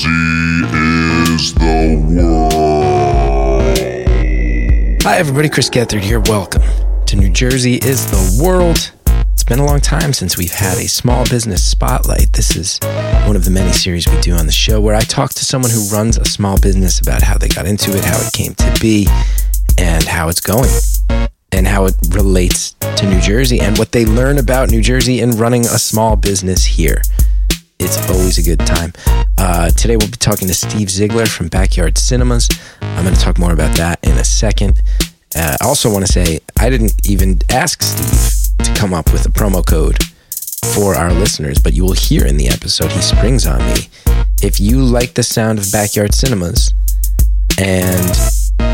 Jersey 0.00 1.34
is 1.34 1.52
the 1.52 2.02
world. 2.08 3.78
Hi, 5.02 5.18
everybody. 5.18 5.50
Chris 5.50 5.68
Gethard 5.68 6.00
here. 6.00 6.20
Welcome 6.20 6.62
to 7.04 7.16
New 7.16 7.28
Jersey 7.28 7.74
is 7.74 8.10
the 8.10 8.42
world. 8.42 8.92
It's 9.34 9.44
been 9.44 9.58
a 9.58 9.66
long 9.66 9.82
time 9.82 10.14
since 10.14 10.38
we've 10.38 10.54
had 10.54 10.78
a 10.78 10.88
small 10.88 11.24
business 11.28 11.62
spotlight. 11.62 12.32
This 12.32 12.56
is 12.56 12.80
one 13.26 13.36
of 13.36 13.44
the 13.44 13.50
many 13.50 13.72
series 13.74 14.08
we 14.08 14.18
do 14.22 14.32
on 14.32 14.46
the 14.46 14.52
show 14.52 14.80
where 14.80 14.94
I 14.94 15.02
talk 15.02 15.32
to 15.34 15.44
someone 15.44 15.70
who 15.70 15.86
runs 15.94 16.16
a 16.16 16.24
small 16.24 16.58
business 16.58 17.00
about 17.00 17.20
how 17.20 17.36
they 17.36 17.48
got 17.48 17.66
into 17.66 17.94
it, 17.94 18.02
how 18.02 18.18
it 18.26 18.32
came 18.32 18.54
to 18.54 18.80
be, 18.80 19.06
and 19.76 20.04
how 20.04 20.30
it's 20.30 20.40
going, 20.40 20.70
and 21.52 21.66
how 21.66 21.84
it 21.84 21.94
relates 22.12 22.72
to 22.96 23.06
New 23.06 23.20
Jersey, 23.20 23.60
and 23.60 23.76
what 23.76 23.92
they 23.92 24.06
learn 24.06 24.38
about 24.38 24.70
New 24.70 24.80
Jersey 24.80 25.20
in 25.20 25.32
running 25.32 25.66
a 25.66 25.78
small 25.78 26.16
business 26.16 26.64
here. 26.64 27.02
It's 27.82 27.96
always 28.10 28.36
a 28.36 28.42
good 28.42 28.58
time. 28.66 28.92
Uh, 29.38 29.70
today 29.70 29.96
we'll 29.96 30.10
be 30.10 30.18
talking 30.18 30.46
to 30.48 30.52
Steve 30.52 30.90
Ziegler 30.90 31.24
from 31.24 31.48
Backyard 31.48 31.96
Cinemas. 31.96 32.46
I'm 32.82 33.04
going 33.04 33.14
to 33.14 33.20
talk 33.20 33.38
more 33.38 33.54
about 33.54 33.74
that 33.78 33.98
in 34.02 34.18
a 34.18 34.24
second. 34.24 34.82
Uh, 35.34 35.56
I 35.58 35.64
also 35.64 35.90
want 35.90 36.06
to 36.06 36.12
say 36.12 36.40
I 36.58 36.68
didn't 36.68 37.08
even 37.08 37.40
ask 37.48 37.82
Steve 37.82 38.66
to 38.66 38.74
come 38.74 38.92
up 38.92 39.10
with 39.14 39.24
a 39.24 39.30
promo 39.30 39.66
code 39.66 39.96
for 40.74 40.94
our 40.94 41.10
listeners, 41.10 41.58
but 41.58 41.72
you 41.72 41.84
will 41.84 41.94
hear 41.94 42.26
in 42.26 42.36
the 42.36 42.48
episode 42.48 42.92
he 42.92 43.00
springs 43.00 43.46
on 43.46 43.60
me. 43.60 43.88
If 44.42 44.60
you 44.60 44.82
like 44.82 45.14
the 45.14 45.22
sound 45.22 45.58
of 45.58 45.72
Backyard 45.72 46.14
Cinemas 46.14 46.74
and 47.58 48.14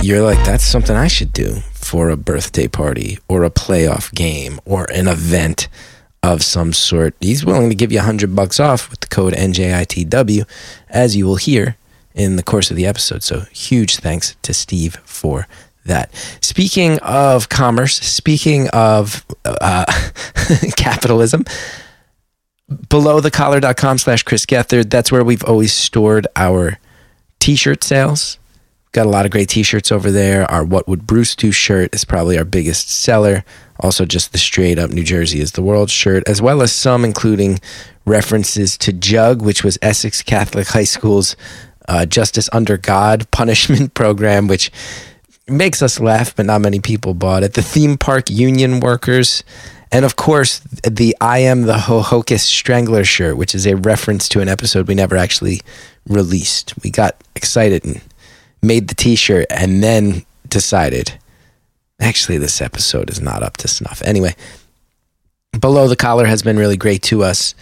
you're 0.04 0.22
like, 0.22 0.44
that's 0.44 0.64
something 0.64 0.96
I 0.96 1.06
should 1.06 1.32
do 1.32 1.60
for 1.74 2.10
a 2.10 2.16
birthday 2.16 2.66
party 2.66 3.20
or 3.28 3.44
a 3.44 3.50
playoff 3.50 4.12
game 4.12 4.58
or 4.64 4.90
an 4.90 5.06
event 5.06 5.68
of 6.26 6.42
some 6.42 6.72
sort, 6.72 7.14
he's 7.20 7.44
willing 7.44 7.68
to 7.68 7.74
give 7.74 7.92
you 7.92 8.00
a 8.00 8.02
hundred 8.02 8.34
bucks 8.34 8.58
off 8.58 8.90
with 8.90 9.00
the 9.00 9.06
code 9.06 9.32
NJITW, 9.32 10.44
as 10.88 11.16
you 11.16 11.26
will 11.26 11.36
hear 11.36 11.76
in 12.14 12.36
the 12.36 12.42
course 12.42 12.70
of 12.70 12.76
the 12.76 12.86
episode. 12.86 13.22
So 13.22 13.40
huge 13.52 13.96
thanks 13.96 14.36
to 14.42 14.52
Steve 14.52 14.96
for 15.04 15.46
that. 15.84 16.12
Speaking 16.40 16.98
of 17.00 17.48
commerce, 17.48 17.96
speaking 17.96 18.68
of 18.70 19.24
uh, 19.44 19.84
capitalism, 20.76 21.44
below 22.88 23.20
the 23.20 23.30
collar.com 23.30 23.98
slash 23.98 24.24
Chris 24.24 24.44
Gethard, 24.44 24.90
that's 24.90 25.12
where 25.12 25.22
we've 25.22 25.44
always 25.44 25.72
stored 25.72 26.26
our 26.34 26.78
t-shirt 27.38 27.84
sales. 27.84 28.38
Got 28.96 29.04
a 29.04 29.10
lot 29.10 29.26
of 29.26 29.30
great 29.30 29.50
t-shirts 29.50 29.92
over 29.92 30.10
there. 30.10 30.50
Our 30.50 30.64
What 30.64 30.88
Would 30.88 31.06
Bruce 31.06 31.36
Do 31.36 31.52
shirt 31.52 31.94
is 31.94 32.06
probably 32.06 32.38
our 32.38 32.46
biggest 32.46 32.88
seller. 32.88 33.44
Also, 33.78 34.06
just 34.06 34.32
the 34.32 34.38
straight 34.38 34.78
up 34.78 34.88
New 34.88 35.04
Jersey 35.04 35.38
is 35.38 35.52
the 35.52 35.60
world 35.60 35.90
shirt, 35.90 36.26
as 36.26 36.40
well 36.40 36.62
as 36.62 36.72
some 36.72 37.04
including 37.04 37.60
references 38.06 38.78
to 38.78 38.94
Jug, 38.94 39.42
which 39.42 39.62
was 39.62 39.76
Essex 39.82 40.22
Catholic 40.22 40.68
High 40.68 40.84
School's 40.84 41.36
uh, 41.86 42.06
Justice 42.06 42.48
Under 42.54 42.78
God 42.78 43.30
punishment 43.32 43.92
program, 43.92 44.46
which 44.48 44.72
makes 45.46 45.82
us 45.82 46.00
laugh, 46.00 46.34
but 46.34 46.46
not 46.46 46.62
many 46.62 46.80
people 46.80 47.12
bought 47.12 47.42
it. 47.42 47.52
The 47.52 47.60
theme 47.60 47.98
park 47.98 48.30
union 48.30 48.80
workers. 48.80 49.44
And 49.92 50.06
of 50.06 50.16
course, 50.16 50.60
the 50.90 51.14
I 51.20 51.40
Am 51.40 51.64
the 51.64 51.80
Ho-Ho-Kus 51.80 52.44
Strangler 52.44 53.04
shirt, 53.04 53.36
which 53.36 53.54
is 53.54 53.66
a 53.66 53.76
reference 53.76 54.26
to 54.30 54.40
an 54.40 54.48
episode 54.48 54.88
we 54.88 54.94
never 54.94 55.18
actually 55.18 55.60
released. 56.08 56.72
We 56.82 56.90
got 56.90 57.22
excited 57.34 57.84
and 57.84 58.00
made 58.66 58.88
the 58.88 58.94
t 58.94 59.16
shirt 59.16 59.46
and 59.50 59.82
then 59.82 60.24
decided 60.48 61.18
Actually, 62.00 62.38
this 62.38 62.60
episode 62.60 63.08
is 63.08 63.20
not 63.20 63.42
up 63.42 63.56
to 63.58 63.68
snuff. 63.68 64.02
Anyway, 64.02 64.34
Below 65.58 65.88
the 65.88 65.96
Collar 65.96 66.26
has 66.26 66.42
been 66.42 66.58
really 66.58 66.76
great 66.76 67.02
to 67.04 67.22
us. 67.22 67.54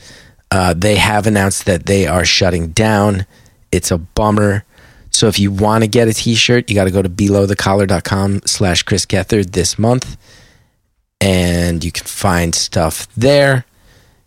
Uh, 0.51 0.75
they 0.75 0.97
have 0.97 1.27
announced 1.27 1.67
that 1.67 1.87
they 1.87 2.07
are 2.07 2.25
shutting 2.25 2.69
down. 2.69 3.27
It's 3.71 3.91
a 3.91 3.99
bummer. 3.99 4.65
So 5.11 5.29
if 5.29 5.39
you 5.39 5.53
want 5.53 5.85
to 5.85 5.89
get 5.89 6.09
a 6.09 6.13
t-shirt, 6.13 6.69
you 6.69 6.75
got 6.75 6.85
to 6.85 6.91
go 6.91 7.03
to 7.03 7.09
belowthecollar.com 7.09 8.43
slash 8.47 8.83
Chris 8.83 9.07
Gethard 9.07 9.53
this 9.53 9.79
month. 9.79 10.17
And 11.21 11.85
you 11.85 11.93
can 11.93 12.05
find 12.05 12.55
stuff 12.55 13.07
there. 13.17 13.65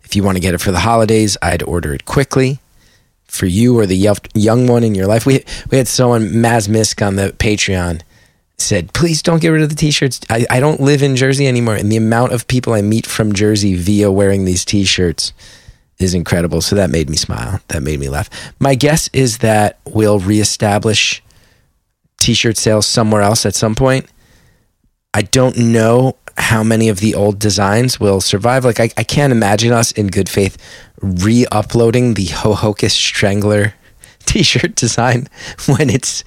If 0.02 0.16
you 0.16 0.22
want 0.22 0.36
to 0.36 0.40
get 0.40 0.54
it 0.54 0.60
for 0.62 0.72
the 0.72 0.80
holidays, 0.80 1.36
I'd 1.42 1.62
order 1.62 1.92
it 1.92 2.06
quickly 2.06 2.60
for 3.28 3.46
you 3.46 3.78
or 3.78 3.86
the 3.86 3.96
young 4.34 4.66
one 4.66 4.82
in 4.82 4.94
your 4.94 5.06
life. 5.06 5.26
We, 5.26 5.44
we 5.70 5.78
had 5.78 5.86
someone, 5.86 6.28
Maz 6.28 6.68
Misk, 6.68 7.06
on 7.06 7.16
the 7.16 7.30
Patreon 7.38 8.02
said, 8.56 8.92
please 8.92 9.22
don't 9.22 9.40
get 9.40 9.50
rid 9.50 9.62
of 9.62 9.68
the 9.68 9.74
t-shirts. 9.74 10.20
I, 10.28 10.44
I 10.50 10.60
don't 10.60 10.80
live 10.80 11.02
in 11.02 11.14
Jersey 11.14 11.46
anymore. 11.46 11.76
And 11.76 11.92
the 11.92 11.96
amount 11.96 12.32
of 12.32 12.48
people 12.48 12.72
I 12.72 12.82
meet 12.82 13.06
from 13.06 13.32
Jersey 13.32 13.76
via 13.76 14.10
wearing 14.10 14.44
these 14.44 14.64
t-shirts 14.64 15.32
is 15.98 16.14
incredible. 16.14 16.60
So 16.60 16.74
that 16.74 16.90
made 16.90 17.08
me 17.08 17.16
smile. 17.16 17.60
That 17.68 17.82
made 17.82 18.00
me 18.00 18.08
laugh. 18.08 18.28
My 18.58 18.74
guess 18.74 19.08
is 19.12 19.38
that 19.38 19.78
we'll 19.84 20.18
reestablish 20.18 21.22
t-shirt 22.18 22.56
sales 22.56 22.86
somewhere 22.86 23.22
else 23.22 23.46
at 23.46 23.54
some 23.54 23.74
point. 23.74 24.06
I 25.14 25.22
don't 25.22 25.56
know 25.56 26.16
how 26.38 26.62
many 26.62 26.88
of 26.88 27.00
the 27.00 27.14
old 27.14 27.38
designs 27.38 27.98
will 27.98 28.20
survive. 28.20 28.64
Like 28.64 28.80
I, 28.80 28.90
I 28.96 29.02
can't 29.02 29.32
imagine 29.32 29.72
us 29.72 29.92
in 29.92 30.06
good 30.06 30.28
faith 30.28 30.56
re-uploading 31.00 32.14
the 32.14 32.26
Ho-Ho-Kus 32.26 32.94
Strangler 32.94 33.74
t-shirt 34.24 34.74
design 34.74 35.28
when 35.66 35.90
it's 35.90 36.24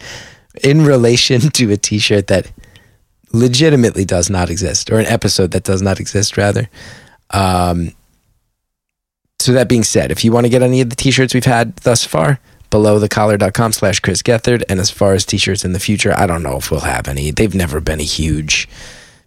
in 0.64 0.84
relation 0.84 1.42
to 1.42 1.72
a 1.72 1.78
t-shirt 1.78 2.28
that 2.28 2.52
legitimately 3.32 4.04
does 4.04 4.30
not 4.30 4.50
exist 4.50 4.92
or 4.92 5.00
an 5.00 5.06
episode 5.06 5.52
that 5.52 5.64
does 5.64 5.82
not 5.82 6.00
exist 6.00 6.36
rather. 6.36 6.70
Um, 7.30 7.94
so 9.40 9.54
that 9.54 9.70
being 9.70 9.84
said 9.84 10.12
if 10.12 10.24
you 10.26 10.32
want 10.32 10.46
to 10.46 10.50
get 10.50 10.62
any 10.62 10.82
of 10.82 10.90
the 10.90 10.96
t-shirts 10.96 11.34
we've 11.34 11.46
had 11.46 11.76
thus 11.78 12.04
far 12.04 12.40
below 12.70 13.00
the 13.00 13.10
collar.com 13.10 13.72
slash 13.72 14.02
chris 14.02 14.22
gethard. 14.22 14.64
And 14.68 14.80
as 14.80 14.92
far 14.92 15.14
as 15.14 15.26
t-shirts 15.26 15.64
in 15.64 15.72
the 15.72 15.80
future 15.80 16.14
i 16.18 16.28
don't 16.28 16.44
know 16.44 16.58
if 16.58 16.70
we'll 16.70 16.82
have 16.82 17.08
any. 17.08 17.32
They've 17.32 17.56
never 17.56 17.80
been 17.80 18.02
a 18.02 18.04
huge 18.04 18.68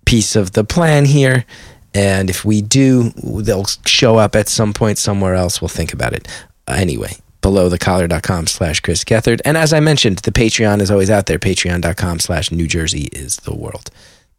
piece 0.05 0.37
of 0.37 0.53
the 0.53 0.65
plan 0.65 1.05
here 1.05 1.45
and 1.93 2.29
if 2.29 2.45
we 2.45 2.61
do 2.61 3.11
they'll 3.43 3.67
show 3.87 4.17
up 4.17 4.35
at 4.35 4.49
some 4.49 4.73
point 4.73 4.99
somewhere 4.99 5.35
else 5.35 5.61
we'll 5.61 5.69
think 5.69 5.93
about 5.93 6.13
it 6.13 6.27
anyway 6.69 7.17
below 7.45 7.69
the 7.69 7.79
collar.com 7.79 8.47
slash 8.47 8.81
Chris 8.81 9.05
Gethard. 9.05 9.43
And 9.45 9.59
as 9.59 9.75
I 9.75 9.79
mentioned, 9.79 10.21
the 10.21 10.33
Patreon 10.33 10.81
is 10.81 10.91
always 10.91 11.11
out 11.11 11.27
there, 11.27 11.39
patreon.com 11.39 12.19
slash 12.21 12.51
New 12.51 12.67
Jersey 12.67 13.11
is 13.13 13.37
the 13.37 13.55
world. 13.55 13.91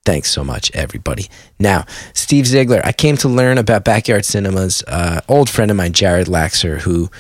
Thanks 0.06 0.32
so 0.32 0.44
much, 0.44 0.72
everybody. 0.74 1.28
Now, 1.60 1.86
Steve 2.14 2.48
Ziegler, 2.48 2.82
I 2.84 2.92
came 2.94 3.16
to 3.18 3.30
learn 3.30 3.60
about 3.60 3.86
Backyard 3.86 4.26
Cinemas. 4.26 4.84
Uh, 4.88 5.22
old 5.30 5.52
friend 5.52 5.70
of 5.70 5.78
mine, 5.78 5.94
Jared 5.94 6.26
Laxer, 6.26 6.80
who 6.82 7.12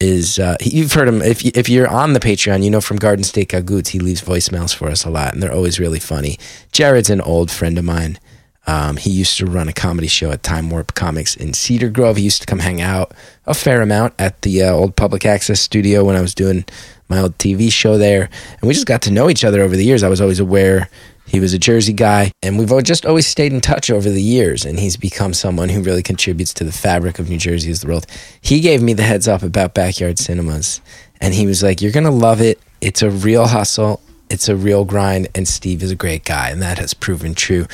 is 0.00 0.38
uh, 0.38 0.56
you've 0.62 0.92
heard 0.92 1.08
him 1.08 1.22
if 1.22 1.44
if 1.44 1.68
you're 1.68 1.88
on 1.88 2.14
the 2.14 2.20
Patreon, 2.20 2.64
you 2.64 2.70
know 2.70 2.80
from 2.80 2.96
Garden 2.96 3.24
State 3.24 3.50
Gagoots, 3.50 3.88
he 3.88 4.00
leaves 4.00 4.22
voicemails 4.22 4.74
for 4.74 4.88
us 4.88 5.04
a 5.04 5.10
lot, 5.10 5.34
and 5.34 5.42
they're 5.42 5.52
always 5.52 5.78
really 5.78 6.00
funny. 6.00 6.38
Jared's 6.72 7.10
an 7.10 7.20
old 7.20 7.50
friend 7.50 7.78
of 7.78 7.84
mine. 7.84 8.18
Um, 8.66 8.96
he 8.98 9.10
used 9.10 9.36
to 9.38 9.46
run 9.46 9.68
a 9.68 9.72
comedy 9.72 10.06
show 10.06 10.30
at 10.30 10.42
Time 10.42 10.70
Warp 10.70 10.94
Comics 10.94 11.34
in 11.34 11.54
Cedar 11.54 11.88
Grove. 11.88 12.16
He 12.16 12.24
used 12.24 12.42
to 12.42 12.46
come 12.46 12.60
hang 12.60 12.80
out 12.80 13.12
a 13.46 13.54
fair 13.54 13.82
amount 13.82 14.14
at 14.18 14.42
the 14.42 14.62
uh, 14.62 14.72
old 14.72 14.96
public 14.96 15.24
access 15.24 15.60
studio 15.60 16.04
when 16.04 16.14
I 16.14 16.20
was 16.20 16.34
doing 16.34 16.64
my 17.08 17.18
old 17.18 17.36
TV 17.38 17.72
show 17.72 17.98
there. 17.98 18.28
And 18.60 18.68
we 18.68 18.74
just 18.74 18.86
got 18.86 19.02
to 19.02 19.10
know 19.10 19.28
each 19.28 19.44
other 19.44 19.62
over 19.62 19.76
the 19.76 19.84
years. 19.84 20.02
I 20.02 20.08
was 20.08 20.20
always 20.20 20.40
aware 20.40 20.88
he 21.30 21.38
was 21.38 21.54
a 21.54 21.60
Jersey 21.60 21.92
guy, 21.92 22.32
and 22.42 22.58
we've 22.58 22.82
just 22.82 23.06
always 23.06 23.24
stayed 23.24 23.52
in 23.52 23.60
touch 23.60 23.88
over 23.88 24.10
the 24.10 24.22
years. 24.22 24.64
And 24.64 24.80
he's 24.80 24.96
become 24.96 25.32
someone 25.32 25.68
who 25.68 25.80
really 25.80 26.02
contributes 26.02 26.52
to 26.54 26.64
the 26.64 26.72
fabric 26.72 27.20
of 27.20 27.30
New 27.30 27.38
Jersey 27.38 27.70
as 27.70 27.82
the 27.82 27.86
world. 27.86 28.04
He 28.40 28.58
gave 28.58 28.82
me 28.82 28.94
the 28.94 29.04
heads 29.04 29.28
up 29.28 29.44
about 29.44 29.72
backyard 29.72 30.18
cinemas, 30.18 30.80
and 31.20 31.32
he 31.32 31.46
was 31.46 31.62
like, 31.62 31.80
You're 31.80 31.92
to 31.92 32.10
love 32.10 32.40
it. 32.40 32.58
It's 32.80 33.00
a 33.02 33.10
real 33.10 33.46
hustle. 33.46 34.00
It's 34.28 34.48
a 34.48 34.56
real 34.56 34.84
grind, 34.84 35.28
and 35.36 35.46
Steve 35.46 35.84
is 35.84 35.92
a 35.92 35.96
great 35.96 36.24
guy, 36.24 36.50
and 36.50 36.60
that 36.62 36.78
has 36.78 36.94
proven 36.94 37.34
true. 37.34 37.66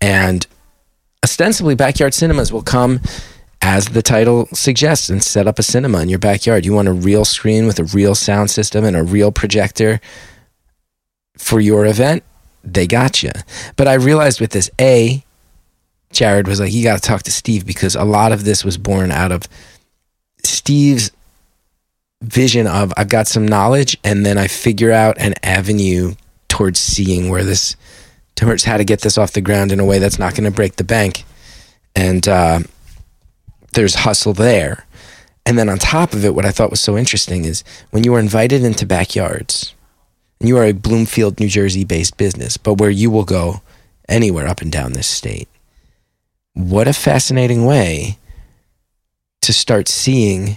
And 0.00 0.46
ostensibly, 1.22 1.74
backyard 1.74 2.14
cinemas 2.14 2.50
will 2.50 2.62
come 2.62 3.00
as 3.60 3.86
the 3.88 4.02
title 4.02 4.48
suggests 4.54 5.10
and 5.10 5.22
set 5.22 5.46
up 5.46 5.58
a 5.58 5.62
cinema 5.62 6.00
in 6.00 6.08
your 6.08 6.18
backyard. 6.18 6.64
You 6.64 6.72
want 6.72 6.88
a 6.88 6.92
real 6.92 7.26
screen 7.26 7.66
with 7.66 7.78
a 7.78 7.84
real 7.84 8.14
sound 8.14 8.50
system 8.50 8.86
and 8.86 8.96
a 8.96 9.02
real 9.02 9.32
projector 9.32 10.00
for 11.36 11.60
your 11.60 11.84
event, 11.86 12.22
they 12.64 12.86
got 12.86 13.22
you. 13.22 13.30
But 13.76 13.88
I 13.88 13.94
realized 13.94 14.40
with 14.40 14.50
this, 14.50 14.70
A, 14.80 15.24
Jared 16.12 16.46
was 16.46 16.60
like, 16.60 16.72
you 16.72 16.82
got 16.82 17.00
to 17.00 17.08
talk 17.08 17.22
to 17.24 17.32
Steve 17.32 17.66
because 17.66 17.94
a 17.94 18.04
lot 18.04 18.32
of 18.32 18.44
this 18.44 18.64
was 18.64 18.78
born 18.78 19.10
out 19.10 19.32
of 19.32 19.48
Steve's 20.44 21.10
vision 22.22 22.66
of 22.66 22.92
I've 22.96 23.08
got 23.08 23.26
some 23.26 23.46
knowledge 23.46 23.96
and 24.04 24.24
then 24.24 24.38
I 24.38 24.46
figure 24.46 24.92
out 24.92 25.18
an 25.18 25.34
avenue 25.42 26.14
towards 26.48 26.78
seeing 26.78 27.28
where 27.28 27.42
this 27.42 27.76
towards 28.34 28.64
how 28.64 28.76
to 28.76 28.84
get 28.84 29.00
this 29.00 29.18
off 29.18 29.32
the 29.32 29.40
ground 29.40 29.72
in 29.72 29.80
a 29.80 29.84
way 29.84 29.98
that's 29.98 30.18
not 30.18 30.34
going 30.34 30.44
to 30.44 30.50
break 30.50 30.76
the 30.76 30.84
bank. 30.84 31.24
And 31.94 32.26
uh, 32.26 32.60
there's 33.72 33.94
hustle 33.94 34.32
there. 34.32 34.86
And 35.44 35.58
then 35.58 35.68
on 35.68 35.78
top 35.78 36.12
of 36.12 36.24
it, 36.24 36.34
what 36.34 36.46
I 36.46 36.50
thought 36.50 36.70
was 36.70 36.80
so 36.80 36.96
interesting 36.96 37.44
is 37.44 37.64
when 37.90 38.04
you 38.04 38.12
were 38.12 38.20
invited 38.20 38.64
into 38.64 38.86
backyards, 38.86 39.74
and 40.42 40.48
you 40.48 40.58
are 40.58 40.64
a 40.64 40.72
Bloomfield, 40.72 41.38
New 41.38 41.46
Jersey 41.46 41.84
based 41.84 42.16
business, 42.16 42.56
but 42.56 42.74
where 42.74 42.90
you 42.90 43.12
will 43.12 43.24
go 43.24 43.62
anywhere 44.08 44.48
up 44.48 44.60
and 44.60 44.72
down 44.72 44.92
this 44.92 45.06
state. 45.06 45.48
What 46.54 46.88
a 46.88 46.92
fascinating 46.92 47.64
way 47.64 48.18
to 49.42 49.52
start 49.52 49.86
seeing 49.86 50.56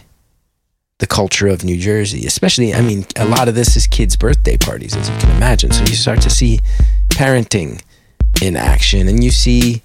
the 0.97 1.05
culture 1.05 1.47
of 1.47 1.63
New 1.63 1.77
Jersey, 1.77 2.25
especially, 2.25 2.73
I 2.73 2.81
mean, 2.81 3.05
a 3.15 3.25
lot 3.25 3.47
of 3.47 3.53
this 3.53 3.77
is 3.77 3.85
kids' 3.85 4.15
birthday 4.15 4.57
parties, 4.57 4.95
as 4.95 5.07
you 5.07 5.15
can 5.17 5.29
imagine. 5.37 5.71
So 5.71 5.81
you 5.81 5.93
start 5.93 6.19
to 6.21 6.31
see 6.31 6.61
parenting 7.09 7.79
in 8.41 8.55
action 8.57 9.07
and 9.07 9.23
you 9.23 9.29
see 9.29 9.83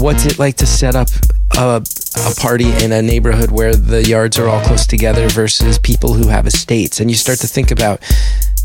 what's 0.00 0.24
it 0.24 0.38
like 0.38 0.56
to 0.56 0.66
set 0.66 0.96
up 0.96 1.08
a, 1.54 1.82
a 2.16 2.34
party 2.40 2.72
in 2.82 2.92
a 2.92 3.02
neighborhood 3.02 3.50
where 3.50 3.76
the 3.76 4.02
yards 4.08 4.38
are 4.38 4.48
all 4.48 4.64
close 4.64 4.86
together 4.86 5.28
versus 5.28 5.78
people 5.78 6.14
who 6.14 6.28
have 6.28 6.46
estates. 6.46 6.98
And 6.98 7.10
you 7.10 7.16
start 7.16 7.40
to 7.40 7.46
think 7.46 7.70
about 7.70 8.00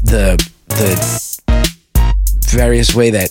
the, 0.02 0.38
the 0.68 1.24
various 2.50 2.94
way 2.94 3.10
that 3.10 3.30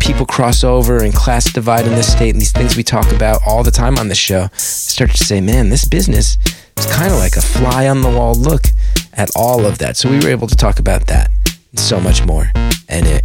people 0.00 0.26
cross 0.26 0.64
over 0.64 1.02
and 1.02 1.14
class 1.14 1.52
divide 1.52 1.86
in 1.86 1.94
this 1.94 2.12
state 2.12 2.30
and 2.30 2.40
these 2.40 2.52
things 2.52 2.76
we 2.76 2.82
talk 2.82 3.10
about 3.12 3.40
all 3.46 3.62
the 3.62 3.70
time 3.70 3.98
on 3.98 4.08
the 4.08 4.14
show 4.14 4.48
start 4.54 5.10
to 5.10 5.24
say 5.24 5.40
man 5.40 5.68
this 5.68 5.84
business 5.86 6.36
is 6.76 6.86
kind 6.92 7.12
of 7.12 7.18
like 7.18 7.36
a 7.36 7.40
fly 7.40 7.88
on 7.88 8.00
the 8.00 8.08
wall. 8.08 8.34
Look 8.34 8.64
at 9.12 9.30
all 9.36 9.66
of 9.66 9.78
that. 9.78 9.96
So 9.96 10.10
we 10.10 10.18
were 10.18 10.28
able 10.28 10.46
to 10.46 10.56
talk 10.56 10.78
about 10.78 11.06
that 11.08 11.30
and 11.70 11.80
so 11.80 12.00
much 12.00 12.24
more 12.26 12.50
and 12.88 13.06
it 13.06 13.22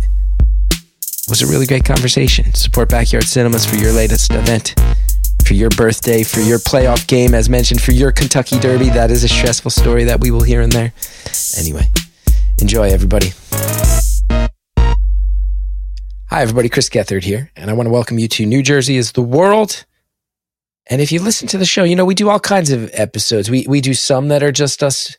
was 1.27 1.41
a 1.41 1.47
really 1.47 1.65
great 1.65 1.85
conversation. 1.85 2.53
Support 2.53 2.89
backyard 2.89 3.23
cinemas 3.25 3.65
for 3.65 3.77
your 3.77 3.91
latest 3.91 4.31
event 4.33 4.75
for 5.45 5.53
your 5.53 5.69
birthday 5.69 6.23
for 6.23 6.39
your 6.39 6.57
playoff 6.57 7.05
game 7.07 7.35
as 7.35 7.49
mentioned 7.49 7.81
for 7.81 7.91
your 7.91 8.11
kentucky 8.11 8.59
derby. 8.59 8.89
That 8.89 9.11
is 9.11 9.23
a 9.23 9.27
stressful 9.27 9.71
story 9.71 10.03
that 10.05 10.19
we 10.19 10.31
will 10.31 10.43
hear 10.43 10.61
in 10.61 10.69
there. 10.69 10.93
Anyway 11.57 11.89
enjoy 12.59 12.89
everybody 12.89 13.31
Hi, 16.35 16.41
everybody. 16.41 16.67
Chris 16.67 16.89
Gethard 16.89 17.23
here, 17.23 17.49
and 17.55 17.69
I 17.69 17.73
want 17.73 17.87
to 17.87 17.91
welcome 17.93 18.19
you 18.19 18.27
to 18.27 18.45
New 18.45 18.61
Jersey 18.61 18.97
is 18.97 19.13
the 19.13 19.21
World. 19.21 19.85
And 20.87 21.01
if 21.01 21.11
you 21.11 21.21
listen 21.21 21.47
to 21.47 21.57
the 21.57 21.65
show, 21.65 21.83
you 21.83 21.95
know, 21.95 22.03
we 22.03 22.13
do 22.13 22.29
all 22.29 22.41
kinds 22.41 22.71
of 22.71 22.89
episodes. 22.93 23.49
We, 23.49 23.65
we 23.69 23.79
do 23.79 23.93
some 23.93 24.27
that 24.27 24.43
are 24.43 24.51
just 24.51 24.83
us 24.83 25.15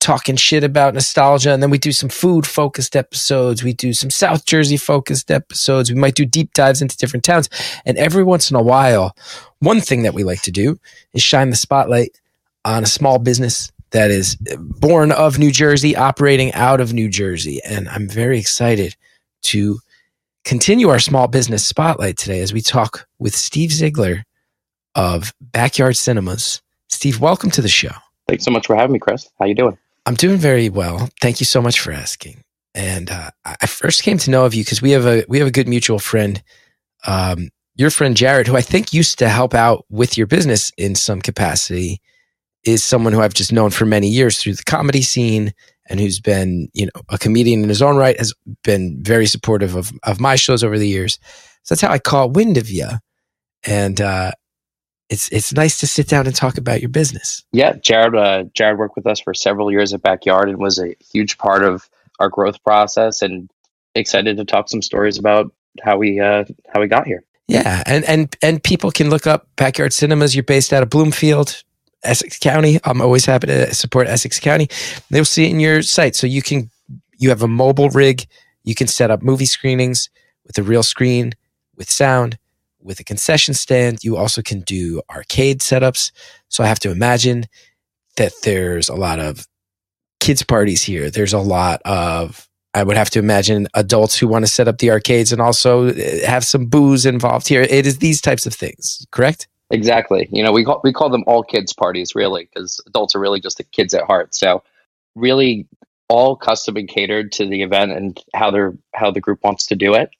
talking 0.00 0.36
shit 0.36 0.64
about 0.64 0.94
nostalgia, 0.94 1.52
and 1.52 1.62
then 1.62 1.70
we 1.70 1.78
do 1.78 1.92
some 1.92 2.08
food 2.08 2.46
focused 2.46 2.96
episodes. 2.96 3.62
We 3.62 3.72
do 3.72 3.92
some 3.92 4.10
South 4.10 4.44
Jersey 4.46 4.76
focused 4.76 5.30
episodes. 5.30 5.90
We 5.90 5.98
might 5.98 6.16
do 6.16 6.26
deep 6.26 6.52
dives 6.54 6.82
into 6.82 6.96
different 6.96 7.24
towns. 7.24 7.48
And 7.86 7.96
every 7.96 8.24
once 8.24 8.50
in 8.50 8.56
a 8.56 8.62
while, 8.62 9.16
one 9.60 9.80
thing 9.80 10.02
that 10.02 10.12
we 10.12 10.22
like 10.22 10.42
to 10.42 10.50
do 10.50 10.78
is 11.14 11.22
shine 11.22 11.50
the 11.50 11.56
spotlight 11.56 12.18
on 12.64 12.82
a 12.82 12.86
small 12.86 13.18
business 13.18 13.72
that 13.90 14.10
is 14.10 14.36
born 14.58 15.12
of 15.12 15.38
New 15.38 15.50
Jersey, 15.50 15.96
operating 15.96 16.52
out 16.54 16.80
of 16.80 16.92
New 16.92 17.08
Jersey. 17.08 17.60
And 17.64 17.88
I'm 17.88 18.08
very 18.08 18.38
excited 18.38 18.96
to 19.42 19.78
continue 20.44 20.88
our 20.88 20.98
small 20.98 21.28
business 21.28 21.64
spotlight 21.64 22.16
today 22.16 22.40
as 22.40 22.52
we 22.52 22.60
talk 22.60 23.06
with 23.18 23.34
Steve 23.34 23.72
Ziegler 23.72 24.24
of 24.94 25.32
Backyard 25.40 25.96
Cinemas. 25.96 26.62
Steve, 26.88 27.20
welcome 27.20 27.50
to 27.50 27.62
the 27.62 27.68
show. 27.68 27.92
Thanks 28.26 28.44
so 28.44 28.50
much 28.50 28.66
for 28.66 28.76
having 28.76 28.92
me, 28.92 28.98
Chris. 28.98 29.28
How 29.38 29.46
you 29.46 29.54
doing? 29.54 29.78
I'm 30.06 30.14
doing 30.14 30.38
very 30.38 30.68
well. 30.68 31.08
Thank 31.20 31.40
you 31.40 31.46
so 31.46 31.60
much 31.60 31.80
for 31.80 31.92
asking. 31.92 32.42
And 32.74 33.10
uh, 33.10 33.30
I 33.44 33.66
first 33.66 34.02
came 34.02 34.18
to 34.18 34.30
know 34.30 34.44
of 34.44 34.54
you 34.54 34.64
because 34.64 34.82
we 34.82 34.92
have 34.92 35.06
a 35.06 35.24
we 35.28 35.38
have 35.38 35.48
a 35.48 35.52
good 35.52 35.68
mutual 35.68 35.98
friend, 35.98 36.42
um, 37.06 37.50
your 37.74 37.90
friend 37.90 38.16
Jared, 38.16 38.46
who 38.46 38.56
I 38.56 38.60
think 38.60 38.92
used 38.92 39.18
to 39.18 39.28
help 39.28 39.54
out 39.54 39.84
with 39.90 40.16
your 40.16 40.26
business 40.26 40.70
in 40.76 40.94
some 40.94 41.20
capacity. 41.20 42.00
Is 42.64 42.82
someone 42.82 43.12
who 43.12 43.20
I've 43.20 43.34
just 43.34 43.52
known 43.52 43.70
for 43.70 43.86
many 43.86 44.08
years 44.08 44.38
through 44.38 44.54
the 44.54 44.64
comedy 44.64 45.00
scene 45.00 45.54
and 45.88 46.00
who's 46.00 46.20
been, 46.20 46.68
you 46.74 46.86
know, 46.86 47.02
a 47.08 47.16
comedian 47.16 47.62
in 47.62 47.68
his 47.68 47.80
own 47.80 47.96
right, 47.96 48.18
has 48.18 48.34
been 48.62 48.98
very 49.00 49.26
supportive 49.26 49.74
of, 49.74 49.90
of 50.02 50.20
my 50.20 50.36
shows 50.36 50.62
over 50.62 50.78
the 50.78 50.88
years. 50.88 51.18
So 51.62 51.74
that's 51.74 51.80
how 51.80 51.90
I 51.90 51.98
caught 51.98 52.34
wind 52.34 52.58
of 52.58 52.68
you. 52.68 52.88
And, 53.64 54.00
uh, 54.00 54.32
it's, 55.08 55.30
it's 55.30 55.54
nice 55.54 55.78
to 55.78 55.86
sit 55.86 56.08
down 56.08 56.26
and 56.26 56.34
talk 56.34 56.58
about 56.58 56.80
your 56.80 56.90
business. 56.90 57.42
Yeah. 57.52 57.72
Jared, 57.74 58.14
uh, 58.14 58.44
Jared 58.52 58.78
worked 58.78 58.96
with 58.96 59.06
us 59.06 59.20
for 59.20 59.32
several 59.32 59.70
years 59.70 59.94
at 59.94 60.02
Backyard 60.02 60.50
and 60.50 60.58
was 60.58 60.78
a 60.78 60.94
huge 61.12 61.38
part 61.38 61.62
of 61.62 61.88
our 62.18 62.28
growth 62.28 62.62
process 62.62 63.22
and 63.22 63.50
excited 63.94 64.36
to 64.36 64.44
talk 64.44 64.68
some 64.68 64.82
stories 64.82 65.16
about 65.16 65.50
how 65.82 65.96
we, 65.96 66.20
uh, 66.20 66.44
how 66.74 66.80
we 66.80 66.88
got 66.88 67.06
here. 67.06 67.24
Yeah. 67.46 67.82
And, 67.86 68.04
and, 68.04 68.36
and 68.42 68.62
people 68.62 68.90
can 68.90 69.08
look 69.08 69.26
up 69.26 69.48
Backyard 69.56 69.94
Cinemas. 69.94 70.34
You're 70.34 70.42
based 70.42 70.74
out 70.74 70.82
of 70.82 70.90
Bloomfield. 70.90 71.62
Essex 72.02 72.38
County. 72.38 72.78
I'm 72.84 73.00
always 73.00 73.24
happy 73.24 73.48
to 73.48 73.74
support 73.74 74.06
Essex 74.06 74.40
County. 74.40 74.68
They'll 75.10 75.24
see 75.24 75.46
it 75.46 75.50
in 75.50 75.60
your 75.60 75.82
site. 75.82 76.16
So 76.16 76.26
you 76.26 76.42
can, 76.42 76.70
you 77.18 77.28
have 77.30 77.42
a 77.42 77.48
mobile 77.48 77.90
rig. 77.90 78.26
You 78.64 78.74
can 78.74 78.86
set 78.86 79.10
up 79.10 79.22
movie 79.22 79.46
screenings 79.46 80.10
with 80.46 80.58
a 80.58 80.62
real 80.62 80.82
screen, 80.82 81.32
with 81.76 81.90
sound, 81.90 82.38
with 82.80 83.00
a 83.00 83.04
concession 83.04 83.54
stand. 83.54 83.98
You 84.02 84.16
also 84.16 84.42
can 84.42 84.60
do 84.60 85.02
arcade 85.10 85.60
setups. 85.60 86.12
So 86.48 86.64
I 86.64 86.66
have 86.66 86.80
to 86.80 86.90
imagine 86.90 87.46
that 88.16 88.32
there's 88.42 88.88
a 88.88 88.94
lot 88.94 89.20
of 89.20 89.46
kids 90.20 90.42
parties 90.42 90.82
here. 90.82 91.10
There's 91.10 91.32
a 91.32 91.38
lot 91.38 91.80
of, 91.84 92.48
I 92.74 92.82
would 92.82 92.96
have 92.96 93.10
to 93.10 93.18
imagine 93.18 93.68
adults 93.74 94.18
who 94.18 94.28
want 94.28 94.44
to 94.44 94.50
set 94.50 94.68
up 94.68 94.78
the 94.78 94.90
arcades 94.90 95.32
and 95.32 95.40
also 95.40 95.86
eh, 95.88 96.26
have 96.26 96.44
some 96.44 96.66
booze 96.66 97.06
involved 97.06 97.48
here. 97.48 97.62
It 97.62 97.86
is 97.86 97.98
these 97.98 98.20
types 98.20 98.46
of 98.46 98.54
things, 98.54 99.06
correct? 99.10 99.48
Exactly. 99.70 100.28
You 100.32 100.42
know, 100.42 100.52
we 100.52 100.64
call, 100.64 100.80
we 100.82 100.92
call 100.92 101.10
them 101.10 101.24
all 101.26 101.42
kids 101.42 101.72
parties, 101.74 102.14
really, 102.14 102.48
because 102.52 102.80
adults 102.86 103.14
are 103.14 103.20
really 103.20 103.40
just 103.40 103.58
the 103.58 103.64
kids 103.64 103.92
at 103.92 104.04
heart. 104.04 104.34
So, 104.34 104.62
really, 105.14 105.66
all 106.08 106.36
custom 106.36 106.76
and 106.76 106.88
catered 106.88 107.32
to 107.32 107.46
the 107.46 107.62
event 107.62 107.92
and 107.92 108.18
how 108.34 108.50
they're 108.50 108.74
how 108.94 109.10
the 109.10 109.20
group 109.20 109.40
wants 109.44 109.66
to 109.66 109.76
do 109.76 109.94
it. 109.94 110.10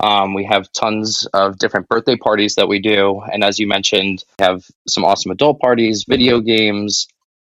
Um, 0.00 0.34
we 0.34 0.44
have 0.44 0.70
tons 0.72 1.26
of 1.32 1.58
different 1.58 1.88
birthday 1.88 2.16
parties 2.16 2.56
that 2.56 2.68
we 2.68 2.80
do, 2.80 3.20
and 3.20 3.42
as 3.42 3.58
you 3.58 3.66
mentioned, 3.66 4.24
have 4.38 4.64
some 4.86 5.04
awesome 5.04 5.32
adult 5.32 5.58
parties, 5.58 6.04
video 6.06 6.40
games, 6.40 7.08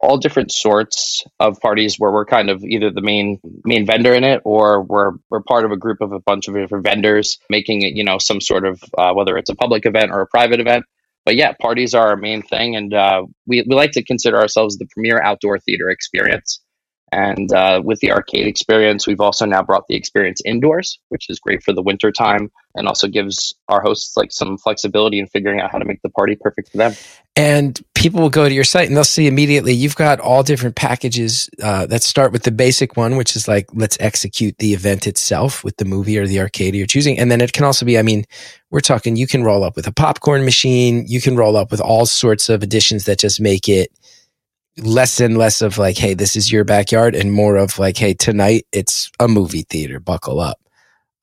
all 0.03 0.17
different 0.17 0.51
sorts 0.51 1.23
of 1.39 1.61
parties 1.61 1.95
where 1.97 2.11
we're 2.11 2.25
kind 2.25 2.49
of 2.49 2.61
either 2.63 2.91
the 2.91 3.01
main 3.01 3.39
main 3.63 3.85
vendor 3.85 4.13
in 4.13 4.25
it 4.25 4.41
or 4.43 4.81
we're 4.81 5.11
we're 5.29 5.41
part 5.41 5.63
of 5.63 5.71
a 5.71 5.77
group 5.77 6.01
of 6.01 6.11
a 6.11 6.19
bunch 6.19 6.49
of 6.49 6.55
different 6.55 6.83
vendors 6.83 7.39
making 7.49 7.83
it 7.83 7.93
you 7.93 8.03
know 8.03 8.17
some 8.17 8.41
sort 8.41 8.65
of 8.65 8.83
uh, 8.97 9.13
whether 9.13 9.37
it's 9.37 9.49
a 9.49 9.55
public 9.55 9.85
event 9.85 10.11
or 10.11 10.19
a 10.19 10.27
private 10.27 10.59
event 10.59 10.83
but 11.25 11.35
yeah, 11.35 11.53
parties 11.61 11.93
are 11.93 12.09
our 12.09 12.17
main 12.17 12.41
thing, 12.41 12.75
and 12.75 12.93
uh, 12.93 13.23
we 13.47 13.63
we 13.67 13.75
like 13.75 13.91
to 13.91 14.03
consider 14.03 14.37
ourselves 14.39 14.77
the 14.77 14.87
premier 14.93 15.21
outdoor 15.21 15.59
theater 15.59 15.89
experience. 15.89 16.59
And 17.11 17.53
uh, 17.53 17.79
with 17.83 17.99
the 17.99 18.11
arcade 18.11 18.47
experience, 18.47 19.05
we've 19.05 19.21
also 19.21 19.45
now 19.45 19.61
brought 19.61 19.83
the 19.87 19.95
experience 19.95 20.41
indoors, 20.45 20.99
which 21.09 21.29
is 21.29 21.39
great 21.39 21.61
for 21.63 21.71
the 21.71 21.83
winter 21.83 22.11
time 22.11 22.49
and 22.75 22.87
also 22.87 23.07
gives 23.07 23.53
our 23.69 23.83
hosts 23.83 24.17
like 24.17 24.31
some 24.31 24.57
flexibility 24.57 25.19
in 25.19 25.27
figuring 25.27 25.59
out 25.59 25.71
how 25.71 25.77
to 25.77 25.85
make 25.85 26.01
the 26.01 26.09
party 26.09 26.35
perfect 26.35 26.71
for 26.71 26.77
them. 26.77 26.93
And 27.35 27.79
people 28.03 28.19
will 28.19 28.29
go 28.29 28.49
to 28.49 28.53
your 28.53 28.65
site 28.65 28.85
and 28.89 28.97
they'll 28.97 29.03
see 29.05 29.27
immediately 29.27 29.73
you've 29.73 29.95
got 29.95 30.19
all 30.19 30.43
different 30.43 30.75
packages 30.75 31.49
uh, 31.63 31.85
that 31.85 32.03
start 32.03 32.33
with 32.33 32.43
the 32.43 32.51
basic 32.51 32.97
one, 32.97 33.15
which 33.15 33.33
is 33.33 33.47
like 33.47 33.65
let's 33.73 33.97
execute 34.01 34.57
the 34.57 34.73
event 34.73 35.07
itself 35.07 35.63
with 35.63 35.77
the 35.77 35.85
movie 35.85 36.19
or 36.19 36.27
the 36.27 36.41
arcade 36.41 36.75
you're 36.75 36.85
choosing. 36.85 37.17
And 37.17 37.31
then 37.31 37.39
it 37.39 37.53
can 37.53 37.63
also 37.63 37.85
be, 37.85 37.97
I 37.97 38.01
mean, 38.01 38.25
we're 38.71 38.81
talking 38.81 39.15
you 39.15 39.25
can 39.25 39.45
roll 39.45 39.63
up 39.63 39.77
with 39.77 39.87
a 39.87 39.93
popcorn 39.93 40.43
machine, 40.43 41.05
you 41.07 41.21
can 41.21 41.37
roll 41.37 41.55
up 41.55 41.71
with 41.71 41.79
all 41.79 42.05
sorts 42.05 42.49
of 42.49 42.61
additions 42.61 43.05
that 43.05 43.19
just 43.19 43.39
make 43.39 43.69
it 43.69 43.89
less 44.77 45.21
and 45.21 45.37
less 45.37 45.61
of 45.61 45.77
like, 45.77 45.97
hey, 45.97 46.13
this 46.13 46.35
is 46.35 46.51
your 46.51 46.65
backyard, 46.65 47.15
and 47.15 47.31
more 47.31 47.55
of 47.55 47.79
like, 47.79 47.95
hey, 47.95 48.13
tonight 48.13 48.65
it's 48.73 49.09
a 49.21 49.29
movie 49.29 49.65
theater, 49.69 50.01
buckle 50.01 50.41
up, 50.41 50.59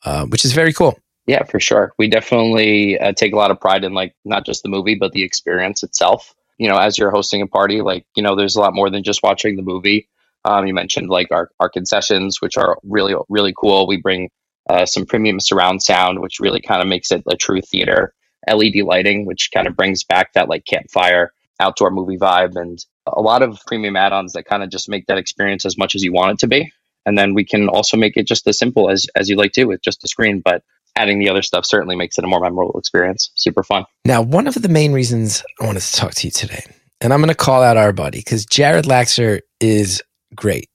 uh, 0.06 0.24
which 0.26 0.46
is 0.46 0.54
very 0.54 0.72
cool. 0.72 0.98
Yeah, 1.26 1.44
for 1.44 1.60
sure. 1.60 1.92
We 1.98 2.08
definitely 2.08 2.98
uh, 2.98 3.12
take 3.12 3.34
a 3.34 3.36
lot 3.36 3.50
of 3.50 3.60
pride 3.60 3.84
in 3.84 3.92
like 3.92 4.14
not 4.24 4.46
just 4.46 4.62
the 4.62 4.70
movie, 4.70 4.94
but 4.94 5.12
the 5.12 5.24
experience 5.24 5.82
itself. 5.82 6.34
You 6.60 6.68
know, 6.68 6.76
as 6.76 6.98
you're 6.98 7.10
hosting 7.10 7.40
a 7.42 7.46
party, 7.46 7.80
like, 7.80 8.04
you 8.14 8.22
know, 8.22 8.36
there's 8.36 8.56
a 8.56 8.60
lot 8.60 8.74
more 8.74 8.90
than 8.90 9.02
just 9.02 9.22
watching 9.22 9.56
the 9.56 9.62
movie. 9.62 10.08
Um, 10.44 10.66
you 10.66 10.74
mentioned 10.74 11.08
like 11.08 11.32
our, 11.32 11.50
our 11.58 11.70
concessions, 11.70 12.40
which 12.40 12.56
are 12.58 12.76
really, 12.82 13.14
really 13.30 13.54
cool. 13.56 13.86
We 13.86 13.96
bring 13.96 14.30
uh, 14.68 14.84
some 14.84 15.06
premium 15.06 15.40
surround 15.40 15.82
sound, 15.82 16.20
which 16.20 16.38
really 16.38 16.60
kind 16.60 16.82
of 16.82 16.88
makes 16.88 17.10
it 17.12 17.22
a 17.26 17.36
true 17.36 17.62
theater. 17.62 18.12
LED 18.46 18.76
lighting, 18.84 19.26
which 19.26 19.50
kind 19.52 19.66
of 19.66 19.76
brings 19.76 20.04
back 20.04 20.34
that 20.34 20.48
like 20.48 20.64
campfire 20.66 21.32
outdoor 21.60 21.90
movie 21.90 22.18
vibe. 22.18 22.56
And 22.56 22.78
a 23.06 23.20
lot 23.20 23.42
of 23.42 23.58
premium 23.66 23.96
add-ons 23.96 24.34
that 24.34 24.44
kind 24.44 24.62
of 24.62 24.70
just 24.70 24.88
make 24.88 25.06
that 25.06 25.18
experience 25.18 25.64
as 25.64 25.78
much 25.78 25.94
as 25.94 26.02
you 26.02 26.12
want 26.12 26.32
it 26.32 26.38
to 26.40 26.46
be. 26.46 26.72
And 27.06 27.16
then 27.16 27.34
we 27.34 27.44
can 27.44 27.68
also 27.68 27.96
make 27.96 28.16
it 28.16 28.26
just 28.26 28.46
as 28.46 28.58
simple 28.58 28.90
as 28.90 29.06
as 29.16 29.30
you 29.30 29.36
like 29.36 29.52
to 29.52 29.64
with 29.64 29.82
just 29.82 30.04
a 30.04 30.08
screen, 30.08 30.42
but 30.44 30.62
adding 31.00 31.18
the 31.18 31.28
other 31.28 31.42
stuff 31.42 31.64
certainly 31.64 31.96
makes 31.96 32.18
it 32.18 32.24
a 32.24 32.26
more 32.26 32.40
memorable 32.40 32.78
experience. 32.78 33.30
Super 33.34 33.62
fun. 33.62 33.84
Now, 34.04 34.22
one 34.22 34.46
of 34.46 34.54
the 34.54 34.68
main 34.68 34.92
reasons 34.92 35.42
I 35.60 35.66
wanted 35.66 35.82
to 35.82 35.92
talk 35.92 36.12
to 36.14 36.26
you 36.26 36.30
today, 36.30 36.62
and 37.00 37.12
I'm 37.12 37.20
going 37.20 37.28
to 37.28 37.34
call 37.34 37.62
out 37.62 37.76
our 37.76 37.92
buddy 37.92 38.18
because 38.18 38.44
Jared 38.44 38.84
Laxer 38.84 39.40
is 39.60 40.02
great. 40.34 40.68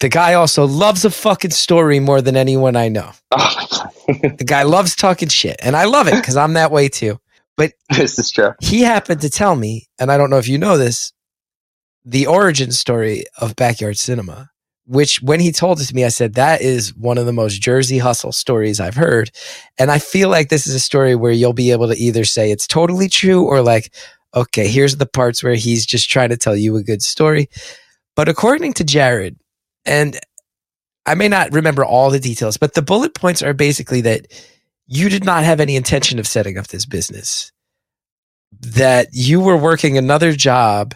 The 0.00 0.08
guy 0.08 0.34
also 0.34 0.66
loves 0.66 1.04
a 1.04 1.10
fucking 1.10 1.52
story 1.52 2.00
more 2.00 2.20
than 2.20 2.36
anyone 2.36 2.76
I 2.76 2.88
know. 2.88 3.12
Oh 4.04 4.36
the 4.36 4.44
guy 4.44 4.64
loves 4.64 4.96
talking 4.96 5.28
shit, 5.28 5.56
and 5.62 5.76
I 5.76 5.84
love 5.84 6.08
it 6.08 6.16
because 6.16 6.36
I'm 6.36 6.54
that 6.54 6.72
way 6.72 6.88
too. 6.88 7.20
But 7.56 7.72
this 7.96 8.18
is 8.18 8.30
true. 8.30 8.50
He 8.60 8.82
happened 8.82 9.20
to 9.20 9.30
tell 9.30 9.54
me, 9.54 9.88
and 9.98 10.10
I 10.10 10.18
don't 10.18 10.28
know 10.28 10.38
if 10.38 10.48
you 10.48 10.58
know 10.58 10.76
this, 10.76 11.12
the 12.04 12.26
origin 12.26 12.72
story 12.72 13.24
of 13.40 13.54
Backyard 13.54 13.96
Cinema, 13.96 14.50
which 14.86 15.22
when 15.22 15.40
he 15.40 15.52
told 15.52 15.80
it 15.80 15.84
to 15.84 15.94
me, 15.94 16.04
I 16.04 16.08
said, 16.08 16.34
that 16.34 16.60
is 16.60 16.94
one 16.96 17.18
of 17.18 17.26
the 17.26 17.32
most 17.32 17.60
Jersey 17.60 17.98
hustle 17.98 18.32
stories 18.32 18.80
I've 18.80 18.96
heard. 18.96 19.30
And 19.78 19.90
I 19.90 19.98
feel 19.98 20.28
like 20.28 20.48
this 20.48 20.66
is 20.66 20.74
a 20.74 20.80
story 20.80 21.14
where 21.14 21.32
you'll 21.32 21.52
be 21.52 21.70
able 21.70 21.88
to 21.88 21.96
either 21.96 22.24
say 22.24 22.50
it's 22.50 22.66
totally 22.66 23.08
true 23.08 23.44
or 23.44 23.62
like, 23.62 23.94
okay, 24.34 24.66
here's 24.66 24.96
the 24.96 25.06
parts 25.06 25.42
where 25.42 25.54
he's 25.54 25.86
just 25.86 26.10
trying 26.10 26.30
to 26.30 26.36
tell 26.36 26.56
you 26.56 26.76
a 26.76 26.82
good 26.82 27.02
story. 27.02 27.48
But 28.16 28.28
according 28.28 28.72
to 28.74 28.84
Jared, 28.84 29.38
and 29.84 30.18
I 31.06 31.14
may 31.14 31.28
not 31.28 31.52
remember 31.52 31.84
all 31.84 32.10
the 32.10 32.20
details, 32.20 32.56
but 32.56 32.74
the 32.74 32.82
bullet 32.82 33.14
points 33.14 33.42
are 33.42 33.54
basically 33.54 34.00
that 34.02 34.26
you 34.86 35.08
did 35.08 35.24
not 35.24 35.44
have 35.44 35.60
any 35.60 35.76
intention 35.76 36.18
of 36.18 36.26
setting 36.26 36.58
up 36.58 36.68
this 36.68 36.86
business, 36.86 37.52
that 38.60 39.08
you 39.12 39.40
were 39.40 39.56
working 39.56 39.96
another 39.96 40.32
job 40.32 40.94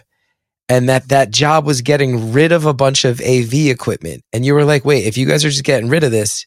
and 0.69 0.89
that 0.89 1.09
that 1.09 1.31
job 1.31 1.65
was 1.65 1.81
getting 1.81 2.31
rid 2.33 2.51
of 2.51 2.65
a 2.65 2.73
bunch 2.73 3.05
of 3.05 3.21
AV 3.21 3.53
equipment. 3.53 4.23
And 4.33 4.45
you 4.45 4.53
were 4.53 4.65
like, 4.65 4.83
wait, 4.83 5.05
if 5.05 5.17
you 5.17 5.25
guys 5.25 5.45
are 5.45 5.49
just 5.49 5.63
getting 5.63 5.89
rid 5.89 6.03
of 6.03 6.11
this, 6.11 6.45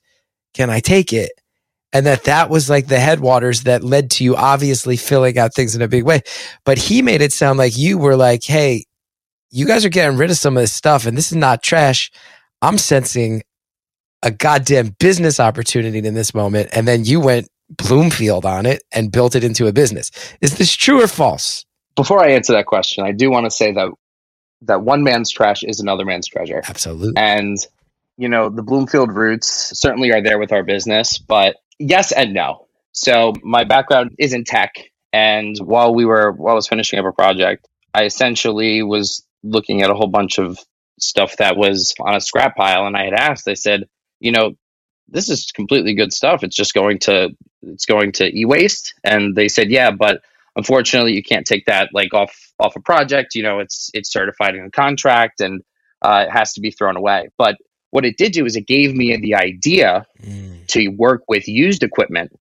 can 0.54 0.70
I 0.70 0.80
take 0.80 1.12
it? 1.12 1.32
And 1.92 2.06
that 2.06 2.24
that 2.24 2.50
was 2.50 2.70
like 2.70 2.86
the 2.86 3.00
headwaters 3.00 3.62
that 3.62 3.82
led 3.82 4.10
to 4.12 4.24
you 4.24 4.36
obviously 4.36 4.96
filling 4.96 5.38
out 5.38 5.54
things 5.54 5.74
in 5.74 5.82
a 5.82 5.88
big 5.88 6.04
way. 6.04 6.20
But 6.64 6.78
he 6.78 7.02
made 7.02 7.20
it 7.20 7.32
sound 7.32 7.58
like 7.58 7.76
you 7.76 7.98
were 7.98 8.16
like, 8.16 8.44
hey, 8.44 8.84
you 9.50 9.66
guys 9.66 9.84
are 9.84 9.90
getting 9.90 10.16
rid 10.16 10.30
of 10.30 10.36
some 10.36 10.56
of 10.56 10.62
this 10.62 10.72
stuff 10.72 11.06
and 11.06 11.16
this 11.16 11.32
is 11.32 11.36
not 11.36 11.62
trash. 11.62 12.12
I'm 12.62 12.78
sensing 12.78 13.42
a 14.22 14.30
goddamn 14.30 14.94
business 15.00 15.40
opportunity 15.40 15.98
in 15.98 16.14
this 16.14 16.34
moment. 16.34 16.68
And 16.72 16.86
then 16.86 17.04
you 17.04 17.20
went 17.20 17.48
Bloomfield 17.70 18.44
on 18.44 18.66
it 18.66 18.82
and 18.92 19.10
built 19.10 19.34
it 19.34 19.42
into 19.42 19.66
a 19.66 19.72
business. 19.72 20.10
Is 20.40 20.58
this 20.58 20.74
true 20.74 21.02
or 21.02 21.08
false? 21.08 21.64
Before 21.96 22.22
I 22.22 22.30
answer 22.30 22.52
that 22.52 22.66
question, 22.66 23.04
I 23.04 23.12
do 23.12 23.30
want 23.30 23.46
to 23.46 23.50
say 23.50 23.72
that 23.72 23.90
that 24.62 24.82
one 24.82 25.02
man's 25.02 25.30
trash 25.30 25.62
is 25.62 25.80
another 25.80 26.04
man's 26.04 26.28
treasure. 26.28 26.62
Absolutely. 26.66 27.14
And 27.16 27.58
you 28.16 28.28
know, 28.28 28.50
the 28.50 28.62
Bloomfield 28.62 29.14
roots 29.14 29.78
certainly 29.78 30.12
are 30.12 30.22
there 30.22 30.38
with 30.38 30.52
our 30.52 30.62
business, 30.62 31.18
but 31.18 31.56
yes 31.78 32.12
and 32.12 32.34
no. 32.34 32.66
So 32.92 33.32
my 33.42 33.64
background 33.64 34.14
is 34.18 34.34
in 34.34 34.44
tech, 34.44 34.74
and 35.12 35.56
while 35.58 35.94
we 35.94 36.04
were 36.04 36.32
while 36.32 36.52
I 36.52 36.54
was 36.54 36.68
finishing 36.68 36.98
up 36.98 37.06
a 37.06 37.12
project, 37.12 37.66
I 37.94 38.04
essentially 38.04 38.82
was 38.82 39.24
looking 39.42 39.80
at 39.80 39.90
a 39.90 39.94
whole 39.94 40.08
bunch 40.08 40.38
of 40.38 40.58
stuff 40.98 41.38
that 41.38 41.56
was 41.56 41.94
on 41.98 42.14
a 42.14 42.20
scrap 42.20 42.56
pile, 42.56 42.86
and 42.86 42.96
I 42.96 43.04
had 43.04 43.14
asked, 43.14 43.48
I 43.48 43.54
said, 43.54 43.84
you 44.20 44.32
know, 44.32 44.52
this 45.08 45.30
is 45.30 45.50
completely 45.52 45.94
good 45.94 46.12
stuff. 46.12 46.42
It's 46.42 46.56
just 46.56 46.74
going 46.74 46.98
to 47.00 47.30
it's 47.62 47.86
going 47.86 48.12
to 48.12 48.38
e-waste, 48.38 48.94
and 49.02 49.34
they 49.34 49.48
said, 49.48 49.70
yeah, 49.70 49.90
but 49.90 50.20
unfortunately, 50.56 51.12
you 51.12 51.22
can't 51.22 51.46
take 51.46 51.66
that 51.66 51.90
like 51.92 52.14
off 52.14 52.34
off 52.58 52.76
a 52.76 52.80
project. 52.80 53.34
You 53.34 53.42
know, 53.42 53.58
it's 53.60 53.90
it's 53.94 54.12
certified 54.12 54.54
in 54.54 54.64
a 54.64 54.70
contract, 54.70 55.40
and 55.40 55.62
uh, 56.02 56.26
it 56.28 56.32
has 56.32 56.52
to 56.54 56.60
be 56.60 56.70
thrown 56.70 56.96
away. 56.96 57.28
But 57.38 57.56
what 57.90 58.04
it 58.04 58.16
did 58.16 58.32
do 58.32 58.46
is 58.46 58.56
it 58.56 58.66
gave 58.66 58.94
me 58.94 59.16
the 59.16 59.34
idea 59.34 60.06
mm. 60.22 60.66
to 60.68 60.88
work 60.88 61.22
with 61.28 61.48
used 61.48 61.82
equipment 61.82 62.32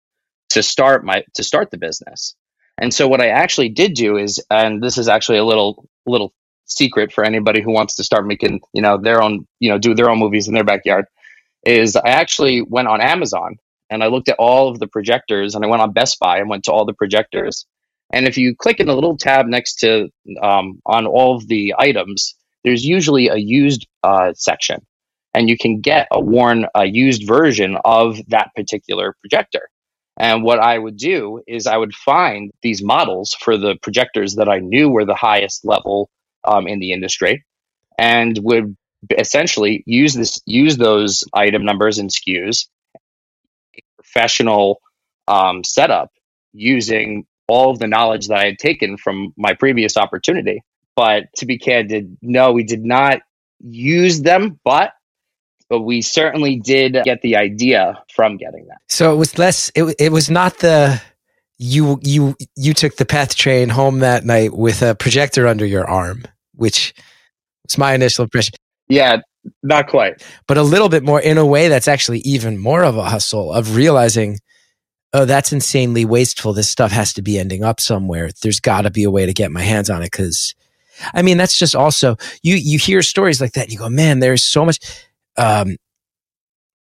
to 0.49 0.63
start 0.63 1.05
my 1.05 1.23
to 1.35 1.43
start 1.43 1.71
the 1.71 1.77
business. 1.77 2.35
And 2.81 2.93
so 2.93 3.07
what 3.07 3.21
I 3.21 3.27
actually 3.27 3.69
did 3.69 3.93
do 3.93 4.17
is, 4.17 4.43
and 4.49 4.81
this 4.81 4.97
is 4.97 5.07
actually 5.09 5.39
a 5.39 5.45
little 5.45 5.85
little 6.05 6.33
secret 6.65 7.11
for 7.11 7.23
anybody 7.23 7.61
who 7.61 7.73
wants 7.73 7.95
to 7.95 8.03
start 8.03 8.25
making 8.25 8.61
you 8.73 8.81
know 8.81 8.97
their 8.97 9.21
own 9.21 9.47
you 9.59 9.69
know 9.69 9.77
do 9.77 9.93
their 9.93 10.09
own 10.09 10.19
movies 10.19 10.47
in 10.47 10.53
their 10.53 10.63
backyard, 10.63 11.05
is 11.65 11.95
I 11.95 12.09
actually 12.09 12.61
went 12.61 12.87
on 12.87 13.01
Amazon 13.01 13.57
and 13.89 14.03
I 14.03 14.07
looked 14.07 14.29
at 14.29 14.37
all 14.37 14.69
of 14.69 14.79
the 14.79 14.87
projectors 14.87 15.55
and 15.55 15.65
I 15.65 15.67
went 15.67 15.81
on 15.81 15.93
Best 15.93 16.19
Buy 16.19 16.37
and 16.37 16.49
went 16.49 16.65
to 16.65 16.71
all 16.71 16.85
the 16.85 16.93
projectors. 16.93 17.65
And 18.11 18.27
if 18.27 18.37
you 18.37 18.55
click 18.55 18.79
in 18.79 18.87
the 18.87 18.95
little 18.95 19.17
tab 19.17 19.45
next 19.45 19.75
to 19.79 20.09
um, 20.41 20.79
on 20.85 21.05
all 21.05 21.35
of 21.35 21.47
the 21.47 21.75
items, 21.77 22.35
there's 22.63 22.83
usually 22.83 23.27
a 23.27 23.37
used 23.37 23.87
uh, 24.03 24.33
section 24.33 24.79
and 25.33 25.49
you 25.49 25.57
can 25.57 25.79
get 25.79 26.07
a 26.11 26.19
worn, 26.19 26.65
a 26.75 26.85
used 26.85 27.27
version 27.27 27.77
of 27.85 28.19
that 28.29 28.49
particular 28.55 29.15
projector. 29.21 29.69
And 30.17 30.43
what 30.43 30.59
I 30.59 30.77
would 30.77 30.97
do 30.97 31.41
is 31.47 31.65
I 31.65 31.77
would 31.77 31.93
find 31.93 32.51
these 32.61 32.83
models 32.83 33.35
for 33.39 33.57
the 33.57 33.75
projectors 33.81 34.35
that 34.35 34.49
I 34.49 34.59
knew 34.59 34.89
were 34.89 35.05
the 35.05 35.15
highest 35.15 35.63
level 35.63 36.09
um, 36.45 36.67
in 36.67 36.79
the 36.79 36.91
industry, 36.91 37.45
and 37.97 38.37
would 38.41 38.75
essentially 39.17 39.83
use 39.85 40.13
this 40.13 40.41
use 40.45 40.75
those 40.75 41.23
item 41.33 41.63
numbers 41.63 41.99
and 41.99 42.09
SKUs 42.09 42.67
professional 43.95 44.79
um, 45.27 45.63
setup 45.63 46.09
using 46.51 47.25
all 47.49 47.71
of 47.71 47.79
the 47.79 47.87
knowledge 47.87 48.27
that 48.27 48.37
I 48.37 48.45
had 48.45 48.59
taken 48.59 48.97
from 48.97 49.33
my 49.37 49.53
previous 49.53 49.97
opportunity. 49.97 50.61
But 50.95 51.25
to 51.37 51.45
be 51.45 51.57
candid, 51.57 52.17
no, 52.21 52.51
we 52.51 52.63
did 52.63 52.83
not 52.83 53.21
use 53.59 54.21
them, 54.21 54.59
but 54.63 54.93
but 55.69 55.81
we 55.81 56.01
certainly 56.01 56.59
did 56.59 56.97
get 57.03 57.21
the 57.21 57.35
idea 57.35 58.03
from 58.13 58.37
getting 58.37 58.65
that. 58.67 58.79
So 58.89 59.13
it 59.13 59.17
was 59.17 59.37
less. 59.37 59.71
It 59.75 59.95
it 59.99 60.11
was 60.11 60.29
not 60.29 60.57
the 60.57 61.01
you 61.57 61.99
you 62.01 62.35
you 62.55 62.73
took 62.73 62.95
the 62.95 63.05
path 63.05 63.35
train 63.35 63.69
home 63.69 63.99
that 63.99 64.25
night 64.25 64.53
with 64.53 64.81
a 64.81 64.95
projector 64.95 65.47
under 65.47 65.65
your 65.65 65.87
arm, 65.87 66.23
which 66.55 66.93
was 67.65 67.77
my 67.77 67.93
initial 67.93 68.23
impression. 68.23 68.55
Yeah, 68.87 69.17
not 69.61 69.87
quite, 69.87 70.23
but 70.47 70.57
a 70.57 70.63
little 70.63 70.89
bit 70.89 71.03
more 71.03 71.21
in 71.21 71.37
a 71.37 71.45
way 71.45 71.67
that's 71.67 71.87
actually 71.87 72.19
even 72.19 72.57
more 72.57 72.83
of 72.83 72.97
a 72.97 73.03
hustle 73.03 73.53
of 73.53 73.75
realizing. 73.75 74.39
Oh, 75.11 75.25
that's 75.25 75.51
insanely 75.51 76.05
wasteful. 76.05 76.53
This 76.53 76.69
stuff 76.69 76.91
has 76.91 77.13
to 77.13 77.21
be 77.21 77.39
ending 77.39 77.63
up 77.63 77.79
somewhere. 77.79 78.29
There's 78.43 78.59
got 78.59 78.81
to 78.81 78.91
be 78.91 79.03
a 79.03 79.11
way 79.11 79.25
to 79.25 79.33
get 79.33 79.51
my 79.51 79.63
hands 79.63 79.89
on 79.89 80.03
it 80.03 80.11
because 80.11 80.53
I 81.13 81.21
mean, 81.21 81.37
that's 81.37 81.57
just 81.57 81.75
also 81.75 82.17
you. 82.43 82.55
You 82.55 82.77
hear 82.77 83.01
stories 83.01 83.41
like 83.41 83.53
that, 83.53 83.63
and 83.65 83.71
you 83.71 83.79
go, 83.79 83.89
"Man, 83.89 84.19
there's 84.19 84.43
so 84.43 84.65
much." 84.65 84.79
um, 85.37 85.77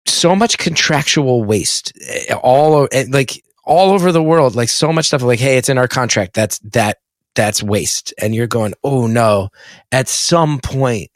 so 0.05 0.35
much 0.35 0.57
contractual 0.57 1.43
waste 1.43 1.93
eh, 2.09 2.33
all 2.35 2.87
eh, 2.91 3.05
like 3.09 3.43
all 3.65 3.91
over 3.91 4.11
the 4.11 4.23
world 4.23 4.55
like 4.55 4.69
so 4.69 4.91
much 4.91 5.07
stuff 5.07 5.21
like 5.21 5.39
hey 5.39 5.57
it's 5.57 5.69
in 5.69 5.77
our 5.77 5.87
contract 5.87 6.33
that's 6.33 6.59
that 6.59 6.97
that's 7.35 7.61
waste 7.61 8.13
and 8.19 8.33
you're 8.33 8.47
going 8.47 8.73
oh 8.83 9.05
no 9.05 9.49
at 9.91 10.07
some 10.07 10.59
point 10.59 11.11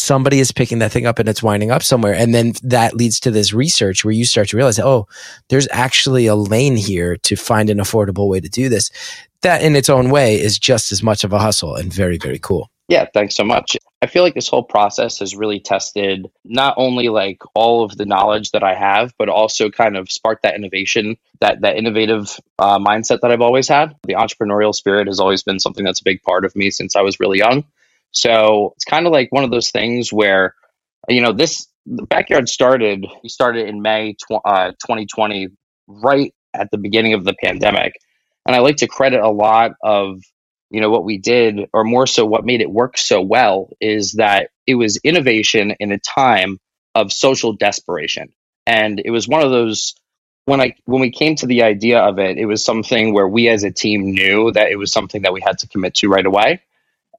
somebody 0.00 0.40
is 0.40 0.52
picking 0.52 0.78
that 0.78 0.92
thing 0.92 1.06
up 1.06 1.18
and 1.18 1.28
it's 1.28 1.42
winding 1.42 1.70
up 1.70 1.82
somewhere 1.82 2.14
and 2.14 2.34
then 2.34 2.52
that 2.62 2.94
leads 2.94 3.20
to 3.20 3.30
this 3.30 3.52
research 3.52 4.04
where 4.04 4.12
you 4.12 4.24
start 4.24 4.48
to 4.48 4.56
realize 4.56 4.78
oh 4.78 5.06
there's 5.48 5.68
actually 5.70 6.26
a 6.26 6.34
lane 6.34 6.76
here 6.76 7.16
to 7.16 7.36
find 7.36 7.70
an 7.70 7.78
affordable 7.78 8.28
way 8.28 8.40
to 8.40 8.48
do 8.48 8.68
this 8.68 8.90
that 9.42 9.62
in 9.62 9.76
its 9.76 9.88
own 9.88 10.10
way 10.10 10.40
is 10.40 10.58
just 10.58 10.92
as 10.92 11.02
much 11.02 11.24
of 11.24 11.32
a 11.32 11.38
hustle 11.38 11.74
and 11.74 11.92
very 11.92 12.18
very 12.18 12.38
cool 12.38 12.70
yeah, 12.90 13.06
thanks 13.14 13.36
so 13.36 13.44
much. 13.44 13.76
I 14.02 14.06
feel 14.06 14.24
like 14.24 14.34
this 14.34 14.48
whole 14.48 14.64
process 14.64 15.20
has 15.20 15.36
really 15.36 15.60
tested 15.60 16.28
not 16.44 16.74
only 16.76 17.08
like 17.08 17.40
all 17.54 17.84
of 17.84 17.96
the 17.96 18.04
knowledge 18.04 18.50
that 18.50 18.64
I 18.64 18.74
have, 18.74 19.14
but 19.16 19.28
also 19.28 19.70
kind 19.70 19.96
of 19.96 20.10
sparked 20.10 20.42
that 20.42 20.56
innovation, 20.56 21.16
that 21.38 21.60
that 21.60 21.76
innovative 21.76 22.36
uh, 22.58 22.80
mindset 22.80 23.20
that 23.20 23.30
I've 23.30 23.42
always 23.42 23.68
had. 23.68 23.94
The 24.08 24.14
entrepreneurial 24.14 24.74
spirit 24.74 25.06
has 25.06 25.20
always 25.20 25.44
been 25.44 25.60
something 25.60 25.84
that's 25.84 26.00
a 26.00 26.04
big 26.04 26.20
part 26.24 26.44
of 26.44 26.56
me 26.56 26.72
since 26.72 26.96
I 26.96 27.02
was 27.02 27.20
really 27.20 27.38
young. 27.38 27.62
So 28.12 28.72
it's 28.76 28.84
kind 28.84 29.06
of 29.06 29.12
like 29.12 29.28
one 29.30 29.44
of 29.44 29.50
those 29.50 29.70
things 29.70 30.12
where, 30.12 30.54
you 31.08 31.20
know, 31.20 31.32
this 31.32 31.66
the 31.86 32.04
backyard 32.04 32.48
started. 32.48 33.06
We 33.22 33.28
started 33.28 33.68
in 33.68 33.82
May 33.82 34.14
tw- 34.14 34.44
uh, 34.44 34.72
2020, 34.72 35.48
right 35.88 36.34
at 36.54 36.70
the 36.70 36.78
beginning 36.78 37.14
of 37.14 37.24
the 37.24 37.34
pandemic, 37.42 37.94
and 38.46 38.54
I 38.54 38.60
like 38.60 38.76
to 38.78 38.86
credit 38.86 39.20
a 39.20 39.30
lot 39.30 39.72
of 39.82 40.20
you 40.70 40.80
know 40.80 40.90
what 40.90 41.04
we 41.04 41.18
did 41.18 41.68
or 41.72 41.84
more 41.84 42.06
so 42.06 42.24
what 42.24 42.44
made 42.44 42.60
it 42.60 42.70
work 42.70 42.96
so 42.96 43.20
well 43.20 43.70
is 43.80 44.12
that 44.12 44.50
it 44.66 44.76
was 44.76 44.98
innovation 44.98 45.72
in 45.80 45.92
a 45.92 45.98
time 45.98 46.58
of 46.94 47.12
social 47.12 47.52
desperation 47.52 48.32
and 48.66 49.02
it 49.04 49.10
was 49.10 49.28
one 49.28 49.42
of 49.42 49.50
those 49.50 49.94
when 50.46 50.60
i 50.60 50.74
when 50.84 51.00
we 51.00 51.10
came 51.10 51.34
to 51.34 51.46
the 51.46 51.62
idea 51.62 52.00
of 52.00 52.18
it 52.18 52.38
it 52.38 52.46
was 52.46 52.64
something 52.64 53.12
where 53.12 53.28
we 53.28 53.48
as 53.48 53.64
a 53.64 53.70
team 53.70 54.12
knew 54.12 54.50
that 54.52 54.70
it 54.70 54.76
was 54.76 54.92
something 54.92 55.22
that 55.22 55.32
we 55.32 55.40
had 55.40 55.58
to 55.58 55.68
commit 55.68 55.94
to 55.94 56.08
right 56.08 56.26
away 56.26 56.60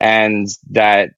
and 0.01 0.47
that 0.71 1.11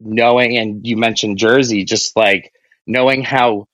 knowing 0.00 0.58
and 0.58 0.86
you 0.86 0.96
mentioned 0.96 1.38
jersey 1.38 1.84
just 1.84 2.14
like 2.16 2.52
knowing 2.86 3.22
how 3.22 3.66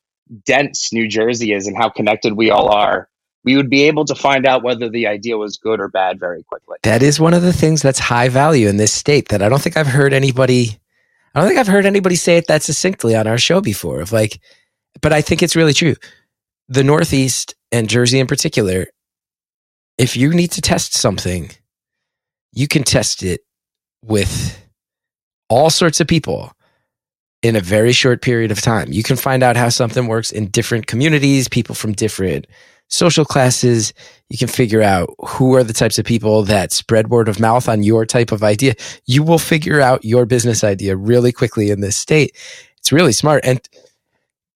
dense 0.45 0.93
new 0.93 1.09
jersey 1.09 1.53
is 1.53 1.67
and 1.67 1.77
how 1.77 1.89
connected 1.89 2.35
we 2.35 2.51
all 2.51 2.69
are 2.69 3.09
we 3.45 3.57
would 3.57 3.71
be 3.71 3.83
able 3.83 4.05
to 4.05 4.15
find 4.15 4.47
out 4.47 4.63
whether 4.63 4.89
the 4.89 5.07
idea 5.07 5.37
was 5.37 5.57
good 5.57 5.81
or 5.81 5.89
bad 5.89 6.21
very 6.21 6.45
quickly. 6.45 6.77
That 6.85 7.03
is 7.03 7.19
one 7.19 7.35
of 7.35 7.43
the 7.43 7.53
things 7.53 7.83
that's 7.83 7.99
high 7.99 8.29
value 8.29 8.69
in 8.69 8.77
this 8.77 8.93
state 8.93 9.31
that 9.31 9.43
I 9.43 9.49
don't 9.49 9.61
think 9.61 9.77
I've 9.77 9.87
heard 9.87 10.13
anybody 10.13 10.79
I 11.35 11.41
don't 11.41 11.49
think 11.49 11.59
I've 11.59 11.67
heard 11.67 11.87
anybody 11.87 12.15
say 12.15 12.37
it 12.37 12.47
that 12.49 12.63
succinctly 12.63 13.17
on 13.17 13.27
our 13.27 13.39
show 13.39 13.61
before 13.61 14.01
of 14.01 14.13
like 14.13 14.41
but 15.01 15.13
I 15.13 15.23
think 15.23 15.43
it's 15.43 15.57
really 15.57 15.73
true. 15.73 15.95
The 16.69 16.85
Northeast 16.85 17.55
and 17.73 17.89
Jersey 17.89 18.21
in 18.21 18.27
particular, 18.27 18.87
if 19.99 20.17
you 20.17 20.33
need 20.35 20.53
to 20.53 20.61
test 20.61 20.95
something, 20.95 21.51
you 22.53 22.69
can 22.69 22.83
test 22.83 23.23
it 23.23 23.41
with 24.05 24.61
all 25.49 25.71
sorts 25.71 26.01
of 26.01 26.07
people 26.07 26.53
in 27.43 27.57
a 27.57 27.61
very 27.61 27.93
short 27.93 28.23
period 28.23 28.51
of 28.51 28.61
time. 28.61 28.93
You 28.93 29.03
can 29.03 29.17
find 29.17 29.43
out 29.43 29.57
how 29.57 29.69
something 29.69 30.07
works 30.07 30.31
in 30.31 30.49
different 30.49 30.87
communities, 30.87 31.49
people 31.49 31.75
from 31.75 31.93
different 31.93 32.47
social 32.89 33.25
classes. 33.25 33.93
You 34.31 34.39
can 34.39 34.49
figure 34.49 34.83
out 34.83 35.15
who 35.19 35.55
are 35.55 35.65
the 35.65 35.73
types 35.73 35.99
of 35.99 36.05
people 36.05 36.43
that 36.45 36.73
spread 36.73 37.09
word 37.09 37.29
of 37.29 37.41
mouth 37.41 37.69
on 37.69 37.83
your 37.83 38.07
type 38.07 38.33
of 38.33 38.43
idea. 38.45 38.75
You 39.07 39.23
will 39.23 39.39
figure 39.39 39.81
out 39.81 40.05
your 40.05 40.25
business 40.27 40.63
idea 40.63 40.97
really 40.97 41.33
quickly 41.33 41.71
in 41.71 41.81
this 41.81 41.97
state. 41.97 42.37
It's 42.79 42.93
really 42.93 43.13
smart. 43.13 43.45
And 43.45 43.61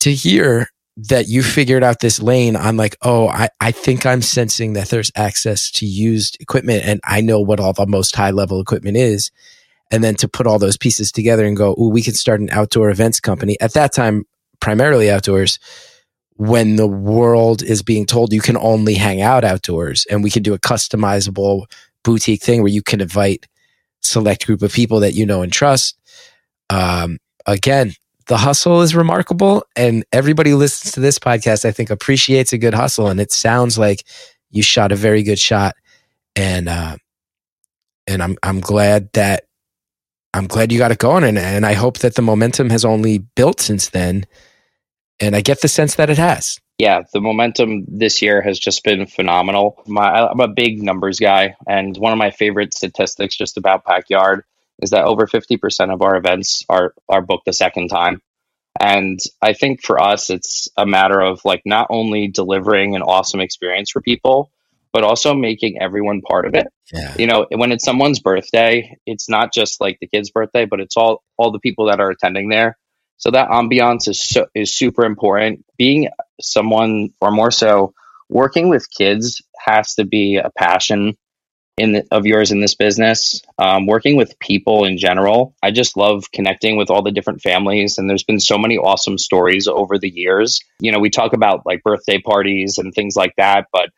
to 0.01 0.13
hear 0.13 0.69
that 0.97 1.29
you 1.29 1.43
figured 1.43 1.83
out 1.85 2.01
this 2.01 2.23
lane 2.23 2.57
I'm 2.57 2.77
like, 2.77 2.97
oh, 3.03 3.29
I, 3.29 3.49
I 3.61 3.71
think 3.73 4.07
I'm 4.07 4.23
sensing 4.23 4.73
that 4.75 4.89
there's 4.89 5.13
access 5.17 5.71
to 5.73 5.87
used 5.87 6.39
equipment 6.41 6.85
and 6.85 7.01
I 7.05 7.21
know 7.21 7.41
what 7.41 7.61
all 7.61 7.75
the 7.75 7.87
most 7.87 8.17
high 8.17 8.31
level 8.31 8.61
equipment 8.61 8.97
is. 8.97 9.31
and 9.91 10.03
then 10.03 10.17
to 10.17 10.29
put 10.29 10.47
all 10.47 10.59
those 10.59 10.77
pieces 10.77 11.13
together 11.13 11.47
and 11.47 11.57
go, 11.57 11.75
"Ooh, 11.79 11.91
we 11.91 12.03
can 12.03 12.15
start 12.15 12.41
an 12.41 12.51
outdoor 12.51 12.91
events 12.91 13.21
company." 13.21 13.57
At 13.61 13.75
that 13.75 13.93
time, 13.93 14.25
primarily 14.61 15.11
outdoors. 15.11 15.59
When 16.39 16.77
the 16.77 16.87
world 16.89 17.63
is 17.63 17.83
being 17.83 18.05
told 18.07 18.33
you 18.33 18.43
can 18.43 18.57
only 18.59 18.95
hang 18.95 19.23
out 19.23 19.45
outdoors, 19.45 20.07
and 20.11 20.23
we 20.23 20.31
can 20.31 20.43
do 20.43 20.55
a 20.55 20.59
customizable 20.59 21.65
boutique 22.05 22.43
thing 22.43 22.63
where 22.63 22.73
you 22.73 22.83
can 22.83 23.01
invite 23.01 23.47
select 24.03 24.47
group 24.47 24.63
of 24.63 24.73
people 24.73 25.01
that 25.01 25.15
you 25.15 25.25
know 25.27 25.43
and 25.43 25.53
trust. 25.53 25.99
Um, 26.71 27.19
again, 27.47 27.95
the 28.27 28.37
hustle 28.37 28.83
is 28.83 28.95
remarkable, 28.95 29.65
and 29.77 30.05
everybody 30.13 30.55
listens 30.55 30.93
to 30.93 31.01
this 31.01 31.19
podcast, 31.19 31.65
I 31.65 31.71
think, 31.71 31.91
appreciates 31.91 32.53
a 32.53 32.59
good 32.59 32.75
hustle. 32.75 33.09
And 33.09 33.21
it 33.21 33.33
sounds 33.33 33.79
like 33.79 34.05
you 34.51 34.63
shot 34.63 34.93
a 34.93 34.97
very 34.97 35.23
good 35.23 35.39
shot, 35.39 35.77
and 36.35 36.69
uh, 36.69 36.97
and 38.07 38.23
I'm 38.23 38.37
I'm 38.43 38.61
glad 38.61 39.13
that 39.13 39.45
I'm 40.35 40.47
glad 40.47 40.73
you 40.73 40.79
got 40.79 40.93
it 40.93 40.99
going, 40.99 41.25
and 41.25 41.39
and 41.39 41.65
I 41.65 41.75
hope 41.75 41.99
that 41.99 42.15
the 42.15 42.23
momentum 42.23 42.71
has 42.71 42.85
only 42.85 43.19
built 43.19 43.61
since 43.61 43.91
then. 43.91 44.27
And 45.19 45.35
I 45.35 45.41
get 45.41 45.63
the 45.63 45.69
sense 45.69 45.95
that 45.95 46.11
it 46.11 46.19
has. 46.19 46.61
Yeah, 46.79 47.05
the 47.15 47.23
momentum 47.23 47.87
this 47.89 48.21
year 48.21 48.43
has 48.43 48.59
just 48.59 48.85
been 48.85 49.07
phenomenal. 49.07 49.83
My, 49.87 50.29
I'm 50.29 50.41
a 50.41 50.49
big 50.49 50.83
numbers 50.83 51.19
guy, 51.19 51.57
and 51.67 51.97
one 51.97 52.13
of 52.13 52.19
my 52.19 52.31
favorite 52.31 52.75
statistics 52.75 53.35
just 53.35 53.57
about 53.57 53.87
Backyard 53.87 54.45
is 54.83 54.91
that 54.91 55.05
over 55.05 55.27
50% 55.27 55.93
of 55.93 56.03
our 56.03 56.17
events 56.17 56.65
are 56.69 56.95
are 57.09 57.23
booked 57.23 57.49
a 57.49 57.53
second 57.53 57.89
time. 57.89 58.21
And 58.79 59.19
I 59.41 59.55
think 59.55 59.83
for 59.83 60.01
us 60.01 60.29
it's 60.29 60.69
a 60.77 60.85
matter 60.85 61.21
of 61.21 61.41
like 61.45 61.63
not 61.65 61.87
only 61.91 62.29
delivering 62.29 62.95
an 62.95 63.03
awesome 63.03 63.41
experience 63.41 63.91
for 63.91 64.03
people, 64.03 64.51
but 64.93 65.03
also 65.03 65.35
making 65.35 65.81
everyone 65.81 66.21
part 66.21 66.47
of 66.47 66.55
it. 66.55 66.67
Yeah. 66.93 67.15
You 67.19 67.27
know, 67.27 67.47
when 67.55 67.73
it's 67.73 67.85
someone's 67.85 68.21
birthday, 68.21 68.97
it's 69.07 69.29
not 69.29 69.53
just 69.53 69.81
like 69.81 69.99
the 70.01 70.07
kid's 70.07 70.31
birthday, 70.31 70.67
but 70.67 70.81
it's 70.81 70.97
all 70.97 71.23
all 71.37 71.53
the 71.53 71.59
people 71.59 71.87
that 71.87 72.01
are 72.01 72.11
attending 72.11 72.49
there. 72.49 72.77
So 73.19 73.31
that 73.31 73.49
ambiance 73.49 74.09
is 74.09 74.23
so, 74.23 74.47
is 74.55 74.77
super 74.77 75.05
important. 75.05 75.65
Being 75.79 76.09
someone 76.41 77.11
or 77.21 77.31
more 77.31 77.51
so 77.51 77.95
working 78.29 78.69
with 78.69 78.91
kids 78.91 79.41
has 79.59 79.95
to 79.95 80.05
be 80.05 80.37
a 80.37 80.51
passion 80.57 81.17
in 81.77 81.93
the, 81.93 82.07
of 82.11 82.27
yours 82.27 82.51
in 82.53 82.61
this 82.61 82.75
business. 82.75 83.43
Um, 83.59 83.87
working 83.87 84.17
with 84.17 84.39
people 84.39 84.85
in 84.85 84.99
general, 84.99 85.55
I 85.63 85.71
just 85.71 85.97
love 85.97 86.31
connecting 86.33 86.77
with 86.77 86.91
all 86.91 87.03
the 87.03 87.11
different 87.11 87.43
families, 87.43 87.99
and 87.99 88.09
there's 88.09 88.25
been 88.25 88.41
so 88.41 88.59
many 88.59 88.79
awesome 88.79 89.19
stories 89.19 89.69
over 89.69 89.99
the 89.99 90.09
years. 90.09 90.61
You 90.81 90.93
know, 90.93 90.99
we 90.99 91.11
talk 91.11 91.33
about 91.33 91.67
like 91.67 91.83
birthday 91.83 92.21
parties 92.21 92.79
and 92.79 92.95
things 92.95 93.17
like 93.17 93.35
that, 93.37 93.67
but 93.73 93.91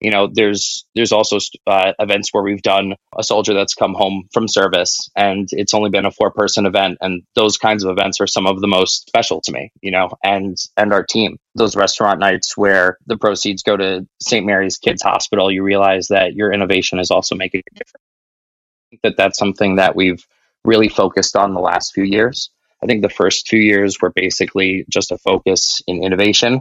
you 0.00 0.10
know 0.10 0.28
there's 0.32 0.84
there's 0.94 1.12
also 1.12 1.38
uh, 1.66 1.92
events 1.98 2.30
where 2.32 2.42
we've 2.42 2.62
done 2.62 2.94
a 3.18 3.22
soldier 3.22 3.54
that's 3.54 3.74
come 3.74 3.94
home 3.94 4.28
from 4.32 4.46
service 4.48 5.08
and 5.16 5.48
it's 5.52 5.74
only 5.74 5.90
been 5.90 6.04
a 6.04 6.10
four 6.10 6.30
person 6.30 6.66
event 6.66 6.98
and 7.00 7.22
those 7.34 7.56
kinds 7.56 7.84
of 7.84 7.90
events 7.90 8.20
are 8.20 8.26
some 8.26 8.46
of 8.46 8.60
the 8.60 8.66
most 8.66 9.06
special 9.06 9.40
to 9.40 9.52
me 9.52 9.70
you 9.80 9.90
know 9.90 10.10
and 10.22 10.56
and 10.76 10.92
our 10.92 11.02
team. 11.04 11.38
Those 11.54 11.74
restaurant 11.74 12.20
nights 12.20 12.56
where 12.56 12.98
the 13.06 13.16
proceeds 13.16 13.62
go 13.62 13.76
to 13.76 14.06
st 14.20 14.44
mary's 14.44 14.76
kids 14.76 15.02
hospital 15.02 15.50
you 15.50 15.62
realize 15.62 16.08
that 16.08 16.34
your 16.34 16.52
innovation 16.52 16.98
is 16.98 17.10
also 17.10 17.34
making 17.34 17.62
a 17.72 17.74
difference. 17.74 18.04
I 18.04 18.86
think 18.90 19.02
that 19.02 19.16
that's 19.16 19.38
something 19.38 19.76
that 19.76 19.96
we've 19.96 20.24
really 20.64 20.88
focused 20.88 21.36
on 21.36 21.54
the 21.54 21.60
last 21.60 21.92
few 21.94 22.04
years. 22.04 22.50
I 22.82 22.86
think 22.86 23.02
the 23.02 23.08
first 23.08 23.46
two 23.46 23.58
years 23.58 24.00
were 24.00 24.12
basically 24.14 24.84
just 24.90 25.10
a 25.10 25.18
focus 25.18 25.80
in 25.86 26.04
innovation 26.04 26.60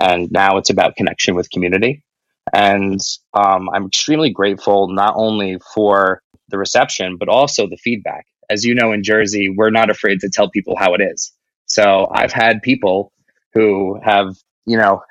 and 0.00 0.30
now 0.30 0.58
it's 0.58 0.70
about 0.70 0.94
connection 0.94 1.34
with 1.34 1.50
community 1.50 2.04
and 2.52 3.00
um, 3.34 3.68
I'm 3.70 3.86
extremely 3.86 4.30
grateful 4.30 4.88
not 4.88 5.14
only 5.16 5.58
for 5.74 6.22
the 6.48 6.58
reception, 6.58 7.16
but 7.18 7.28
also 7.28 7.66
the 7.66 7.76
feedback. 7.76 8.26
As 8.50 8.64
you 8.64 8.74
know, 8.74 8.92
in 8.92 9.02
Jersey, 9.02 9.48
we're 9.54 9.70
not 9.70 9.90
afraid 9.90 10.20
to 10.20 10.30
tell 10.30 10.50
people 10.50 10.76
how 10.76 10.94
it 10.94 11.00
is. 11.02 11.32
So 11.66 12.08
I've 12.10 12.32
had 12.32 12.62
people 12.62 13.12
who 13.52 14.00
have, 14.02 14.34
you 14.66 14.78
know, 14.78 15.02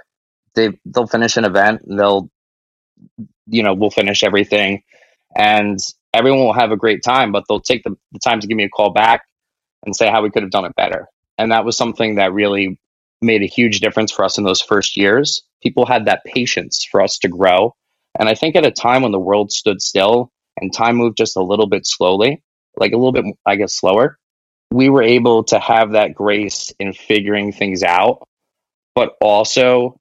they 0.55 0.71
they'll 0.85 1.07
finish 1.07 1.37
an 1.37 1.45
event, 1.45 1.81
and 1.87 1.99
they'll, 1.99 2.29
you 3.45 3.63
know, 3.63 3.73
we'll 3.73 3.91
finish 3.91 4.23
everything, 4.23 4.83
and 5.35 5.79
everyone 6.13 6.39
will 6.39 6.53
have 6.53 6.71
a 6.71 6.77
great 6.77 7.03
time, 7.03 7.31
but 7.31 7.43
they'll 7.47 7.59
take 7.59 7.83
the, 7.83 7.95
the 8.11 8.19
time 8.19 8.39
to 8.39 8.47
give 8.47 8.57
me 8.57 8.63
a 8.63 8.69
call 8.69 8.91
back 8.91 9.21
and 9.85 9.95
say 9.95 10.09
how 10.09 10.23
we 10.23 10.31
could 10.31 10.43
have 10.43 10.51
done 10.51 10.65
it 10.65 10.75
better. 10.75 11.07
And 11.37 11.51
that 11.51 11.65
was 11.65 11.77
something 11.77 12.15
that 12.15 12.33
really 12.33 12.79
made 13.21 13.43
a 13.43 13.47
huge 13.47 13.79
difference 13.79 14.11
for 14.11 14.25
us 14.25 14.37
in 14.37 14.43
those 14.43 14.61
first 14.61 14.97
years. 14.97 15.43
People 15.61 15.85
had 15.85 16.05
that 16.05 16.23
patience 16.25 16.85
for 16.89 17.01
us 17.01 17.17
to 17.19 17.27
grow. 17.27 17.75
And 18.19 18.29
I 18.29 18.35
think 18.35 18.55
at 18.55 18.65
a 18.65 18.71
time 18.71 19.03
when 19.03 19.11
the 19.11 19.19
world 19.19 19.51
stood 19.51 19.81
still 19.81 20.31
and 20.59 20.73
time 20.73 20.95
moved 20.95 21.17
just 21.17 21.37
a 21.37 21.43
little 21.43 21.67
bit 21.67 21.85
slowly, 21.85 22.41
like 22.77 22.91
a 22.91 22.97
little 22.97 23.11
bit, 23.11 23.25
I 23.45 23.55
guess, 23.55 23.75
slower, 23.75 24.17
we 24.71 24.89
were 24.89 25.03
able 25.03 25.43
to 25.45 25.59
have 25.59 25.91
that 25.91 26.13
grace 26.13 26.73
in 26.79 26.93
figuring 26.93 27.51
things 27.51 27.83
out, 27.83 28.27
but 28.95 29.15
also 29.21 29.99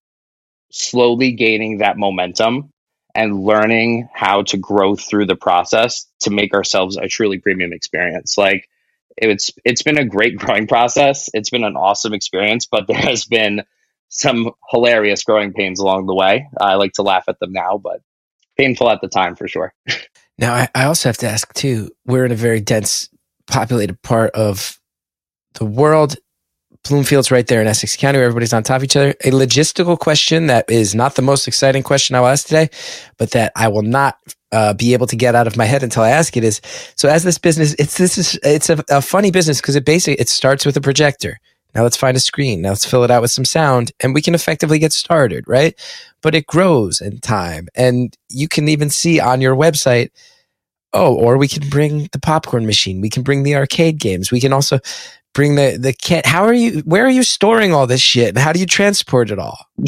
slowly 0.71 1.33
gaining 1.33 1.79
that 1.79 1.97
momentum 1.97 2.71
and 3.15 3.45
learning 3.45 4.09
how 4.13 4.43
to 4.43 4.59
grow 4.59 4.95
through 4.95 5.27
the 5.27 5.37
process 5.37 6.07
to 6.21 6.31
make 6.31 6.53
ourselves 6.53 6.97
a 6.97 7.09
truly 7.09 7.39
premium 7.39 7.73
experience. 7.73 8.37
Like, 8.37 8.69
it's 9.17 9.51
it's 9.65 9.83
been 9.83 9.99
a 9.99 10.05
great 10.05 10.37
growing 10.39 10.67
process. 10.67 11.31
It's 11.33 11.51
been 11.51 11.65
an 11.65 11.77
awesome 11.77 12.13
experience, 12.13 12.67
but 12.67 12.87
there 12.87 12.99
has 12.99 13.25
been 13.25 13.63
some 14.17 14.51
hilarious 14.71 15.23
growing 15.23 15.53
pains 15.53 15.79
along 15.79 16.07
the 16.07 16.15
way. 16.15 16.49
I 16.61 16.75
like 16.75 16.93
to 16.95 17.03
laugh 17.03 17.25
at 17.29 17.39
them 17.39 17.53
now, 17.53 17.79
but 17.83 18.01
painful 18.57 18.91
at 18.91 19.01
the 19.01 19.09
time 19.09 19.37
for 19.37 19.47
sure. 19.47 19.75
Now, 20.39 20.53
I, 20.53 20.69
I 20.75 20.85
also 20.85 21.09
have 21.09 21.17
to 21.19 21.29
ask 21.29 21.51
too. 21.55 21.91
We're 22.05 22.27
in 22.27 22.31
a 22.31 22.35
very 22.35 22.61
dense, 22.61 23.09
populated 23.47 24.03
part 24.03 24.33
of 24.33 24.79
the 25.55 25.65
world. 25.65 26.17
Bloomfield's 26.87 27.31
right 27.31 27.47
there 27.47 27.63
in 27.63 27.67
Essex 27.67 27.97
County, 27.97 28.19
where 28.19 28.27
everybody's 28.27 28.53
on 28.53 28.63
top 28.63 28.77
of 28.77 28.85
each 28.85 28.97
other. 28.97 29.15
A 29.25 29.31
logistical 29.31 29.99
question 29.99 30.49
that 30.49 30.71
is 30.71 30.95
not 30.95 31.15
the 31.15 31.23
most 31.23 31.49
exciting 31.49 31.83
question 31.83 32.15
I 32.15 32.21
will 32.21 32.29
ask 32.29 32.47
today, 32.47 32.69
but 33.17 33.31
that 33.31 33.53
I 33.57 33.69
will 33.69 33.81
not 33.81 34.19
uh, 34.53 34.75
be 34.75 34.93
able 34.93 35.07
to 35.07 35.17
get 35.17 35.35
out 35.35 35.47
of 35.47 35.57
my 35.57 35.65
head 35.65 35.83
until 35.83 36.03
I 36.03 36.11
ask 36.11 36.37
it 36.37 36.45
is. 36.45 36.61
So, 36.95 37.09
as 37.09 37.25
this 37.25 37.39
business, 37.39 37.75
it's 37.79 37.97
this 37.97 38.19
is 38.19 38.39
it's 38.43 38.69
a, 38.69 38.85
a 38.91 39.01
funny 39.01 39.31
business 39.31 39.61
because 39.61 39.75
it 39.75 39.87
basically 39.87 40.21
it 40.21 40.29
starts 40.29 40.67
with 40.67 40.77
a 40.77 40.83
projector. 40.83 41.41
Now 41.77 41.83
let's 41.83 41.97
find 41.97 42.17
a 42.17 42.21
screen. 42.21 42.63
Now 42.63 42.71
let's 42.71 42.87
fill 42.87 43.05
it 43.05 43.11
out 43.11 43.21
with 43.21 43.31
some 43.31 43.45
sound, 43.45 43.93
and 44.01 44.15
we 44.15 44.23
can 44.23 44.35
effectively 44.35 44.79
get 44.79 44.95
started, 44.95 45.45
right? 45.47 45.79
But 46.23 46.35
it 46.35 46.47
grows 46.47 47.03
in 47.03 47.21
time, 47.21 47.69
and 47.75 48.17
you 48.31 48.49
can 48.49 48.67
even 48.69 48.89
see 48.89 49.21
on 49.21 49.43
your 49.43 49.55
website 49.55 50.11
oh, 50.95 51.15
or 51.15 51.37
we 51.37 51.49
can 51.49 51.69
bring 51.69 52.09
the 52.13 52.19
popcorn 52.19 52.65
machine. 52.65 53.03
We 53.03 53.11
can 53.11 53.23
bring 53.23 53.43
the 53.43 53.55
arcade 53.55 53.99
games. 53.99 54.33
We 54.33 54.41
can 54.41 54.55
also 54.55 54.79
bring 55.37 55.55
the 55.55 55.77
the 55.79 55.93
kit. 55.93 56.25
How 56.25 56.45
are 56.45 56.55
you? 56.55 56.81
Where 56.81 57.05
are 57.05 57.11
you 57.11 57.23
storing 57.23 57.73
all 57.73 57.87
this 57.87 58.01
shit? 58.01 58.39
How 58.39 58.53
do 58.55 58.59
you 58.59 58.67
transport 58.67 59.31
it 59.31 59.39
all? 59.39 59.59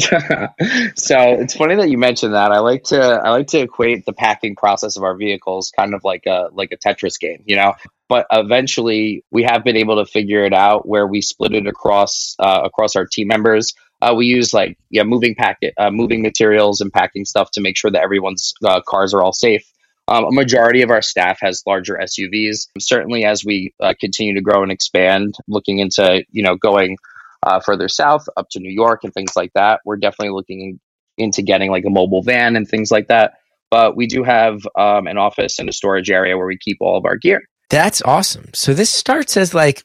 so 0.95 1.17
it's 1.17 1.55
funny 1.55 1.75
that 1.75 1.89
you 1.89 1.97
mentioned 1.97 2.35
that. 2.35 2.51
I 2.51 2.59
like 2.59 2.83
to 2.85 3.01
I 3.01 3.31
like 3.31 3.47
to 3.47 3.61
equate 3.61 4.05
the 4.05 4.13
packing 4.13 4.55
process 4.55 4.95
of 4.95 5.03
our 5.03 5.15
vehicles 5.15 5.71
kind 5.75 5.95
of 5.95 6.03
like 6.03 6.27
a 6.27 6.49
like 6.53 6.71
a 6.71 6.77
Tetris 6.77 7.19
game, 7.19 7.43
you 7.45 7.55
know. 7.55 7.73
But 8.07 8.27
eventually, 8.31 9.25
we 9.31 9.43
have 9.43 9.63
been 9.63 9.75
able 9.75 9.97
to 9.97 10.09
figure 10.09 10.45
it 10.45 10.53
out 10.53 10.87
where 10.87 11.07
we 11.07 11.21
split 11.21 11.53
it 11.53 11.65
across 11.65 12.35
uh, 12.39 12.61
across 12.63 12.95
our 12.95 13.07
team 13.07 13.27
members. 13.27 13.73
Uh, 14.01 14.13
we 14.15 14.27
use 14.27 14.53
like 14.53 14.77
yeah 14.91 15.03
moving 15.03 15.33
packet 15.33 15.73
uh, 15.77 15.89
moving 15.89 16.21
materials 16.21 16.79
and 16.79 16.93
packing 16.93 17.25
stuff 17.25 17.49
to 17.51 17.61
make 17.61 17.75
sure 17.75 17.89
that 17.89 18.03
everyone's 18.03 18.53
uh, 18.63 18.81
cars 18.87 19.15
are 19.15 19.23
all 19.23 19.33
safe. 19.33 19.65
Um, 20.09 20.25
a 20.25 20.31
majority 20.31 20.81
of 20.81 20.89
our 20.89 21.03
staff 21.03 21.39
has 21.41 21.61
larger 21.67 21.99
SUVs. 22.01 22.67
Certainly, 22.79 23.25
as 23.25 23.45
we 23.45 23.73
uh, 23.79 23.93
continue 23.99 24.33
to 24.33 24.41
grow 24.41 24.63
and 24.63 24.71
expand, 24.71 25.35
looking 25.47 25.79
into 25.79 26.25
you 26.31 26.41
know 26.41 26.55
going 26.55 26.97
uh, 27.43 27.59
further 27.59 27.87
south 27.87 28.27
up 28.35 28.49
to 28.49 28.59
New 28.59 28.71
York 28.71 29.03
and 29.03 29.13
things 29.13 29.35
like 29.35 29.53
that, 29.53 29.81
we're 29.85 29.97
definitely 29.97 30.33
looking 30.33 30.79
into 31.19 31.43
getting 31.43 31.69
like 31.69 31.85
a 31.85 31.91
mobile 31.91 32.23
van 32.23 32.55
and 32.55 32.67
things 32.67 32.89
like 32.89 33.07
that. 33.07 33.33
But 33.69 33.95
we 33.95 34.07
do 34.07 34.23
have 34.23 34.67
um, 34.75 35.05
an 35.05 35.19
office 35.19 35.59
and 35.59 35.69
a 35.69 35.73
storage 35.73 36.09
area 36.09 36.35
where 36.37 36.47
we 36.47 36.57
keep 36.57 36.77
all 36.79 36.97
of 36.97 37.05
our 37.05 37.15
gear. 37.15 37.43
That's 37.69 38.01
awesome. 38.01 38.49
So 38.55 38.73
this 38.73 38.89
starts 38.89 39.37
as 39.37 39.53
like, 39.53 39.83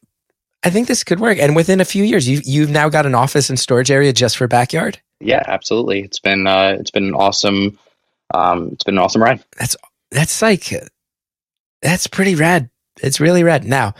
I 0.62 0.70
think 0.70 0.88
this 0.88 1.04
could 1.04 1.20
work, 1.20 1.36
and 1.38 1.54
within 1.54 1.82
a 1.82 1.84
few 1.84 2.02
years, 2.02 2.26
you 2.26 2.40
you've 2.44 2.70
now 2.70 2.88
got 2.88 3.04
an 3.04 3.14
office 3.14 3.50
and 3.50 3.60
storage 3.60 3.90
area 3.90 4.14
just 4.14 4.38
for 4.38 4.48
backyard. 4.48 4.98
Yeah, 5.20 5.42
absolutely. 5.46 6.00
It's 6.00 6.18
been 6.18 6.46
uh, 6.46 6.76
it's 6.80 6.90
been 6.90 7.04
an 7.04 7.14
awesome. 7.14 7.78
Um, 8.32 8.70
it's 8.72 8.84
been 8.84 8.94
an 8.94 9.04
awesome 9.04 9.22
ride. 9.22 9.44
That's 9.58 9.76
that's 10.14 10.40
like 10.40 10.72
that's 11.82 12.06
pretty 12.06 12.34
rad. 12.34 12.70
It's 13.02 13.20
really 13.20 13.42
rad. 13.42 13.64
Now, 13.64 13.94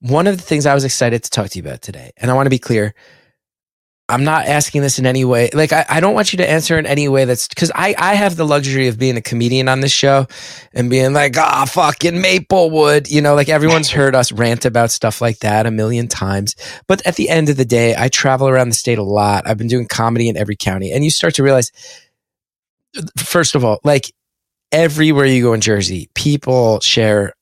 one 0.00 0.26
of 0.26 0.36
the 0.36 0.42
things 0.42 0.66
I 0.66 0.74
was 0.74 0.84
excited 0.84 1.22
to 1.22 1.30
talk 1.30 1.50
to 1.50 1.58
you 1.58 1.64
about 1.64 1.82
today, 1.82 2.10
and 2.16 2.30
I 2.30 2.34
want 2.34 2.46
to 2.46 2.50
be 2.50 2.58
clear, 2.58 2.94
I'm 4.08 4.24
not 4.24 4.46
asking 4.46 4.82
this 4.82 4.98
in 4.98 5.06
any 5.06 5.24
way. 5.24 5.50
Like, 5.52 5.72
I, 5.72 5.84
I 5.88 6.00
don't 6.00 6.14
want 6.14 6.32
you 6.32 6.38
to 6.38 6.50
answer 6.50 6.78
in 6.78 6.86
any 6.86 7.08
way 7.08 7.24
that's 7.24 7.46
because 7.46 7.70
I, 7.74 7.94
I 7.96 8.14
have 8.14 8.36
the 8.36 8.44
luxury 8.44 8.88
of 8.88 8.98
being 8.98 9.16
a 9.16 9.22
comedian 9.22 9.68
on 9.68 9.80
this 9.80 9.92
show 9.92 10.26
and 10.72 10.90
being 10.90 11.12
like, 11.12 11.34
ah, 11.36 11.62
oh, 11.62 11.66
fucking 11.66 12.20
Maplewood. 12.20 13.08
You 13.08 13.20
know, 13.20 13.34
like 13.34 13.48
everyone's 13.48 13.90
heard 13.92 14.14
us 14.14 14.32
rant 14.32 14.64
about 14.64 14.90
stuff 14.90 15.20
like 15.20 15.38
that 15.38 15.66
a 15.66 15.70
million 15.70 16.08
times. 16.08 16.56
But 16.88 17.06
at 17.06 17.16
the 17.16 17.28
end 17.28 17.48
of 17.48 17.56
the 17.56 17.64
day, 17.64 17.94
I 17.96 18.08
travel 18.08 18.48
around 18.48 18.70
the 18.70 18.74
state 18.74 18.98
a 18.98 19.04
lot. 19.04 19.46
I've 19.46 19.58
been 19.58 19.68
doing 19.68 19.86
comedy 19.86 20.28
in 20.28 20.36
every 20.36 20.56
county. 20.56 20.92
And 20.92 21.04
you 21.04 21.10
start 21.10 21.34
to 21.36 21.42
realize, 21.42 21.70
first 23.16 23.54
of 23.54 23.64
all, 23.64 23.78
like 23.84 24.12
everywhere 24.72 25.26
you 25.26 25.42
go 25.42 25.52
in 25.52 25.60
Jersey, 25.60 26.08
people 26.14 26.80
share 26.80 27.34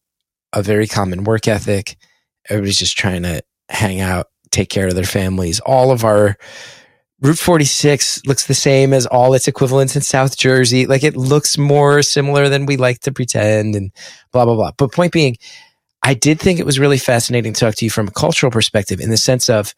a 0.53 0.63
very 0.63 0.87
common 0.87 1.25
work 1.25 1.49
ethic. 1.49 1.97
Everybody's 2.49 2.79
just 2.79 2.99
trying 2.99 3.23
to 3.23 3.43
hang 3.69 4.01
out, 4.01 4.27
take 4.51 4.69
care 4.69 4.89
of 4.89 4.95
their 4.95 5.05
families. 5.05 5.61
All 5.61 5.93
of 5.93 6.05
our 6.05 6.37
Route 7.23 7.39
46 7.39 8.25
looks 8.27 8.47
the 8.47 8.55
same 8.55 8.95
as 8.95 9.05
all 9.07 9.35
its 9.35 9.47
equivalents 9.47 9.95
in 9.95 10.01
South 10.01 10.39
Jersey. 10.39 10.87
Like 10.87 11.05
it 11.05 11.17
looks 11.17 11.59
more 11.59 12.03
similar 12.03 12.49
than 12.49 12.65
we 12.65 12.79
like 12.79 13.01
to 13.01 13.13
pretend 13.13 13.77
and 13.77 13.93
blah, 14.33 14.47
blah, 14.47 14.55
blah. 14.55 14.73
But 14.79 14.93
point 14.93 15.13
being, 15.13 15.37
I 16.03 16.15
did 16.15 16.41
think 16.41 16.59
it 16.59 16.65
was 16.67 16.79
really 16.79 16.97
fascinating 16.97 17.53
to 17.53 17.61
talk 17.61 17.75
to 17.77 17.85
you 17.85 17.91
from 17.91 18.09
a 18.09 18.13
cultural 18.13 18.51
perspective 18.51 19.01
in 19.01 19.11
the 19.11 19.19
sense 19.19 19.51
of 19.51 19.75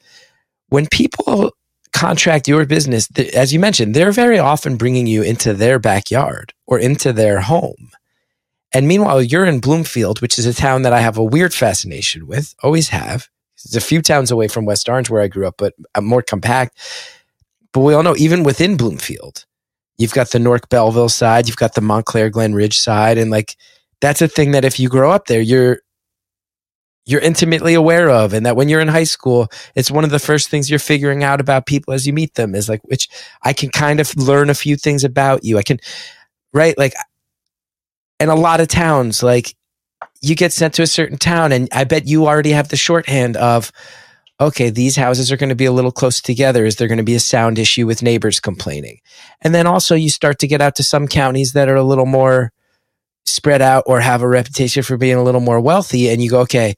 when 0.69 0.87
people 0.87 1.53
contract 1.93 2.49
your 2.49 2.65
business, 2.67 3.09
as 3.35 3.53
you 3.53 3.61
mentioned, 3.61 3.95
they're 3.95 4.13
very 4.13 4.39
often 4.39 4.77
bringing 4.77 5.07
you 5.07 5.23
into 5.23 5.55
their 5.55 5.79
backyard 5.79 6.53
or 6.67 6.79
into 6.79 7.13
their 7.13 7.41
home. 7.41 7.91
And 8.73 8.89
meanwhile, 8.89 9.23
you're 9.23 9.45
in 9.45 9.61
Bloomfield, 9.61 10.21
which 10.21 10.39
is 10.39 10.47
a 10.47 10.55
town 10.55 10.83
that 10.83 10.93
I 10.93 11.01
have 11.01 11.19
a 11.19 11.25
weird 11.25 11.53
fascination 11.53 12.27
with, 12.27 12.55
always 12.63 12.89
have. 12.89 13.29
It's 13.65 13.77
a 13.77 13.81
few 13.81 14.03
towns 14.03 14.31
away 14.31 14.49
from 14.49 14.65
West 14.65 14.89
Orange 14.89 15.11
where 15.11 15.23
I 15.23 15.29
grew 15.29 15.47
up, 15.47 15.57
but 15.59 15.75
uh, 15.95 16.01
more 16.01 16.23
compact. 16.23 16.79
But 17.73 17.81
we 17.81 17.95
all 17.95 18.03
know, 18.03 18.17
even 18.17 18.43
within 18.43 18.77
Bloomfield, 18.77 19.45
you've 19.99 20.15
got 20.15 20.31
the 20.31 20.39
North 20.39 20.69
Belleville 20.69 21.11
side, 21.11 21.47
you've 21.47 21.57
got 21.57 21.75
the 21.75 21.81
Montclair 21.81 22.31
Glen 22.31 22.55
Ridge 22.55 22.79
side, 22.79 23.19
and 23.19 23.31
like 23.31 23.57
that's 24.01 24.23
a 24.23 24.29
thing 24.29 24.51
that 24.51 24.65
if 24.65 24.81
you 24.81 24.89
grow 24.89 25.11
up 25.11 25.27
there, 25.27 25.41
you're 25.41 25.81
you're 27.05 27.21
intimately 27.21 27.75
aware 27.75 28.09
of 28.09 28.33
and 28.33 28.47
that 28.47 28.57
when 28.57 28.69
you're 28.69 28.81
in 28.81 28.89
high 28.89 29.05
school 29.05 29.49
it's 29.75 29.91
one 29.91 30.05
of 30.05 30.11
the 30.11 30.19
first 30.19 30.49
things 30.49 30.71
you're 30.71 30.79
figuring 30.79 31.25
out 31.25 31.41
about 31.41 31.67
people 31.67 31.93
as 31.93 32.07
you 32.07 32.13
meet 32.13 32.35
them 32.35 32.55
is 32.55 32.69
like 32.69 32.81
which 32.85 33.09
i 33.43 33.53
can 33.53 33.71
kind 33.71 34.01
of 34.01 34.15
learn 34.17 34.51
a 34.51 34.55
few 34.55 34.77
things 34.77 35.05
about 35.05 35.45
you 35.45 35.59
i 35.59 35.63
can 35.63 35.79
right 36.53 36.77
like 36.79 36.95
in 38.21 38.29
a 38.29 38.35
lot 38.35 38.61
of 38.61 38.69
towns 38.69 39.23
like 39.23 39.55
you 40.21 40.35
get 40.35 40.53
sent 40.53 40.75
to 40.75 40.83
a 40.83 40.87
certain 40.87 41.19
town 41.19 41.53
and 41.53 41.69
i 41.73 41.85
bet 41.85 42.07
you 42.07 42.27
already 42.27 42.51
have 42.51 42.69
the 42.69 42.77
shorthand 42.77 43.37
of 43.37 43.73
okay, 44.41 44.71
these 44.71 44.97
houses 44.97 45.31
are 45.31 45.37
going 45.37 45.51
to 45.51 45.55
be 45.55 45.67
a 45.67 45.73
little 45.73 45.93
close 45.93 46.21
together. 46.21 46.67
Is 46.67 46.77
there 46.77 46.89
going 46.89 46.99
to 46.99 47.05
be 47.05 47.15
a 47.15 47.21
sound 47.21 47.61
issue 47.61 47.87
with 47.87 48.03
neighbors 48.03 48.41
complaining? 48.41 48.99
And 49.41 49.55
then 49.55 49.69
also 49.69 49.95
you 49.95 50.11
start 50.11 50.41
to 50.41 50.49
get 50.49 50.61
out 50.61 50.75
to 50.77 50.83
some 50.83 51.07
counties 51.07 51.53
that 51.53 51.69
are 51.69 51.77
a 51.77 51.85
little 51.85 52.07
more 52.07 52.53
spread 53.27 53.63
out 53.63 53.85
or 53.87 54.01
have 54.01 54.23
a 54.23 54.29
reputation 54.29 54.83
for 54.83 54.97
being 54.97 55.17
a 55.17 55.23
little 55.23 55.41
more 55.41 55.61
wealthy. 55.61 56.09
And 56.11 56.23
you 56.23 56.31
go, 56.31 56.41
okay, 56.41 56.75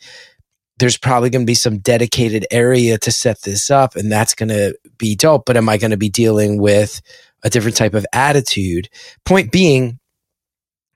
there's 0.78 0.96
probably 0.96 1.30
going 1.30 1.42
to 1.42 1.50
be 1.50 1.54
some 1.54 1.78
dedicated 1.78 2.46
area 2.50 2.98
to 2.98 3.12
set 3.12 3.42
this 3.42 3.70
up 3.70 3.96
and 3.96 4.10
that's 4.10 4.34
going 4.34 4.48
to 4.48 4.76
be 4.98 5.14
dope. 5.14 5.44
But 5.46 5.56
am 5.56 5.68
I 5.68 5.78
going 5.78 5.92
to 5.92 5.96
be 5.96 6.08
dealing 6.08 6.60
with 6.60 7.00
a 7.42 7.50
different 7.50 7.76
type 7.76 7.94
of 7.94 8.06
attitude? 8.12 8.88
Point 9.24 9.52
being, 9.52 9.98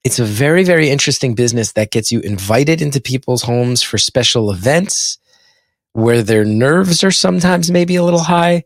it's 0.04 0.18
a 0.18 0.24
very, 0.24 0.64
very 0.64 0.90
interesting 0.90 1.34
business 1.34 1.72
that 1.72 1.90
gets 1.90 2.11
you 2.11 2.20
invited 2.20 2.82
into 2.82 3.00
people's 3.00 3.42
homes 3.42 3.82
for 3.82 3.98
special 3.98 4.50
events 4.50 5.18
where 5.92 6.22
their 6.22 6.44
nerves 6.44 7.02
are 7.02 7.11
sometimes 7.11 7.70
maybe 7.70 7.96
a 7.96 8.04
little 8.04 8.20
high. 8.20 8.64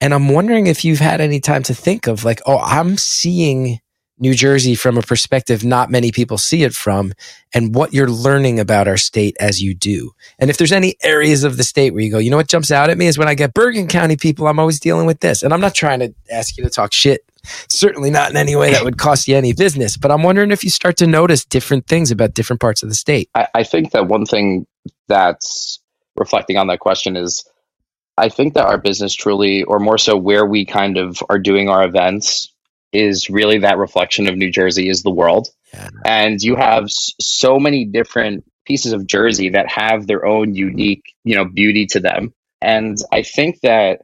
And 0.00 0.12
I'm 0.12 0.28
wondering 0.28 0.66
if 0.66 0.84
you've 0.84 0.98
had 0.98 1.20
any 1.20 1.40
time 1.40 1.62
to 1.64 1.74
think 1.74 2.06
of 2.06 2.24
like, 2.24 2.40
oh, 2.46 2.58
I'm 2.58 2.96
seeing 2.96 3.80
New 4.22 4.34
Jersey 4.34 4.76
from 4.76 4.96
a 4.96 5.02
perspective 5.02 5.64
not 5.64 5.90
many 5.90 6.12
people 6.12 6.38
see 6.38 6.62
it 6.62 6.74
from, 6.74 7.12
and 7.52 7.74
what 7.74 7.92
you're 7.92 8.08
learning 8.08 8.60
about 8.60 8.86
our 8.86 8.96
state 8.96 9.36
as 9.40 9.60
you 9.60 9.74
do. 9.74 10.12
And 10.38 10.48
if 10.48 10.56
there's 10.56 10.70
any 10.70 10.94
areas 11.02 11.42
of 11.42 11.56
the 11.56 11.64
state 11.64 11.92
where 11.92 12.02
you 12.02 12.10
go, 12.10 12.18
you 12.18 12.30
know 12.30 12.36
what 12.36 12.46
jumps 12.46 12.70
out 12.70 12.88
at 12.88 12.96
me 12.96 13.08
is 13.08 13.18
when 13.18 13.26
I 13.26 13.34
get 13.34 13.52
Bergen 13.52 13.88
County 13.88 14.16
people, 14.16 14.46
I'm 14.46 14.60
always 14.60 14.78
dealing 14.78 15.06
with 15.06 15.18
this. 15.18 15.42
And 15.42 15.52
I'm 15.52 15.60
not 15.60 15.74
trying 15.74 15.98
to 15.98 16.14
ask 16.30 16.56
you 16.56 16.62
to 16.62 16.70
talk 16.70 16.92
shit, 16.92 17.28
certainly 17.68 18.10
not 18.10 18.30
in 18.30 18.36
any 18.36 18.54
way 18.54 18.70
that 18.70 18.84
would 18.84 18.96
cost 18.96 19.26
you 19.26 19.36
any 19.36 19.52
business, 19.52 19.96
but 19.96 20.12
I'm 20.12 20.22
wondering 20.22 20.52
if 20.52 20.62
you 20.62 20.70
start 20.70 20.96
to 20.98 21.06
notice 21.08 21.44
different 21.44 21.88
things 21.88 22.12
about 22.12 22.34
different 22.34 22.60
parts 22.60 22.84
of 22.84 22.88
the 22.88 22.94
state. 22.94 23.28
I, 23.34 23.48
I 23.56 23.64
think 23.64 23.90
that 23.90 24.06
one 24.06 24.24
thing 24.24 24.68
that's 25.08 25.80
reflecting 26.14 26.56
on 26.58 26.68
that 26.68 26.78
question 26.78 27.16
is 27.16 27.44
I 28.16 28.28
think 28.28 28.54
that 28.54 28.66
our 28.66 28.78
business 28.78 29.14
truly, 29.14 29.64
or 29.64 29.80
more 29.80 29.98
so 29.98 30.16
where 30.16 30.46
we 30.46 30.64
kind 30.64 30.96
of 30.96 31.22
are 31.28 31.38
doing 31.38 31.68
our 31.68 31.84
events, 31.84 32.51
is 32.92 33.30
really 33.30 33.58
that 33.58 33.78
reflection 33.78 34.28
of 34.28 34.36
New 34.36 34.50
Jersey 34.50 34.88
is 34.88 35.02
the 35.02 35.10
world. 35.10 35.48
Yeah. 35.72 35.88
And 36.04 36.42
you 36.42 36.56
have 36.56 36.86
so 36.90 37.58
many 37.58 37.84
different 37.84 38.44
pieces 38.66 38.92
of 38.92 39.06
Jersey 39.06 39.50
that 39.50 39.68
have 39.68 40.06
their 40.06 40.26
own 40.26 40.54
unique, 40.54 41.02
you 41.24 41.34
know, 41.34 41.44
beauty 41.44 41.86
to 41.86 42.00
them. 42.00 42.32
And 42.60 42.96
I 43.12 43.22
think 43.22 43.60
that 43.62 44.02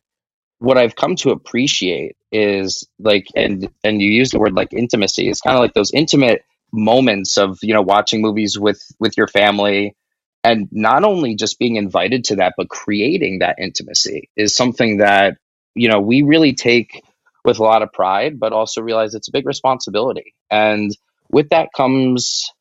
what 0.58 0.78
I've 0.78 0.96
come 0.96 1.14
to 1.16 1.30
appreciate 1.30 2.16
is 2.32 2.86
like, 2.98 3.26
and 3.36 3.68
and 3.84 4.02
you 4.02 4.10
use 4.10 4.30
the 4.30 4.40
word 4.40 4.54
like 4.54 4.72
intimacy. 4.72 5.28
It's 5.28 5.40
kind 5.40 5.56
of 5.56 5.60
like 5.60 5.74
those 5.74 5.92
intimate 5.92 6.42
moments 6.72 7.38
of 7.38 7.58
you 7.62 7.72
know 7.72 7.82
watching 7.82 8.20
movies 8.20 8.58
with 8.58 8.82
with 8.98 9.16
your 9.16 9.28
family 9.28 9.96
and 10.44 10.68
not 10.70 11.04
only 11.04 11.34
just 11.34 11.58
being 11.58 11.76
invited 11.76 12.24
to 12.24 12.36
that 12.36 12.54
but 12.56 12.68
creating 12.68 13.38
that 13.38 13.56
intimacy 13.58 14.28
is 14.36 14.54
something 14.54 14.98
that 14.98 15.38
you 15.74 15.88
know 15.88 16.00
we 16.00 16.22
really 16.22 16.54
take 16.54 17.02
with 17.48 17.58
a 17.58 17.62
lot 17.62 17.82
of 17.82 17.92
pride 17.92 18.38
but 18.38 18.52
also 18.52 18.82
realize 18.82 19.14
it's 19.14 19.28
a 19.28 19.32
big 19.32 19.46
responsibility 19.46 20.34
and 20.50 20.96
with 21.30 21.48
that 21.48 21.68
comes 21.76 22.52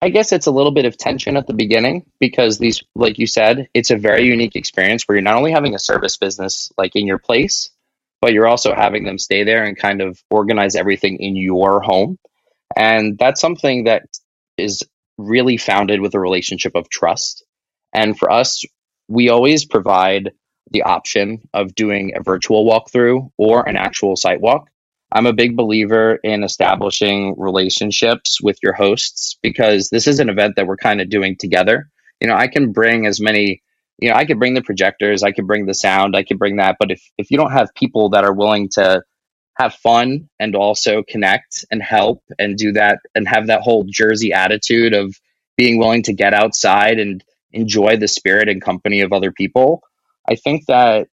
i 0.00 0.08
guess 0.08 0.32
it's 0.32 0.46
a 0.46 0.50
little 0.50 0.72
bit 0.72 0.86
of 0.86 0.96
tension 0.96 1.36
at 1.36 1.46
the 1.46 1.54
beginning 1.54 2.04
because 2.18 2.58
these 2.58 2.82
like 2.94 3.18
you 3.18 3.26
said 3.26 3.68
it's 3.74 3.90
a 3.90 3.96
very 3.96 4.24
unique 4.24 4.56
experience 4.56 5.04
where 5.04 5.16
you're 5.16 5.22
not 5.22 5.36
only 5.36 5.52
having 5.52 5.74
a 5.74 5.78
service 5.78 6.16
business 6.16 6.72
like 6.78 6.96
in 6.96 7.06
your 7.06 7.18
place 7.18 7.70
but 8.20 8.32
you're 8.32 8.48
also 8.48 8.74
having 8.74 9.04
them 9.04 9.18
stay 9.18 9.44
there 9.44 9.64
and 9.64 9.78
kind 9.78 10.00
of 10.00 10.20
organize 10.30 10.74
everything 10.74 11.16
in 11.18 11.36
your 11.36 11.80
home 11.80 12.18
and 12.76 13.18
that's 13.18 13.40
something 13.40 13.84
that 13.84 14.04
is 14.56 14.82
really 15.18 15.56
founded 15.56 16.00
with 16.00 16.14
a 16.14 16.20
relationship 16.20 16.74
of 16.74 16.88
trust. 16.88 17.44
And 17.92 18.16
for 18.18 18.30
us, 18.30 18.64
we 19.08 19.28
always 19.28 19.64
provide 19.64 20.32
the 20.70 20.82
option 20.82 21.48
of 21.54 21.74
doing 21.74 22.12
a 22.16 22.22
virtual 22.22 22.64
walkthrough 22.64 23.30
or 23.36 23.68
an 23.68 23.76
actual 23.76 24.16
site 24.16 24.40
walk. 24.40 24.70
I'm 25.10 25.26
a 25.26 25.32
big 25.32 25.56
believer 25.56 26.16
in 26.16 26.44
establishing 26.44 27.34
relationships 27.38 28.40
with 28.42 28.58
your 28.62 28.74
hosts 28.74 29.38
because 29.42 29.88
this 29.88 30.06
is 30.06 30.20
an 30.20 30.28
event 30.28 30.56
that 30.56 30.66
we're 30.66 30.76
kind 30.76 31.00
of 31.00 31.08
doing 31.08 31.36
together. 31.36 31.90
You 32.20 32.28
know, 32.28 32.34
I 32.34 32.48
can 32.48 32.72
bring 32.72 33.06
as 33.06 33.20
many, 33.20 33.62
you 33.98 34.10
know, 34.10 34.14
I 34.14 34.26
could 34.26 34.38
bring 34.38 34.54
the 34.54 34.62
projectors, 34.62 35.22
I 35.22 35.32
could 35.32 35.46
bring 35.46 35.64
the 35.64 35.74
sound, 35.74 36.14
I 36.14 36.24
could 36.24 36.38
bring 36.38 36.56
that, 36.56 36.76
but 36.78 36.90
if 36.90 37.02
if 37.16 37.30
you 37.30 37.38
don't 37.38 37.52
have 37.52 37.74
people 37.74 38.10
that 38.10 38.24
are 38.24 38.34
willing 38.34 38.68
to 38.74 39.02
have 39.58 39.74
fun 39.74 40.28
and 40.38 40.54
also 40.54 41.02
connect 41.02 41.64
and 41.70 41.82
help 41.82 42.22
and 42.38 42.56
do 42.56 42.72
that 42.72 43.00
and 43.14 43.26
have 43.26 43.48
that 43.48 43.62
whole 43.62 43.84
Jersey 43.88 44.32
attitude 44.32 44.94
of 44.94 45.16
being 45.56 45.78
willing 45.78 46.04
to 46.04 46.12
get 46.12 46.32
outside 46.32 47.00
and 47.00 47.24
enjoy 47.52 47.96
the 47.96 48.08
spirit 48.08 48.48
and 48.48 48.62
company 48.62 49.00
of 49.00 49.12
other 49.12 49.32
people. 49.32 49.82
I 50.28 50.34
think 50.36 50.66
that 50.66 51.08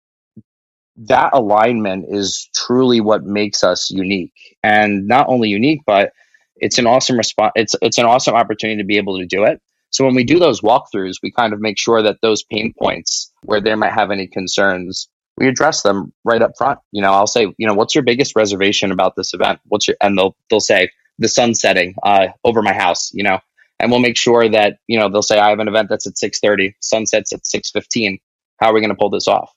that 0.97 1.31
alignment 1.33 2.07
is 2.09 2.49
truly 2.55 3.01
what 3.01 3.25
makes 3.25 3.65
us 3.65 3.91
unique 3.91 4.57
and 4.63 5.07
not 5.07 5.29
only 5.29 5.49
unique 5.49 5.81
but 5.87 6.13
it's 6.57 6.79
an 6.79 6.87
awesome 6.87 7.17
response 7.17 7.53
it's 7.55 7.75
it's 7.81 7.97
an 7.97 8.05
awesome 8.05 8.35
opportunity 8.35 8.77
to 8.77 8.87
be 8.87 8.99
able 8.99 9.19
to 9.19 9.25
do 9.25 9.45
it 9.45 9.63
so 9.89 10.05
when 10.05 10.15
we 10.15 10.25
do 10.25 10.39
those 10.39 10.61
walkthroughs 10.61 11.15
we 11.23 11.31
kind 11.31 11.55
of 11.55 11.61
make 11.61 11.79
sure 11.79 12.03
that 12.03 12.19
those 12.21 12.43
pain 12.43 12.75
points 12.79 13.33
where 13.45 13.63
they 13.63 13.75
might 13.75 13.93
have 13.93 14.11
any 14.11 14.27
concerns 14.27 15.09
we 15.41 15.49
address 15.49 15.83
them 15.83 16.13
right 16.23 16.43
up 16.43 16.53
front. 16.57 16.79
You 16.93 17.03
know, 17.03 17.13
I'll 17.13 17.27
say, 17.27 17.53
you 17.57 17.67
know, 17.67 17.75
what's 17.75 17.95
your 17.95 18.05
biggest 18.05 18.37
reservation 18.37 18.93
about 18.93 19.17
this 19.17 19.33
event? 19.35 19.59
What's 19.67 19.89
your, 19.89 19.97
and 20.01 20.17
they'll, 20.17 20.37
they'll 20.51 20.61
say 20.61 20.91
the 21.19 21.29
sun 21.29 21.55
setting, 21.55 21.95
uh, 22.05 22.29
over 22.45 22.63
my 22.63 22.75
house, 22.75 23.11
you 23.15 23.25
know, 23.25 23.41
and 23.79 23.91
we'll 23.91 24.01
make 24.01 24.19
sure 24.19 24.49
that, 24.51 24.77
you 24.87 24.99
know, 24.99 25.09
they'll 25.09 25.23
say, 25.23 25.39
I 25.39 25.49
have 25.49 25.59
an 25.59 25.69
event 25.69 25.89
that's 25.89 26.07
at 26.07 26.19
630, 26.19 26.77
sunsets 26.81 27.33
at 27.33 27.47
615. 27.47 28.19
How 28.61 28.71
are 28.71 28.75
we 28.75 28.81
going 28.81 28.91
to 28.91 28.97
pull 28.97 29.11
this 29.11 29.29
off? 29.29 29.53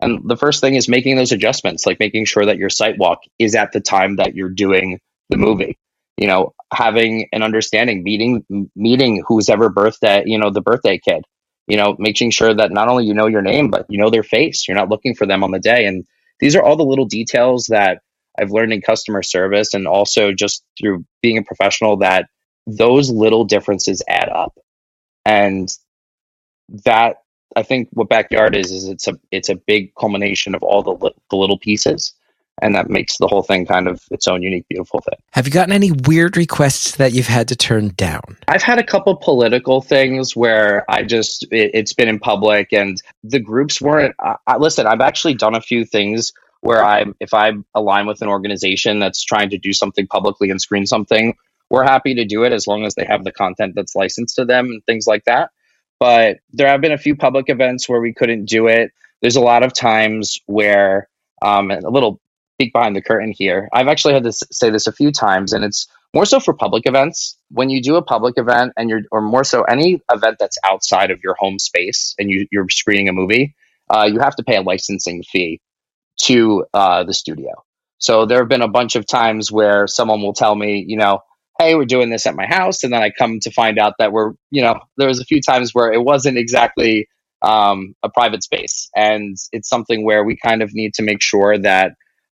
And 0.00 0.28
the 0.28 0.36
first 0.36 0.60
thing 0.60 0.74
is 0.74 0.88
making 0.88 1.16
those 1.16 1.32
adjustments, 1.32 1.86
like 1.86 2.00
making 2.00 2.26
sure 2.26 2.44
that 2.46 2.58
your 2.58 2.70
site 2.70 2.98
walk 2.98 3.20
is 3.38 3.54
at 3.54 3.72
the 3.72 3.80
time 3.80 4.16
that 4.16 4.34
you're 4.34 4.50
doing 4.50 5.00
the 5.30 5.36
movie. 5.36 5.78
You 6.16 6.28
know, 6.28 6.54
having 6.72 7.28
an 7.32 7.42
understanding, 7.42 8.04
meeting 8.04 8.68
meeting 8.76 9.22
who's 9.26 9.48
ever 9.48 9.68
birthday, 9.68 10.22
you 10.26 10.38
know, 10.38 10.50
the 10.50 10.60
birthday 10.60 10.98
kid 10.98 11.24
you 11.66 11.76
know, 11.76 11.96
making 11.98 12.30
sure 12.30 12.54
that 12.54 12.72
not 12.72 12.88
only 12.88 13.06
you 13.06 13.14
know 13.14 13.26
your 13.26 13.42
name, 13.42 13.70
but 13.70 13.86
you 13.88 13.98
know 13.98 14.10
their 14.10 14.22
face. 14.22 14.68
You're 14.68 14.76
not 14.76 14.90
looking 14.90 15.14
for 15.14 15.26
them 15.26 15.42
on 15.42 15.50
the 15.50 15.58
day. 15.58 15.86
And 15.86 16.04
these 16.40 16.54
are 16.56 16.62
all 16.62 16.76
the 16.76 16.84
little 16.84 17.06
details 17.06 17.66
that 17.70 18.00
I've 18.38 18.50
learned 18.50 18.72
in 18.72 18.82
customer 18.82 19.22
service 19.22 19.72
and 19.74 19.86
also 19.86 20.32
just 20.32 20.64
through 20.78 21.04
being 21.22 21.38
a 21.38 21.42
professional 21.42 21.98
that 21.98 22.26
those 22.66 23.10
little 23.10 23.44
differences 23.44 24.02
add 24.08 24.28
up. 24.28 24.58
And 25.24 25.68
that 26.84 27.16
I 27.56 27.62
think 27.62 27.88
what 27.92 28.08
backyard 28.08 28.56
is 28.56 28.70
is 28.70 28.88
it's 28.88 29.08
a 29.08 29.18
it's 29.30 29.48
a 29.48 29.54
big 29.54 29.94
culmination 29.94 30.54
of 30.54 30.62
all 30.62 30.82
the 30.82 31.12
the 31.30 31.36
little 31.36 31.58
pieces 31.58 32.14
and 32.62 32.74
that 32.76 32.88
makes 32.88 33.18
the 33.18 33.26
whole 33.26 33.42
thing 33.42 33.66
kind 33.66 33.88
of 33.88 34.00
its 34.12 34.28
own 34.28 34.40
unique 34.40 34.64
beautiful 34.68 35.00
thing 35.00 35.18
have 35.32 35.44
you 35.44 35.52
gotten 35.52 35.72
any 35.72 35.90
weird 36.06 36.36
requests 36.36 36.96
that 36.96 37.12
you've 37.12 37.26
had 37.26 37.48
to 37.48 37.56
turn 37.56 37.88
down 37.96 38.22
i've 38.46 38.62
had 38.62 38.78
a 38.78 38.84
couple 38.84 39.16
political 39.16 39.80
things 39.80 40.36
where 40.36 40.88
i 40.88 41.02
just 41.02 41.44
it, 41.50 41.74
has 41.74 41.92
been 41.94 42.08
in 42.08 42.20
public 42.20 42.72
and 42.72 43.02
the 43.24 43.40
groups 43.40 43.80
weren't 43.80 44.14
I, 44.20 44.36
I, 44.46 44.56
listen 44.58 44.86
i've 44.86 45.00
actually 45.00 45.34
done 45.34 45.56
a 45.56 45.60
few 45.60 45.84
things 45.84 46.32
where 46.60 46.84
I'm 46.84 47.16
if 47.18 47.34
i 47.34 47.50
align 47.74 48.06
with 48.06 48.22
an 48.22 48.28
organization 48.28 49.00
that's 49.00 49.24
trying 49.24 49.50
to 49.50 49.58
do 49.58 49.72
something 49.72 50.06
publicly 50.06 50.50
and 50.50 50.60
screen 50.60 50.86
something 50.86 51.34
we're 51.70 51.84
happy 51.84 52.14
to 52.14 52.24
do 52.24 52.44
it 52.44 52.52
as 52.52 52.66
long 52.66 52.84
as 52.84 52.94
they 52.94 53.04
have 53.04 53.24
the 53.24 53.32
content 53.32 53.74
that's 53.74 53.96
licensed 53.96 54.36
to 54.36 54.44
them 54.44 54.66
and 54.66 54.84
things 54.86 55.06
like 55.06 55.24
that. 55.24 55.50
But 56.00 56.38
there 56.52 56.68
have 56.68 56.80
been 56.80 56.92
a 56.92 56.98
few 56.98 57.16
public 57.16 57.48
events 57.48 57.88
where 57.88 58.00
we 58.00 58.12
couldn't 58.12 58.46
do 58.46 58.66
it. 58.66 58.92
There's 59.20 59.36
a 59.36 59.40
lot 59.40 59.62
of 59.62 59.72
times 59.72 60.38
where, 60.46 61.08
um, 61.42 61.70
a 61.70 61.88
little 61.88 62.20
peek 62.58 62.72
behind 62.72 62.94
the 62.94 63.02
curtain 63.02 63.32
here. 63.36 63.68
I've 63.72 63.88
actually 63.88 64.14
had 64.14 64.24
to 64.24 64.32
say 64.32 64.70
this 64.70 64.86
a 64.86 64.92
few 64.92 65.10
times, 65.10 65.52
and 65.52 65.64
it's 65.64 65.86
more 66.12 66.26
so 66.26 66.40
for 66.40 66.54
public 66.54 66.86
events. 66.86 67.36
When 67.50 67.70
you 67.70 67.82
do 67.82 67.96
a 67.96 68.02
public 68.02 68.34
event, 68.36 68.72
and 68.76 68.88
you're, 68.90 69.02
or 69.10 69.20
more 69.20 69.44
so 69.44 69.62
any 69.62 70.00
event 70.12 70.36
that's 70.38 70.58
outside 70.64 71.10
of 71.10 71.20
your 71.22 71.34
home 71.38 71.58
space, 71.58 72.14
and 72.18 72.30
you, 72.30 72.46
you're 72.52 72.68
screening 72.70 73.08
a 73.08 73.12
movie, 73.12 73.54
uh, 73.90 74.08
you 74.10 74.20
have 74.20 74.36
to 74.36 74.42
pay 74.42 74.56
a 74.56 74.62
licensing 74.62 75.22
fee 75.22 75.60
to 76.22 76.64
uh, 76.74 77.02
the 77.04 77.14
studio. 77.14 77.50
So 77.98 78.26
there 78.26 78.38
have 78.38 78.48
been 78.48 78.62
a 78.62 78.68
bunch 78.68 78.96
of 78.96 79.06
times 79.06 79.50
where 79.50 79.86
someone 79.86 80.20
will 80.22 80.34
tell 80.34 80.54
me, 80.54 80.84
you 80.86 80.96
know, 80.96 81.20
hey, 81.58 81.74
we're 81.74 81.84
doing 81.84 82.10
this 82.10 82.26
at 82.26 82.34
my 82.34 82.46
house, 82.46 82.82
and 82.82 82.92
then 82.92 83.02
I 83.02 83.10
come 83.10 83.40
to 83.40 83.50
find 83.50 83.78
out 83.78 83.94
that 83.98 84.12
we're, 84.12 84.32
you 84.50 84.62
know, 84.62 84.80
there 84.96 85.08
was 85.08 85.20
a 85.20 85.24
few 85.24 85.40
times 85.40 85.72
where 85.72 85.92
it 85.92 86.02
wasn't 86.02 86.38
exactly 86.38 87.08
um, 87.42 87.94
a 88.02 88.08
private 88.08 88.42
space, 88.42 88.88
and 88.96 89.36
it's 89.52 89.68
something 89.68 90.04
where 90.04 90.24
we 90.24 90.36
kind 90.36 90.62
of 90.62 90.74
need 90.74 90.94
to 90.94 91.02
make 91.02 91.22
sure 91.22 91.58
that 91.58 91.92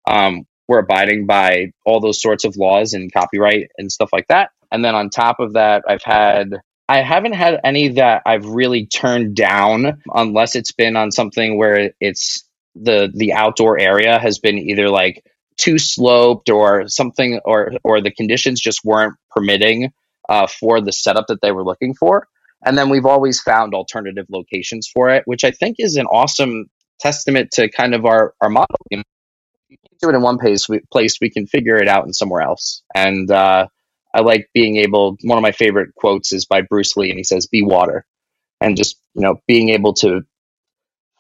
um, 0.09 0.45
we're 0.69 0.79
abiding 0.79 1.27
by 1.27 1.73
all 1.85 2.01
those 2.01 2.23
sorts 2.23 2.45
of 2.45 2.57
laws 2.57 2.95
and 2.95 3.13
copyright 3.13 3.71
and 3.77 3.91
stuff 3.91 4.11
like 4.13 4.27
that. 4.29 4.51
And 4.71 4.85
then 4.85 4.95
on 4.95 5.11
top 5.11 5.41
of 5.41 5.55
that, 5.55 5.83
I've 5.89 6.05
had 6.05 6.61
I 6.89 7.03
haven't 7.03 7.35
had 7.35 7.61
any 7.65 7.89
that 7.89 8.23
I've 8.27 8.47
really 8.47 8.87
turned 8.87 9.37
down 9.37 10.03
unless 10.13 10.57
it's 10.57 10.73
been 10.73 10.97
on 10.97 11.13
something 11.13 11.59
where 11.59 11.93
it's 12.01 12.45
the 12.75 13.11
the 13.15 13.33
outdoor 13.33 13.79
area 13.79 14.19
has 14.19 14.39
been 14.39 14.59
either 14.59 14.89
like 14.89 15.25
too 15.61 15.79
sloped 15.79 16.49
or 16.49 16.89
something 16.89 17.41
or 17.45 17.73
or 17.85 18.01
the 18.01 18.11
conditions 18.11 18.61
just 18.61 18.85
weren't 18.85 19.15
permitting 19.31 19.93
uh, 20.29 20.47
for 20.47 20.81
the 20.81 20.93
setup 20.93 21.27
that 21.29 21.41
they 21.43 21.53
were 21.53 21.65
looking 21.65 21.95
for. 21.95 22.27
And 22.65 22.77
then 22.77 22.89
we've 22.89 23.07
always 23.07 23.41
found 23.41 23.75
alternative 23.75 24.27
locations 24.31 24.89
for 24.89 25.11
it, 25.11 25.23
which 25.27 25.45
I 25.45 25.51
think 25.51 25.77
is 25.79 25.97
an 25.97 26.07
awesome 26.07 26.67
testament 26.99 27.51
to 27.53 27.71
kind 27.71 27.95
of 27.95 28.05
our 28.07 28.35
our 28.41 28.49
model. 28.49 28.77
You 28.91 28.99
know, 28.99 29.03
you 29.69 29.77
do 30.01 30.09
it 30.09 30.15
in 30.15 30.23
one 30.23 30.39
place, 30.39 30.69
we, 30.69 30.81
place, 30.91 31.19
we 31.21 31.31
can 31.31 31.47
figure 31.47 31.77
it 31.77 31.89
out 31.89 32.07
in 32.07 32.13
somewhere 32.13 32.43
else. 32.43 32.83
And 32.95 33.31
uh, 33.31 33.67
I 34.15 34.21
like 34.21 34.49
being 34.55 34.77
able. 34.77 35.17
One 35.23 35.39
of 35.39 35.43
my 35.43 35.53
favorite 35.53 35.95
quotes 35.95 36.33
is 36.33 36.47
by 36.47 36.63
Bruce 36.63 36.97
Lee, 36.97 37.11
and 37.11 37.19
he 37.19 37.25
says, 37.25 37.47
"Be 37.47 37.63
water," 37.63 38.05
and 38.61 38.77
just 38.77 38.97
you 39.15 39.23
know, 39.23 39.37
being 39.47 39.71
able 39.71 39.95
to 39.95 40.23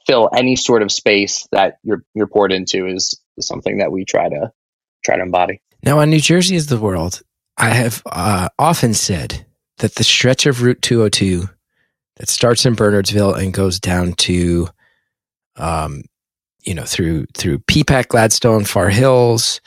fill 0.06 0.30
any 0.34 0.56
sort 0.56 0.82
of 0.82 0.90
space 0.90 1.46
that 1.52 1.78
you're 1.82 2.04
you're 2.14 2.26
poured 2.26 2.52
into 2.52 2.86
is, 2.86 3.20
is 3.36 3.46
something 3.46 3.78
that 3.78 3.92
we 3.92 4.04
try 4.04 4.28
to 4.28 4.52
try 5.04 5.16
to 5.16 5.22
embody. 5.22 5.60
Now, 5.82 6.00
on 6.00 6.10
New 6.10 6.20
Jersey 6.20 6.56
is 6.56 6.66
the 6.66 6.78
world, 6.78 7.22
I 7.56 7.70
have 7.70 8.02
uh, 8.06 8.48
often 8.58 8.94
said 8.94 9.46
that 9.78 9.94
the 9.94 10.04
stretch 10.04 10.46
of 10.46 10.62
Route 10.62 10.82
202 10.82 11.48
that 12.16 12.28
starts 12.28 12.66
in 12.66 12.76
Bernardsville 12.76 13.38
and 13.38 13.54
goes 13.54 13.80
down 13.80 14.12
to 14.12 14.68
um, 15.56 16.02
you 16.64 16.74
know, 16.74 16.84
through 16.84 17.26
through 17.34 17.58
Peapack, 17.60 18.08
Gladstone, 18.08 18.64
Far 18.64 18.88
Hills, 18.88 19.60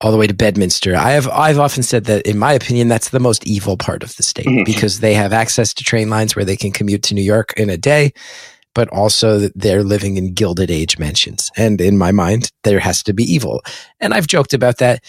all 0.00 0.10
the 0.10 0.18
way 0.18 0.26
to 0.26 0.34
Bedminster. 0.34 0.96
I 0.96 1.10
have 1.12 1.28
I've 1.28 1.58
often 1.58 1.82
said 1.82 2.04
that 2.04 2.26
in 2.26 2.38
my 2.38 2.52
opinion 2.52 2.88
that's 2.88 3.10
the 3.10 3.20
most 3.20 3.46
evil 3.46 3.76
part 3.76 4.02
of 4.02 4.16
the 4.16 4.22
state 4.22 4.46
mm-hmm. 4.46 4.64
because 4.64 5.00
they 5.00 5.14
have 5.14 5.32
access 5.32 5.72
to 5.74 5.84
train 5.84 6.10
lines 6.10 6.34
where 6.34 6.44
they 6.44 6.56
can 6.56 6.72
commute 6.72 7.02
to 7.04 7.14
New 7.14 7.22
York 7.22 7.54
in 7.56 7.70
a 7.70 7.76
day, 7.76 8.12
but 8.74 8.88
also 8.88 9.48
they're 9.54 9.84
living 9.84 10.16
in 10.16 10.34
gilded 10.34 10.70
age 10.70 10.98
mansions. 10.98 11.50
And 11.56 11.80
in 11.80 11.96
my 11.96 12.12
mind, 12.12 12.50
there 12.64 12.80
has 12.80 13.02
to 13.04 13.12
be 13.12 13.24
evil. 13.24 13.62
And 14.00 14.12
I've 14.12 14.26
joked 14.26 14.54
about 14.54 14.78
that. 14.78 15.02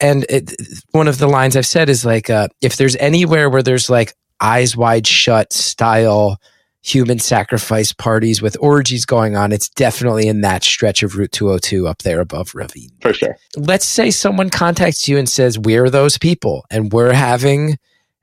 And 0.00 0.24
it, 0.28 0.52
one 0.92 1.08
of 1.08 1.18
the 1.18 1.26
lines 1.26 1.56
I've 1.56 1.66
said 1.66 1.88
is 1.88 2.04
like, 2.04 2.30
uh, 2.30 2.48
if 2.62 2.76
there's 2.76 2.96
anywhere 2.96 3.50
where 3.50 3.62
there's 3.62 3.90
like 3.90 4.14
eyes 4.40 4.76
wide 4.76 5.06
shut 5.06 5.52
style 5.52 6.40
human 6.82 7.18
sacrifice 7.18 7.92
parties 7.92 8.40
with 8.40 8.56
orgies 8.60 9.04
going 9.04 9.36
on, 9.36 9.52
it's 9.52 9.68
definitely 9.68 10.28
in 10.28 10.40
that 10.42 10.62
stretch 10.62 11.02
of 11.02 11.16
Route 11.16 11.32
202 11.32 11.88
up 11.88 12.02
there 12.02 12.20
above 12.20 12.54
Ravine. 12.54 12.90
For 13.00 13.12
sure. 13.12 13.36
Let's 13.56 13.84
say 13.84 14.10
someone 14.10 14.50
contacts 14.50 15.08
you 15.08 15.18
and 15.18 15.28
says, 15.28 15.58
We're 15.58 15.90
those 15.90 16.16
people, 16.18 16.64
and 16.70 16.92
we're 16.92 17.12
having 17.12 17.78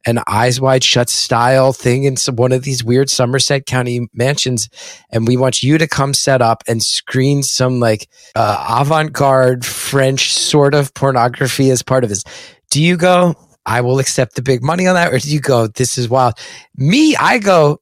an 0.05 0.19
eyes 0.27 0.61
wide 0.61 0.83
shut 0.83 1.09
style 1.09 1.73
thing 1.73 2.03
in 2.03 2.15
some, 2.15 2.35
one 2.35 2.51
of 2.51 2.63
these 2.63 2.83
weird 2.83 3.09
Somerset 3.09 3.65
County 3.65 4.07
mansions. 4.13 4.69
And 5.09 5.27
we 5.27 5.37
want 5.37 5.63
you 5.63 5.77
to 5.77 5.87
come 5.87 6.13
set 6.13 6.41
up 6.41 6.63
and 6.67 6.83
screen 6.83 7.43
some 7.43 7.79
like 7.79 8.07
uh, 8.35 8.81
avant 8.81 9.13
garde 9.13 9.65
French 9.65 10.33
sort 10.33 10.73
of 10.73 10.93
pornography 10.93 11.71
as 11.71 11.81
part 11.81 12.03
of 12.03 12.09
this. 12.09 12.23
Do 12.69 12.81
you 12.81 12.97
go, 12.97 13.35
I 13.65 13.81
will 13.81 13.99
accept 13.99 14.35
the 14.35 14.41
big 14.41 14.63
money 14.63 14.87
on 14.87 14.95
that? 14.95 15.13
Or 15.13 15.19
do 15.19 15.29
you 15.29 15.39
go, 15.39 15.67
this 15.67 15.97
is 15.97 16.07
wild? 16.07 16.35
Me, 16.75 17.15
I 17.15 17.39
go, 17.39 17.79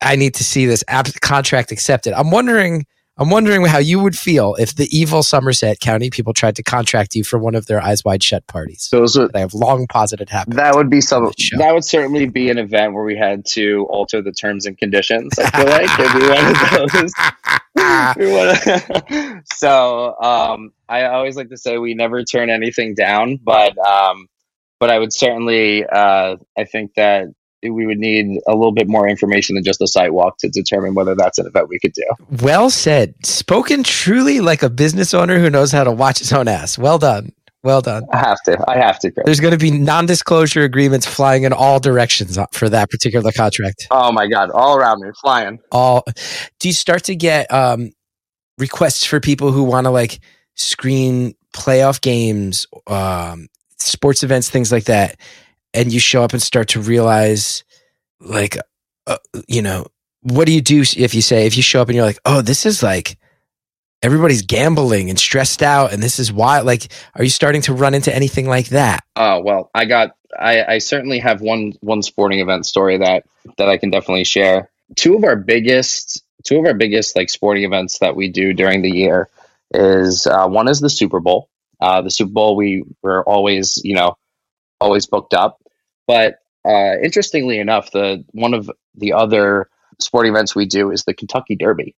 I 0.00 0.16
need 0.16 0.34
to 0.34 0.44
see 0.44 0.66
this 0.66 0.84
contract 1.20 1.72
accepted. 1.72 2.12
I'm 2.12 2.30
wondering. 2.30 2.86
I'm 3.18 3.30
wondering 3.30 3.64
how 3.64 3.78
you 3.78 3.98
would 4.00 4.16
feel 4.16 4.54
if 4.56 4.74
the 4.74 4.94
evil 4.94 5.22
Somerset 5.22 5.80
County 5.80 6.10
people 6.10 6.34
tried 6.34 6.54
to 6.56 6.62
contract 6.62 7.16
you 7.16 7.24
for 7.24 7.38
one 7.38 7.54
of 7.54 7.64
their 7.64 7.80
eyes 7.80 8.04
wide 8.04 8.22
shut 8.22 8.46
parties. 8.46 8.88
Those 8.92 9.16
would, 9.16 9.34
I 9.34 9.40
have 9.40 9.54
long 9.54 9.86
posited 9.86 10.28
happen. 10.28 10.54
That 10.56 10.74
would 10.74 10.90
be 10.90 11.00
some. 11.00 11.32
That 11.56 11.72
would 11.72 11.84
certainly 11.84 12.26
be 12.26 12.50
an 12.50 12.58
event 12.58 12.92
where 12.92 13.04
we 13.04 13.16
had 13.16 13.46
to 13.52 13.86
alter 13.88 14.20
the 14.20 14.32
terms 14.32 14.66
and 14.66 14.76
conditions. 14.76 15.32
I 15.38 15.50
feel 15.50 15.66
like 15.66 15.88
it'd 15.98 16.20
be 16.20 16.28
one 16.28 16.84
of 16.84 16.92
those. 16.92 17.12
so 19.56 20.14
um, 20.20 20.72
I 20.88 21.04
always 21.04 21.36
like 21.36 21.48
to 21.48 21.56
say 21.56 21.78
we 21.78 21.94
never 21.94 22.22
turn 22.22 22.50
anything 22.50 22.94
down, 22.94 23.38
but 23.42 23.78
um, 23.78 24.28
but 24.78 24.90
I 24.90 24.98
would 24.98 25.12
certainly. 25.14 25.86
Uh, 25.86 26.36
I 26.58 26.64
think 26.64 26.92
that 26.96 27.28
we 27.62 27.86
would 27.86 27.98
need 27.98 28.40
a 28.46 28.52
little 28.52 28.72
bit 28.72 28.88
more 28.88 29.08
information 29.08 29.54
than 29.54 29.64
just 29.64 29.80
a 29.80 29.86
site 29.86 30.12
walk 30.12 30.38
to 30.38 30.48
determine 30.48 30.94
whether 30.94 31.14
that's 31.14 31.38
an 31.38 31.46
event 31.46 31.68
we 31.68 31.78
could 31.78 31.92
do. 31.92 32.04
Well 32.42 32.70
said. 32.70 33.14
Spoken 33.24 33.82
truly 33.82 34.40
like 34.40 34.62
a 34.62 34.70
business 34.70 35.14
owner 35.14 35.38
who 35.38 35.50
knows 35.50 35.72
how 35.72 35.84
to 35.84 35.92
watch 35.92 36.18
his 36.18 36.32
own 36.32 36.48
ass. 36.48 36.78
Well 36.78 36.98
done. 36.98 37.32
Well 37.62 37.80
done. 37.80 38.06
I 38.12 38.18
have 38.18 38.40
to. 38.44 38.64
I 38.68 38.76
have 38.76 39.00
to. 39.00 39.10
Chris. 39.10 39.24
There's 39.24 39.40
going 39.40 39.52
to 39.52 39.58
be 39.58 39.72
non-disclosure 39.72 40.62
agreements 40.62 41.04
flying 41.04 41.42
in 41.42 41.52
all 41.52 41.80
directions 41.80 42.38
for 42.52 42.68
that 42.68 42.90
particular 42.90 43.32
contract. 43.32 43.88
Oh 43.90 44.12
my 44.12 44.28
god, 44.28 44.50
all 44.50 44.76
around 44.76 45.00
me, 45.00 45.10
flying. 45.20 45.58
All. 45.72 46.04
Do 46.60 46.68
you 46.68 46.72
start 46.72 47.02
to 47.04 47.16
get 47.16 47.52
um, 47.52 47.90
requests 48.56 49.04
for 49.04 49.18
people 49.18 49.50
who 49.50 49.64
want 49.64 49.86
to 49.86 49.90
like 49.90 50.20
screen 50.54 51.34
playoff 51.52 52.00
games, 52.00 52.68
um, 52.86 53.48
sports 53.78 54.22
events, 54.22 54.48
things 54.48 54.70
like 54.70 54.84
that? 54.84 55.18
And 55.74 55.92
you 55.92 56.00
show 56.00 56.22
up 56.22 56.32
and 56.32 56.42
start 56.42 56.68
to 56.68 56.80
realize 56.80 57.64
like 58.20 58.56
uh, 59.06 59.18
you 59.46 59.62
know 59.62 59.86
what 60.22 60.46
do 60.46 60.52
you 60.52 60.60
do 60.60 60.82
if 60.96 61.14
you 61.14 61.22
say 61.22 61.46
if 61.46 61.56
you 61.56 61.62
show 61.62 61.80
up 61.80 61.88
and 61.88 61.96
you're 61.96 62.04
like 62.04 62.18
oh 62.24 62.42
this 62.42 62.66
is 62.66 62.82
like 62.82 63.18
everybody's 64.02 64.42
gambling 64.42 65.10
and 65.10 65.18
stressed 65.18 65.62
out 65.62 65.92
and 65.92 66.02
this 66.02 66.18
is 66.18 66.32
why 66.32 66.60
like 66.60 66.92
are 67.14 67.24
you 67.24 67.30
starting 67.30 67.62
to 67.62 67.72
run 67.72 67.94
into 67.94 68.14
anything 68.14 68.46
like 68.46 68.68
that? 68.68 69.04
Oh 69.16 69.40
well 69.40 69.70
i 69.74 69.84
got 69.84 70.16
i 70.38 70.64
i 70.64 70.78
certainly 70.78 71.18
have 71.18 71.40
one 71.40 71.74
one 71.80 72.02
sporting 72.02 72.40
event 72.40 72.66
story 72.66 72.98
that 72.98 73.24
that 73.58 73.68
i 73.68 73.76
can 73.76 73.90
definitely 73.90 74.24
share. 74.24 74.70
Two 74.94 75.16
of 75.16 75.24
our 75.24 75.36
biggest 75.36 76.22
two 76.44 76.58
of 76.58 76.64
our 76.64 76.74
biggest 76.74 77.16
like 77.16 77.28
sporting 77.28 77.64
events 77.64 77.98
that 77.98 78.16
we 78.16 78.28
do 78.28 78.52
during 78.52 78.82
the 78.82 78.90
year 78.90 79.28
is 79.74 80.26
uh, 80.26 80.46
one 80.46 80.68
is 80.68 80.80
the 80.80 80.90
super 80.90 81.20
bowl. 81.20 81.48
Uh, 81.80 82.00
the 82.00 82.10
super 82.10 82.30
bowl 82.30 82.56
we 82.56 82.84
were 83.02 83.22
always 83.24 83.80
you 83.84 83.94
know 83.94 84.16
always 84.80 85.06
booked 85.06 85.34
up 85.34 85.58
but 86.06 86.38
uh, 86.66 86.98
interestingly 87.02 87.58
enough, 87.58 87.90
the 87.90 88.24
one 88.32 88.54
of 88.54 88.70
the 88.94 89.12
other 89.12 89.68
sporting 90.00 90.32
events 90.32 90.54
we 90.54 90.66
do 90.66 90.90
is 90.90 91.04
the 91.04 91.14
Kentucky 91.14 91.56
Derby, 91.56 91.94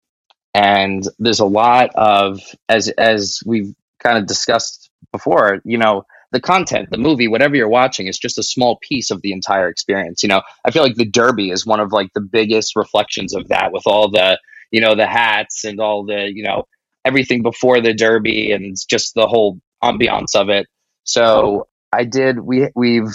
and 0.54 1.06
there's 1.18 1.40
a 1.40 1.46
lot 1.46 1.90
of 1.94 2.40
as 2.68 2.88
as 2.88 3.40
we've 3.46 3.74
kind 4.02 4.18
of 4.18 4.26
discussed 4.26 4.90
before. 5.12 5.60
You 5.64 5.78
know, 5.78 6.04
the 6.32 6.40
content, 6.40 6.90
the 6.90 6.98
movie, 6.98 7.28
whatever 7.28 7.56
you're 7.56 7.68
watching, 7.68 8.06
is 8.06 8.18
just 8.18 8.38
a 8.38 8.42
small 8.42 8.78
piece 8.82 9.10
of 9.10 9.22
the 9.22 9.32
entire 9.32 9.68
experience. 9.68 10.22
You 10.22 10.28
know, 10.28 10.42
I 10.64 10.70
feel 10.70 10.82
like 10.82 10.96
the 10.96 11.08
Derby 11.08 11.50
is 11.50 11.66
one 11.66 11.80
of 11.80 11.92
like 11.92 12.12
the 12.14 12.20
biggest 12.20 12.76
reflections 12.76 13.34
of 13.34 13.48
that, 13.48 13.72
with 13.72 13.86
all 13.86 14.10
the 14.10 14.38
you 14.70 14.80
know 14.80 14.94
the 14.94 15.06
hats 15.06 15.64
and 15.64 15.80
all 15.80 16.04
the 16.04 16.30
you 16.32 16.42
know 16.44 16.66
everything 17.04 17.42
before 17.42 17.80
the 17.80 17.94
Derby 17.94 18.52
and 18.52 18.76
just 18.90 19.14
the 19.14 19.26
whole 19.26 19.60
ambiance 19.82 20.34
of 20.34 20.50
it. 20.50 20.66
So 21.04 21.68
I 21.92 22.04
did. 22.04 22.38
We 22.38 22.68
we've 22.74 23.14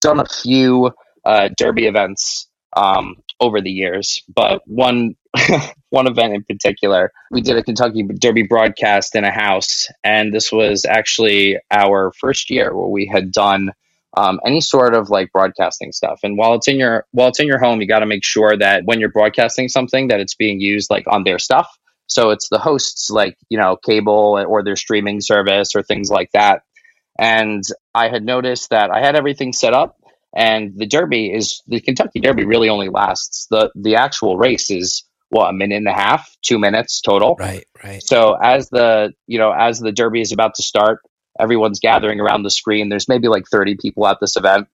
done 0.00 0.20
a 0.20 0.26
few 0.26 0.92
uh, 1.24 1.50
derby 1.56 1.86
events 1.86 2.48
um, 2.76 3.16
over 3.40 3.60
the 3.60 3.70
years, 3.70 4.22
but 4.34 4.62
one 4.66 5.16
one 5.90 6.06
event 6.06 6.34
in 6.34 6.44
particular, 6.44 7.12
we 7.30 7.40
did 7.40 7.56
a 7.56 7.62
Kentucky 7.62 8.02
Derby 8.02 8.42
broadcast 8.42 9.14
in 9.14 9.24
a 9.24 9.30
house, 9.30 9.88
and 10.02 10.32
this 10.32 10.50
was 10.50 10.84
actually 10.84 11.58
our 11.70 12.12
first 12.18 12.50
year 12.50 12.74
where 12.74 12.88
we 12.88 13.06
had 13.06 13.32
done 13.32 13.72
um, 14.16 14.40
any 14.44 14.60
sort 14.60 14.94
of 14.94 15.08
like 15.10 15.30
broadcasting 15.32 15.92
stuff. 15.92 16.20
And 16.24 16.36
while 16.36 16.54
it's 16.54 16.68
in 16.68 16.78
your 16.78 17.06
while 17.12 17.28
it's 17.28 17.40
in 17.40 17.46
your 17.46 17.60
home, 17.60 17.80
you 17.80 17.86
got 17.86 18.00
to 18.00 18.06
make 18.06 18.24
sure 18.24 18.56
that 18.56 18.84
when 18.84 18.98
you're 18.98 19.10
broadcasting 19.10 19.68
something, 19.68 20.08
that 20.08 20.20
it's 20.20 20.34
being 20.34 20.60
used 20.60 20.90
like 20.90 21.04
on 21.06 21.24
their 21.24 21.38
stuff. 21.38 21.68
So 22.06 22.30
it's 22.30 22.48
the 22.48 22.58
hosts 22.58 23.08
like 23.10 23.36
you 23.48 23.58
know 23.58 23.76
cable 23.76 24.42
or 24.48 24.64
their 24.64 24.76
streaming 24.76 25.20
service 25.20 25.76
or 25.76 25.82
things 25.82 26.10
like 26.10 26.30
that 26.32 26.62
and 27.18 27.62
I 27.94 28.08
had 28.08 28.24
noticed 28.24 28.70
that 28.70 28.90
I 28.90 29.00
had 29.00 29.16
everything 29.16 29.52
set 29.52 29.74
up, 29.74 29.96
And 30.34 30.76
the 30.76 30.86
Derby 30.86 31.32
is 31.32 31.62
the 31.66 31.80
Kentucky 31.80 32.20
Derby 32.20 32.44
really 32.44 32.68
only 32.68 32.88
lasts 32.88 33.46
the 33.50 33.70
the 33.74 33.96
actual 33.96 34.36
race 34.36 34.70
is 34.70 35.04
what 35.28 35.48
a 35.48 35.52
minute 35.52 35.76
and 35.76 35.88
a 35.88 35.92
half, 35.92 36.36
two 36.42 36.58
minutes 36.58 37.00
total. 37.00 37.36
Right, 37.38 37.66
right. 37.82 38.02
So 38.02 38.34
as 38.34 38.68
the 38.68 39.12
you 39.26 39.38
know 39.38 39.52
as 39.52 39.80
the 39.80 39.92
Derby 39.92 40.20
is 40.20 40.32
about 40.32 40.54
to 40.56 40.62
start, 40.62 41.00
everyone's 41.38 41.80
gathering 41.80 42.20
around 42.20 42.42
the 42.42 42.50
screen. 42.50 42.88
There's 42.88 43.08
maybe 43.08 43.28
like 43.28 43.46
30 43.46 43.76
people 43.76 44.06
at 44.06 44.18
this 44.20 44.36
event, 44.36 44.68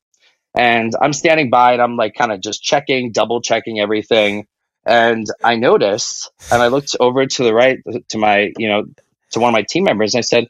and 0.54 0.92
I'm 1.00 1.12
standing 1.12 1.50
by 1.50 1.72
and 1.72 1.82
I'm 1.82 1.96
like 1.96 2.14
kind 2.14 2.32
of 2.32 2.40
just 2.40 2.62
checking, 2.62 3.12
double 3.12 3.40
checking 3.40 3.80
everything. 3.80 4.46
And 4.84 5.26
I 5.42 5.56
noticed, 5.56 6.30
and 6.52 6.62
I 6.62 6.68
looked 6.68 6.94
over 7.00 7.26
to 7.26 7.42
the 7.42 7.52
right 7.52 7.78
to 8.08 8.18
my 8.18 8.52
you 8.58 8.68
know 8.68 8.84
to 9.32 9.40
one 9.40 9.48
of 9.48 9.52
my 9.52 9.62
team 9.62 9.84
members, 9.84 10.14
and 10.14 10.20
I 10.20 10.22
said, 10.22 10.48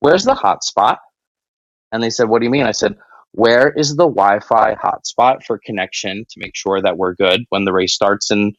"Where's 0.00 0.24
the 0.24 0.34
hot 0.34 0.64
spot?" 0.64 0.98
And 1.92 2.02
they 2.02 2.10
said, 2.10 2.28
"What 2.28 2.40
do 2.40 2.44
you 2.44 2.50
mean?" 2.50 2.66
I 2.66 2.72
said, 2.72 2.96
"Where 3.32 3.70
is 3.70 3.96
the 3.96 4.08
Wi-Fi 4.08 4.74
hotspot 4.74 5.44
for 5.44 5.58
connection 5.58 6.24
to 6.30 6.40
make 6.40 6.54
sure 6.54 6.80
that 6.80 6.96
we're 6.96 7.14
good 7.14 7.44
when 7.50 7.64
the 7.64 7.72
race 7.72 7.94
starts 7.94 8.30
in 8.30 8.54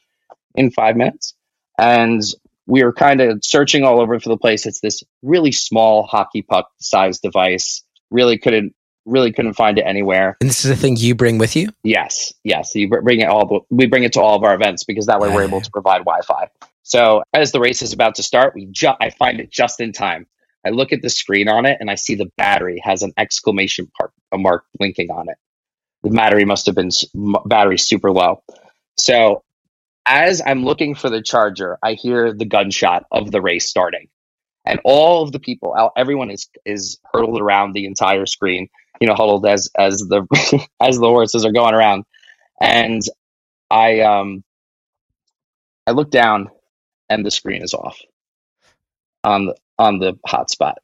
in 0.55 0.71
five 0.71 0.95
minutes?" 0.95 1.33
And 1.77 2.21
we 2.65 2.83
were 2.83 2.93
kind 2.93 3.21
of 3.21 3.39
searching 3.43 3.83
all 3.83 3.99
over 3.99 4.19
for 4.19 4.29
the 4.29 4.37
place. 4.37 4.65
It's 4.65 4.81
this 4.81 5.03
really 5.21 5.51
small 5.51 6.03
hockey 6.03 6.41
puck 6.41 6.69
sized 6.79 7.21
device. 7.21 7.83
Really 8.11 8.37
couldn't 8.37 8.73
really 9.07 9.31
couldn't 9.31 9.53
find 9.53 9.79
it 9.79 9.83
anywhere. 9.83 10.37
And 10.41 10.49
this 10.49 10.65
is 10.65 10.69
a 10.71 10.75
thing 10.75 10.97
you 10.97 11.15
bring 11.15 11.37
with 11.37 11.55
you? 11.55 11.69
Yes, 11.83 12.33
yes. 12.43 12.75
You 12.75 12.89
bring 12.89 13.21
it 13.21 13.27
all. 13.27 13.65
We 13.69 13.87
bring 13.87 14.03
it 14.03 14.13
to 14.13 14.21
all 14.21 14.35
of 14.35 14.43
our 14.43 14.53
events 14.53 14.83
because 14.83 15.07
that 15.07 15.19
way 15.19 15.29
we're 15.33 15.43
ah. 15.43 15.47
able 15.47 15.61
to 15.61 15.71
provide 15.71 15.99
Wi-Fi. 15.99 16.49
So 16.83 17.23
as 17.33 17.51
the 17.51 17.59
race 17.59 17.81
is 17.81 17.93
about 17.93 18.15
to 18.15 18.23
start, 18.23 18.53
we 18.53 18.67
ju- 18.67 18.93
I 19.01 19.09
find 19.09 19.39
it 19.39 19.49
just 19.49 19.79
in 19.79 19.91
time. 19.91 20.27
I 20.67 20.71
look 20.71 20.91
at 20.91 21.01
the 21.01 21.09
screen 21.09 21.47
on 21.47 21.65
it 21.65 21.77
and 21.79 21.89
I 21.89 21.95
see 21.95 22.15
the 22.15 22.29
battery 22.37 22.81
has 22.83 23.01
an 23.01 23.13
exclamation 23.17 23.89
mark, 23.99 24.11
a 24.33 24.37
mark 24.37 24.65
blinking 24.77 25.09
on 25.09 25.29
it. 25.29 25.37
The 26.03 26.09
battery 26.09 26.43
must 26.43 26.65
have 26.65 26.75
been 26.75 26.89
battery 27.45 27.77
super 27.77 28.11
low. 28.11 28.43
So 28.97 29.43
as 30.05 30.41
I'm 30.45 30.65
looking 30.65 30.93
for 30.93 31.09
the 31.09 31.21
charger, 31.21 31.77
I 31.81 31.93
hear 31.93 32.33
the 32.33 32.45
gunshot 32.45 33.05
of 33.11 33.31
the 33.31 33.41
race 33.41 33.69
starting, 33.69 34.07
and 34.65 34.79
all 34.83 35.23
of 35.23 35.31
the 35.31 35.39
people, 35.39 35.75
everyone 35.95 36.29
is 36.29 36.49
is 36.65 36.99
hurtled 37.13 37.41
around 37.41 37.73
the 37.73 37.85
entire 37.85 38.25
screen. 38.25 38.69
You 39.01 39.07
know, 39.07 39.15
huddled 39.15 39.45
as 39.45 39.69
as 39.77 39.99
the 39.99 40.25
as 40.81 40.97
the 40.97 41.07
horses 41.07 41.45
are 41.45 41.51
going 41.51 41.73
around, 41.73 42.05
and 42.61 43.01
I 43.69 44.01
um 44.01 44.43
I 45.85 45.91
look 45.91 46.09
down, 46.09 46.49
and 47.09 47.25
the 47.25 47.31
screen 47.31 47.61
is 47.63 47.73
off 47.73 47.99
on 49.23 49.47
the 49.47 49.55
on 49.77 49.99
the 49.99 50.13
hotspot. 50.27 50.75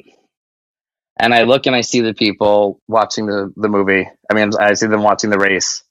And 1.19 1.33
I 1.33 1.43
look 1.43 1.67
and 1.67 1.75
I 1.75 1.81
see 1.81 2.01
the 2.01 2.13
people 2.13 2.81
watching 2.87 3.27
the, 3.27 3.53
the 3.55 3.69
movie. 3.69 4.09
I 4.29 4.33
mean, 4.33 4.51
I 4.59 4.73
see 4.73 4.87
them 4.87 5.03
watching 5.03 5.29
the 5.29 5.37
race, 5.37 5.83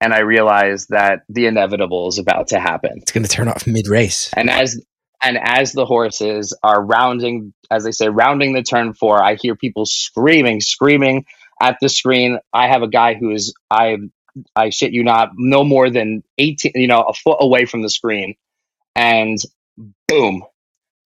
and 0.00 0.14
I 0.14 0.20
realize 0.20 0.86
that 0.86 1.20
the 1.28 1.46
inevitable 1.46 2.08
is 2.08 2.18
about 2.18 2.48
to 2.48 2.58
happen. 2.58 2.98
It's 3.02 3.12
going 3.12 3.24
to 3.24 3.30
turn 3.30 3.48
off 3.48 3.66
mid 3.66 3.86
race. 3.86 4.30
And 4.34 4.48
as 4.48 4.80
and 5.22 5.38
as 5.42 5.72
the 5.72 5.84
horses 5.84 6.56
are 6.62 6.82
rounding, 6.82 7.52
as 7.70 7.84
they 7.84 7.92
say, 7.92 8.08
rounding 8.08 8.54
the 8.54 8.62
turn 8.62 8.94
four, 8.94 9.22
I 9.22 9.34
hear 9.34 9.56
people 9.56 9.84
screaming, 9.84 10.60
screaming 10.60 11.26
at 11.60 11.76
the 11.80 11.88
screen. 11.88 12.38
I 12.52 12.68
have 12.68 12.82
a 12.82 12.88
guy 12.88 13.14
who 13.14 13.32
is 13.32 13.54
I 13.70 13.98
I 14.54 14.70
shit 14.70 14.92
you 14.92 15.04
not, 15.04 15.32
no 15.36 15.64
more 15.64 15.90
than 15.90 16.22
eighteen, 16.38 16.72
you 16.74 16.86
know, 16.86 17.02
a 17.02 17.12
foot 17.12 17.38
away 17.40 17.66
from 17.66 17.82
the 17.82 17.90
screen, 17.90 18.36
and 18.94 19.38
boom, 20.08 20.44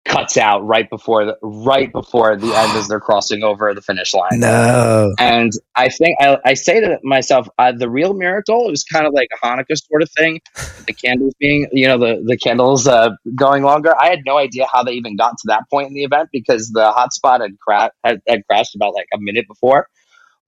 cuts 0.04 0.36
out 0.36 0.60
right 0.66 0.88
before 0.90 1.24
the 1.24 1.38
right 1.42 1.90
before 1.90 2.36
the 2.36 2.54
end 2.54 2.76
as 2.76 2.88
they're 2.88 3.00
crossing 3.00 3.42
over 3.42 3.72
the 3.72 3.80
finish 3.80 4.12
line. 4.12 4.38
No. 4.38 5.14
And 5.18 5.52
I 5.74 5.88
think 5.88 6.18
I, 6.20 6.38
I 6.44 6.54
say 6.54 6.80
to 6.80 6.98
myself, 7.02 7.48
uh, 7.58 7.72
the 7.72 7.88
real 7.88 8.12
miracle 8.12 8.68
it 8.68 8.70
was 8.70 8.84
kind 8.84 9.06
of 9.06 9.14
like 9.14 9.28
a 9.32 9.46
Hanukkah 9.46 9.76
sort 9.76 10.02
of 10.02 10.10
thing. 10.16 10.40
The 10.86 10.92
candles 10.92 11.34
being, 11.38 11.68
you 11.72 11.86
know, 11.86 11.98
the 11.98 12.22
the 12.24 12.36
candles 12.36 12.86
uh, 12.86 13.10
going 13.34 13.62
longer. 13.62 13.94
I 13.98 14.08
had 14.10 14.20
no 14.26 14.36
idea 14.36 14.66
how 14.70 14.82
they 14.82 14.92
even 14.92 15.16
got 15.16 15.30
to 15.30 15.46
that 15.46 15.62
point 15.70 15.88
in 15.88 15.94
the 15.94 16.04
event 16.04 16.28
because 16.32 16.70
the 16.70 16.92
hotspot 16.92 17.40
had, 17.40 17.58
cra- 17.58 17.92
had 18.04 18.20
had 18.28 18.46
crashed 18.46 18.74
about 18.74 18.94
like 18.94 19.08
a 19.14 19.18
minute 19.18 19.46
before. 19.48 19.88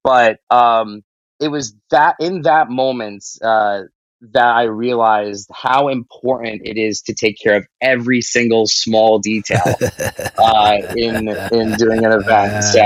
But 0.05 0.39
um, 0.51 1.03
it 1.41 1.49
was 1.49 1.75
that 1.91 2.17
in 2.21 2.43
that 2.43 2.69
moment 2.69 3.25
uh, 3.43 3.83
that 4.21 4.57
I 4.57 4.63
realized 4.65 5.51
how 5.53 5.89
important 5.89 6.63
it 6.65 6.77
is 6.77 7.03
to 7.03 7.15
take 7.15 7.39
care 7.39 7.57
of 7.57 7.67
every 7.81 8.21
single 8.23 8.67
small 8.67 9.19
detail 9.19 9.63
uh, 10.39 10.79
in 10.97 11.29
in 11.53 11.73
doing 11.75 12.05
an 12.05 12.13
event. 12.13 12.65
So 12.65 12.83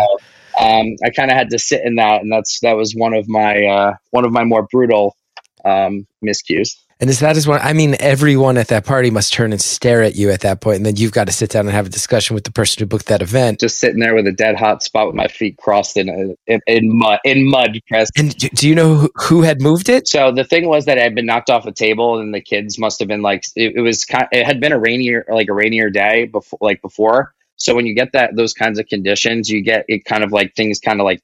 um, 0.60 0.96
I 1.04 1.10
kind 1.10 1.30
of 1.30 1.36
had 1.36 1.50
to 1.50 1.58
sit 1.58 1.82
in 1.84 1.96
that, 1.96 2.22
and 2.22 2.32
that's 2.32 2.60
that 2.60 2.76
was 2.76 2.94
one 2.94 3.14
of 3.14 3.28
my 3.28 3.64
uh, 3.64 3.94
one 4.10 4.24
of 4.24 4.32
my 4.32 4.44
more 4.44 4.66
brutal 4.70 5.16
um, 5.64 6.06
miscues. 6.24 6.76
And 7.00 7.08
is 7.08 7.20
that 7.20 7.36
is 7.38 7.48
one? 7.48 7.60
I 7.62 7.72
mean, 7.72 7.96
everyone 7.98 8.58
at 8.58 8.68
that 8.68 8.84
party 8.84 9.10
must 9.10 9.32
turn 9.32 9.52
and 9.52 9.60
stare 9.60 10.02
at 10.02 10.16
you 10.16 10.30
at 10.30 10.40
that 10.40 10.60
point, 10.60 10.76
and 10.76 10.86
then 10.86 10.96
you've 10.96 11.12
got 11.12 11.28
to 11.28 11.32
sit 11.32 11.48
down 11.48 11.64
and 11.64 11.74
have 11.74 11.86
a 11.86 11.90
discussion 11.90 12.34
with 12.34 12.44
the 12.44 12.52
person 12.52 12.80
who 12.80 12.86
booked 12.86 13.06
that 13.06 13.22
event. 13.22 13.60
Just 13.60 13.78
sitting 13.78 14.00
there 14.00 14.14
with 14.14 14.26
a 14.26 14.32
dead 14.32 14.56
hot 14.56 14.82
spot 14.82 15.06
with 15.06 15.16
my 15.16 15.26
feet 15.26 15.56
crossed 15.56 15.96
in 15.96 16.36
in, 16.46 16.60
in 16.66 16.98
mud 16.98 17.18
in 17.24 17.48
mud, 17.48 17.80
Chris. 17.88 18.10
And 18.18 18.36
do, 18.36 18.68
you 18.68 18.74
know 18.74 18.96
who, 18.96 19.10
who 19.14 19.42
had 19.42 19.62
moved 19.62 19.88
it? 19.88 20.08
So 20.08 20.30
the 20.30 20.44
thing 20.44 20.68
was 20.68 20.84
that 20.84 20.98
I 20.98 21.02
had 21.02 21.14
been 21.14 21.26
knocked 21.26 21.48
off 21.48 21.64
a 21.64 21.72
table, 21.72 22.18
and 22.18 22.34
the 22.34 22.42
kids 22.42 22.78
must 22.78 22.98
have 22.98 23.08
been 23.08 23.22
like 23.22 23.44
it, 23.56 23.76
it 23.76 23.80
was 23.80 24.04
kind. 24.04 24.26
It 24.30 24.44
had 24.44 24.60
been 24.60 24.72
a 24.72 24.78
rainier 24.78 25.24
like 25.26 25.48
a 25.48 25.54
rainier 25.54 25.88
day 25.88 26.26
before, 26.26 26.58
like 26.60 26.82
before. 26.82 27.34
So 27.56 27.74
when 27.74 27.86
you 27.86 27.94
get 27.94 28.12
that 28.12 28.36
those 28.36 28.52
kinds 28.52 28.78
of 28.78 28.86
conditions, 28.88 29.48
you 29.48 29.62
get 29.62 29.86
it 29.88 30.04
kind 30.04 30.22
of 30.22 30.32
like 30.32 30.54
things 30.54 30.80
kind 30.80 31.00
of 31.00 31.04
like 31.04 31.22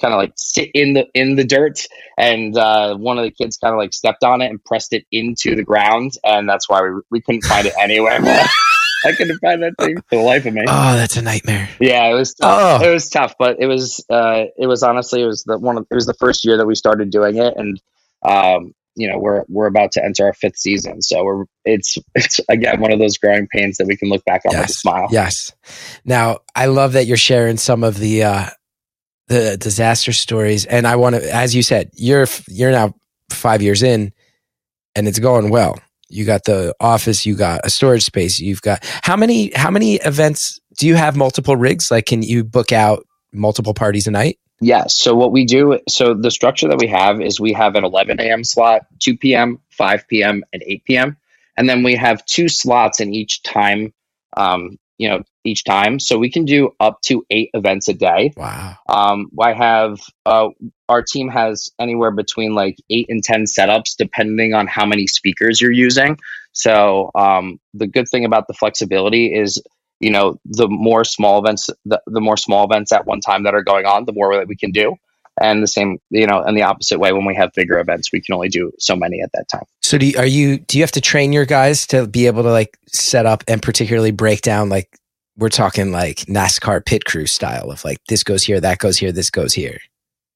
kind 0.00 0.12
of 0.14 0.18
like 0.18 0.32
sit 0.36 0.70
in 0.74 0.94
the 0.94 1.06
in 1.14 1.36
the 1.36 1.44
dirt 1.44 1.80
and 2.18 2.56
uh, 2.56 2.94
one 2.96 3.16
of 3.18 3.24
the 3.24 3.30
kids 3.30 3.56
kind 3.56 3.72
of 3.72 3.78
like 3.78 3.92
stepped 3.94 4.24
on 4.24 4.40
it 4.42 4.46
and 4.50 4.62
pressed 4.64 4.92
it 4.92 5.04
into 5.12 5.54
the 5.54 5.62
ground 5.62 6.12
and 6.24 6.48
that's 6.48 6.68
why 6.68 6.82
we, 6.82 7.00
we 7.10 7.20
couldn't 7.20 7.44
find 7.44 7.66
it 7.66 7.72
anywhere 7.80 8.18
i 9.06 9.12
couldn't 9.16 9.38
find 9.38 9.62
that 9.62 9.72
thing 9.78 9.96
for 10.08 10.16
the 10.16 10.22
life 10.22 10.46
of 10.46 10.54
me 10.54 10.62
Oh, 10.66 10.94
that's 10.96 11.16
a 11.16 11.22
nightmare. 11.22 11.68
yeah 11.80 12.06
it 12.10 12.14
was 12.14 12.34
tough. 12.34 12.80
Oh. 12.82 12.84
it 12.88 12.92
was 12.92 13.08
tough 13.08 13.34
but 13.38 13.56
it 13.60 13.66
was 13.66 14.04
uh, 14.10 14.44
it 14.56 14.66
was 14.66 14.82
honestly 14.82 15.22
it 15.22 15.26
was 15.26 15.44
the 15.44 15.58
one 15.58 15.78
of, 15.78 15.86
it 15.90 15.94
was 15.94 16.06
the 16.06 16.14
first 16.14 16.44
year 16.44 16.56
that 16.56 16.66
we 16.66 16.74
started 16.74 17.10
doing 17.10 17.36
it 17.36 17.54
and 17.56 17.80
um, 18.24 18.74
you 18.96 19.08
know 19.08 19.18
we're 19.18 19.44
we're 19.48 19.66
about 19.66 19.92
to 19.92 20.04
enter 20.04 20.24
our 20.26 20.32
fifth 20.32 20.56
season 20.56 21.02
so 21.02 21.22
we're 21.24 21.44
it's 21.64 21.98
it's 22.14 22.40
again 22.48 22.80
one 22.80 22.92
of 22.92 22.98
those 22.98 23.18
growing 23.18 23.46
pains 23.48 23.76
that 23.76 23.86
we 23.86 23.96
can 23.96 24.08
look 24.08 24.24
back 24.24 24.42
on 24.46 24.56
with 24.58 24.70
a 24.70 24.72
smile 24.72 25.08
Yes. 25.10 25.52
Now, 26.04 26.38
I 26.54 26.66
love 26.66 26.92
that 26.94 27.06
you're 27.06 27.16
sharing 27.16 27.56
some 27.56 27.82
of 27.84 27.98
the 27.98 28.22
uh, 28.24 28.46
the 29.28 29.56
disaster 29.56 30.12
stories, 30.12 30.66
and 30.66 30.86
I 30.86 30.96
want 30.96 31.16
to, 31.16 31.34
as 31.34 31.54
you 31.54 31.62
said, 31.62 31.90
you're 31.94 32.26
you're 32.48 32.70
now 32.70 32.94
five 33.30 33.62
years 33.62 33.82
in, 33.82 34.12
and 34.94 35.08
it's 35.08 35.18
going 35.18 35.50
well. 35.50 35.78
You 36.08 36.24
got 36.24 36.44
the 36.44 36.74
office, 36.80 37.26
you 37.26 37.34
got 37.34 37.62
a 37.64 37.70
storage 37.70 38.04
space, 38.04 38.38
you've 38.38 38.62
got 38.62 38.84
how 39.02 39.16
many 39.16 39.50
how 39.54 39.70
many 39.70 39.96
events 39.96 40.60
do 40.78 40.86
you 40.86 40.94
have? 40.94 41.16
Multiple 41.16 41.56
rigs? 41.56 41.90
Like, 41.90 42.06
can 42.06 42.22
you 42.22 42.44
book 42.44 42.72
out 42.72 43.06
multiple 43.32 43.74
parties 43.74 44.06
a 44.06 44.10
night? 44.10 44.38
Yes. 44.60 44.96
So 44.96 45.14
what 45.14 45.32
we 45.32 45.44
do, 45.44 45.78
so 45.88 46.14
the 46.14 46.30
structure 46.30 46.68
that 46.68 46.78
we 46.78 46.86
have 46.86 47.20
is 47.20 47.40
we 47.40 47.52
have 47.52 47.74
an 47.74 47.84
11 47.84 48.20
a.m. 48.20 48.44
slot, 48.44 48.86
2 49.00 49.16
p.m., 49.16 49.60
5 49.70 50.08
p.m., 50.08 50.44
and 50.52 50.62
8 50.64 50.84
p.m. 50.84 51.16
And 51.56 51.68
then 51.68 51.82
we 51.82 51.96
have 51.96 52.24
two 52.24 52.48
slots 52.48 53.00
in 53.00 53.12
each 53.12 53.42
time, 53.42 53.92
um, 54.36 54.78
you 54.98 55.08
know, 55.08 55.22
each 55.44 55.64
time. 55.64 55.98
So 55.98 56.18
we 56.18 56.30
can 56.30 56.44
do 56.44 56.70
up 56.80 57.00
to 57.02 57.24
eight 57.30 57.50
events 57.54 57.88
a 57.88 57.94
day. 57.94 58.32
Wow. 58.36 58.76
Um, 58.88 59.30
I 59.40 59.52
have, 59.52 59.98
uh, 60.24 60.48
our 60.88 61.02
team 61.02 61.28
has 61.28 61.70
anywhere 61.78 62.10
between 62.10 62.54
like 62.54 62.76
eight 62.90 63.06
and 63.08 63.22
10 63.22 63.44
setups, 63.44 63.96
depending 63.96 64.54
on 64.54 64.66
how 64.66 64.86
many 64.86 65.06
speakers 65.06 65.60
you're 65.60 65.72
using. 65.72 66.18
So 66.52 67.10
um, 67.14 67.58
the 67.72 67.86
good 67.86 68.08
thing 68.08 68.24
about 68.24 68.46
the 68.46 68.54
flexibility 68.54 69.34
is, 69.34 69.60
you 70.00 70.10
know, 70.10 70.38
the 70.44 70.68
more 70.68 71.04
small 71.04 71.42
events, 71.42 71.68
the, 71.84 72.00
the 72.06 72.20
more 72.20 72.36
small 72.36 72.64
events 72.64 72.92
at 72.92 73.06
one 73.06 73.20
time 73.20 73.44
that 73.44 73.54
are 73.54 73.62
going 73.62 73.86
on, 73.86 74.04
the 74.04 74.12
more 74.12 74.36
that 74.36 74.48
we 74.48 74.56
can 74.56 74.70
do. 74.70 74.96
And 75.40 75.62
the 75.62 75.66
same, 75.66 75.98
you 76.10 76.26
know, 76.26 76.40
and 76.42 76.56
the 76.56 76.62
opposite 76.62 76.98
way, 76.98 77.12
when 77.12 77.24
we 77.24 77.34
have 77.34 77.52
bigger 77.54 77.78
events, 77.80 78.12
we 78.12 78.20
can 78.20 78.34
only 78.34 78.48
do 78.48 78.70
so 78.78 78.94
many 78.94 79.20
at 79.20 79.32
that 79.32 79.48
time. 79.48 79.64
So 79.82 79.98
do 79.98 80.06
you, 80.06 80.18
are 80.18 80.26
you 80.26 80.58
do 80.58 80.78
you 80.78 80.82
have 80.84 80.92
to 80.92 81.00
train 81.00 81.32
your 81.32 81.44
guys 81.44 81.86
to 81.88 82.06
be 82.06 82.26
able 82.26 82.44
to 82.44 82.52
like 82.52 82.78
set 82.86 83.26
up 83.26 83.42
and 83.48 83.60
particularly 83.60 84.12
break 84.12 84.42
down 84.42 84.68
like 84.68 84.88
we're 85.36 85.48
talking 85.48 85.90
like 85.90 86.18
NASCAR 86.26 86.84
pit 86.84 87.04
crew 87.04 87.26
style 87.26 87.70
of 87.70 87.84
like 87.84 87.98
this 88.08 88.22
goes 88.22 88.44
here, 88.44 88.60
that 88.60 88.78
goes 88.78 88.96
here, 88.96 89.12
this 89.12 89.30
goes 89.30 89.52
here. 89.54 89.78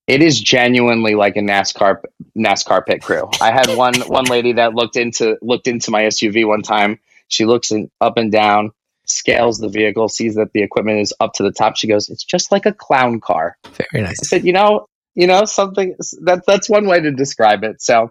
It 0.08 0.22
is 0.22 0.40
genuinely 0.40 1.14
like 1.14 1.36
a 1.36 1.40
NASCAR 1.40 2.02
NASCAR 2.36 2.84
pit 2.86 3.02
crew. 3.02 3.28
I 3.40 3.52
had 3.52 3.68
one 3.76 3.94
one 4.06 4.24
lady 4.24 4.54
that 4.54 4.74
looked 4.74 4.96
into 4.96 5.36
looked 5.42 5.68
into 5.68 5.90
my 5.90 6.04
SUV 6.04 6.46
one 6.46 6.62
time. 6.62 6.98
She 7.28 7.44
looks 7.44 7.70
in, 7.70 7.90
up 8.00 8.16
and 8.16 8.32
down, 8.32 8.72
scales 9.08 9.58
the 9.58 9.68
vehicle, 9.68 10.08
sees 10.08 10.34
that 10.36 10.52
the 10.52 10.62
equipment 10.62 11.00
is 11.00 11.12
up 11.20 11.32
to 11.34 11.42
the 11.42 11.52
top. 11.52 11.76
She 11.76 11.88
goes, 11.88 12.08
"It's 12.08 12.24
just 12.24 12.52
like 12.52 12.66
a 12.66 12.72
clown 12.72 13.20
car." 13.20 13.56
Very 13.92 14.04
nice. 14.04 14.20
I 14.20 14.24
said, 14.24 14.44
"You 14.44 14.52
know, 14.52 14.86
you 15.14 15.26
know 15.26 15.44
something 15.44 15.94
that 16.22 16.42
that's 16.46 16.68
one 16.68 16.86
way 16.86 17.00
to 17.00 17.10
describe 17.10 17.64
it." 17.64 17.80
So 17.82 18.10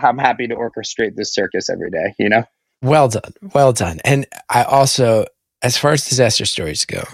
I'm 0.00 0.18
happy 0.18 0.46
to 0.48 0.54
orchestrate 0.54 1.16
this 1.16 1.32
circus 1.32 1.70
every 1.70 1.90
day. 1.90 2.14
You 2.18 2.28
know, 2.28 2.44
Well 2.82 3.08
done. 3.08 3.32
Well 3.54 3.72
done. 3.72 4.00
And 4.04 4.26
I 4.48 4.64
also, 4.64 5.26
as 5.62 5.76
far 5.78 5.92
as 5.92 6.06
disaster 6.06 6.44
stories 6.44 6.84
go, 6.84 7.04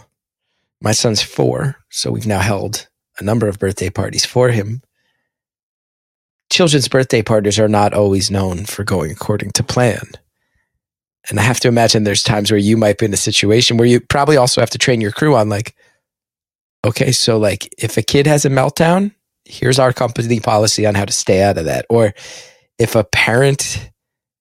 my 0.80 0.92
son's 0.92 1.22
four. 1.22 1.76
So 1.90 2.10
we've 2.10 2.26
now 2.26 2.40
held 2.40 2.88
a 3.18 3.24
number 3.24 3.46
of 3.46 3.58
birthday 3.58 3.90
parties 3.90 4.24
for 4.24 4.48
him. 4.50 4.82
children's 6.50 6.88
birthday 6.88 7.22
parties 7.22 7.58
are 7.58 7.68
not 7.68 7.94
always 7.94 8.30
known 8.30 8.66
for 8.66 8.84
going 8.84 9.10
according 9.10 9.50
to 9.52 9.62
plan. 9.62 10.02
And 11.28 11.38
I 11.38 11.42
have 11.42 11.60
to 11.60 11.68
imagine 11.68 12.04
there's 12.04 12.22
times 12.22 12.50
where 12.50 12.58
you 12.58 12.76
might 12.76 12.98
be 12.98 13.06
in 13.06 13.12
a 13.12 13.16
situation 13.16 13.76
where 13.76 13.86
you 13.86 14.00
probably 14.00 14.36
also 14.36 14.60
have 14.60 14.70
to 14.70 14.78
train 14.78 15.00
your 15.00 15.12
crew 15.12 15.36
on 15.36 15.48
like, 15.48 15.76
okay, 16.84 17.12
so 17.12 17.38
like 17.38 17.72
if 17.78 17.96
a 17.96 18.02
kid 18.02 18.26
has 18.26 18.44
a 18.44 18.50
meltdown, 18.50 19.14
here's 19.44 19.78
our 19.78 19.92
company 19.92 20.40
policy 20.40 20.84
on 20.84 20.94
how 20.94 21.04
to 21.04 21.12
stay 21.12 21.42
out 21.42 21.58
of 21.58 21.66
that. 21.66 21.86
Or 21.88 22.12
if 22.78 22.96
a 22.96 23.04
parent 23.04 23.90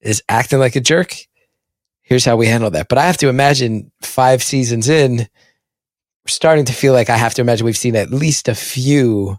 is 0.01 0.23
acting 0.27 0.59
like 0.59 0.75
a 0.75 0.81
jerk, 0.81 1.15
here's 2.01 2.25
how 2.25 2.35
we 2.35 2.47
handle 2.47 2.71
that. 2.71 2.89
But 2.89 2.97
I 2.97 3.05
have 3.05 3.17
to 3.17 3.29
imagine 3.29 3.91
five 4.01 4.41
seasons 4.41 4.89
in, 4.89 5.17
we're 5.17 5.27
starting 6.27 6.65
to 6.65 6.73
feel 6.73 6.93
like 6.93 7.09
I 7.09 7.17
have 7.17 7.35
to 7.35 7.41
imagine 7.41 7.65
we've 7.65 7.77
seen 7.77 7.95
at 7.95 8.11
least 8.11 8.47
a 8.47 8.55
few 8.55 9.37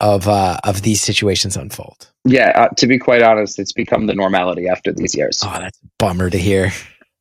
of 0.00 0.28
uh, 0.28 0.58
of 0.64 0.82
these 0.82 1.00
situations 1.00 1.56
unfold. 1.56 2.10
Yeah, 2.24 2.50
uh, 2.54 2.68
to 2.76 2.86
be 2.86 2.98
quite 2.98 3.22
honest, 3.22 3.58
it's 3.58 3.72
become 3.72 4.06
the 4.06 4.14
normality 4.14 4.68
after 4.68 4.92
these 4.92 5.14
years. 5.14 5.42
Oh, 5.44 5.58
that's 5.58 5.78
a 5.78 5.86
bummer 5.98 6.30
to 6.30 6.38
hear. 6.38 6.72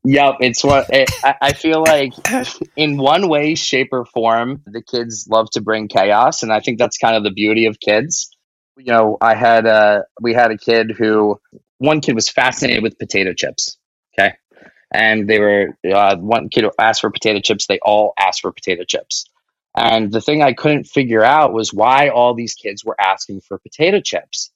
Yep, 0.06 0.38
it's 0.40 0.64
what 0.64 0.88
it, 0.92 1.10
I, 1.24 1.52
feel 1.54 1.84
like. 1.84 2.14
In 2.78 2.98
one 2.98 3.28
way, 3.28 3.56
shape, 3.56 3.90
or 3.92 4.06
form, 4.06 4.64
the 4.66 4.82
kids 4.82 5.28
love 5.30 5.50
to 5.52 5.62
bring 5.62 5.90
chaos, 5.90 6.42
and 6.42 6.54
I 6.54 6.62
think 6.62 6.80
that's 6.80 6.98
kind 6.98 7.18
of 7.18 7.24
the 7.24 7.32
beauty 7.32 7.66
of 7.66 7.80
kids. 7.80 8.30
You 8.78 8.94
know, 8.94 9.18
I 9.20 9.36
had 9.36 9.66
a 9.66 10.06
we 10.22 10.34
had 10.34 10.52
a 10.52 10.58
kid 10.58 10.92
who 10.98 11.40
one 11.80 12.00
kid 12.00 12.16
was 12.16 12.30
fascinated 12.30 12.82
with 12.82 12.98
potato 12.98 13.34
chips. 13.34 13.78
Okay, 14.18 14.36
and 14.94 15.30
they 15.30 15.40
were 15.40 15.78
uh, 15.94 16.16
one 16.16 16.48
kid 16.48 16.66
asked 16.80 17.02
for 17.02 17.12
potato 17.12 17.42
chips. 17.42 17.68
They 17.68 17.80
all 17.80 18.14
asked 18.18 18.42
for 18.42 18.54
potato 18.54 18.86
chips. 18.86 19.29
And 19.76 20.12
the 20.12 20.22
thing 20.22 20.42
I 20.42 20.54
couldn't 20.54 20.86
figure 20.86 21.24
out 21.24 21.54
was 21.54 21.74
why 21.74 22.10
all 22.10 22.34
these 22.34 22.56
kids 22.56 22.84
were 22.84 23.00
asking 23.00 23.42
for 23.42 23.60
potato 23.60 24.02
chips. 24.02 24.52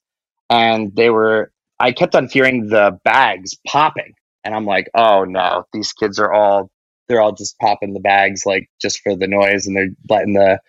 And 0.50 0.94
they 0.94 1.10
were, 1.10 1.52
I 1.78 1.92
kept 1.92 2.14
on 2.14 2.28
hearing 2.28 2.68
the 2.68 2.98
bags 3.04 3.54
popping. 3.66 4.14
And 4.44 4.54
I'm 4.54 4.66
like, 4.66 4.90
oh 4.94 5.24
no, 5.24 5.64
these 5.72 5.92
kids 5.92 6.18
are 6.18 6.32
all, 6.32 6.70
they're 7.08 7.20
all 7.20 7.32
just 7.32 7.58
popping 7.58 7.94
the 7.94 8.00
bags 8.00 8.44
like 8.44 8.68
just 8.80 9.00
for 9.00 9.16
the 9.16 9.26
noise 9.26 9.66
and 9.66 9.76
they're 9.76 9.90
letting 10.08 10.34
the, 10.34 10.60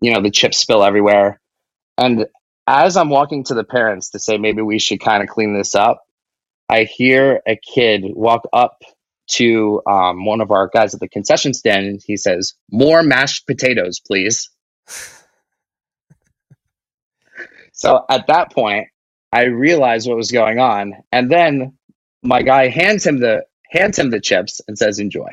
you 0.00 0.12
know, 0.12 0.22
the 0.22 0.30
chips 0.30 0.58
spill 0.58 0.82
everywhere. 0.82 1.40
And 1.98 2.26
as 2.66 2.96
I'm 2.96 3.10
walking 3.10 3.44
to 3.44 3.54
the 3.54 3.64
parents 3.64 4.10
to 4.10 4.18
say 4.18 4.38
maybe 4.38 4.62
we 4.62 4.78
should 4.78 5.00
kind 5.00 5.22
of 5.22 5.28
clean 5.28 5.56
this 5.56 5.74
up, 5.74 6.02
I 6.68 6.84
hear 6.84 7.40
a 7.46 7.56
kid 7.56 8.02
walk 8.04 8.48
up 8.52 8.78
to 9.28 9.82
um, 9.88 10.24
one 10.24 10.40
of 10.40 10.50
our 10.50 10.68
guys 10.72 10.94
at 10.94 11.00
the 11.00 11.08
concession 11.08 11.54
stand. 11.54 12.00
He 12.04 12.16
says, 12.16 12.54
"More 12.70 13.02
mashed 13.02 13.46
potatoes, 13.46 14.00
please." 14.00 14.50
so 17.72 18.04
at 18.08 18.26
that 18.28 18.52
point, 18.52 18.88
I 19.32 19.44
realized 19.44 20.08
what 20.08 20.16
was 20.16 20.30
going 20.30 20.58
on, 20.58 20.94
and 21.12 21.30
then 21.30 21.76
my 22.22 22.42
guy 22.42 22.68
hands 22.68 23.06
him 23.06 23.18
the 23.20 23.44
hands 23.70 23.98
him 23.98 24.10
the 24.10 24.20
chips 24.20 24.60
and 24.68 24.78
says, 24.78 24.98
"Enjoy." 24.98 25.32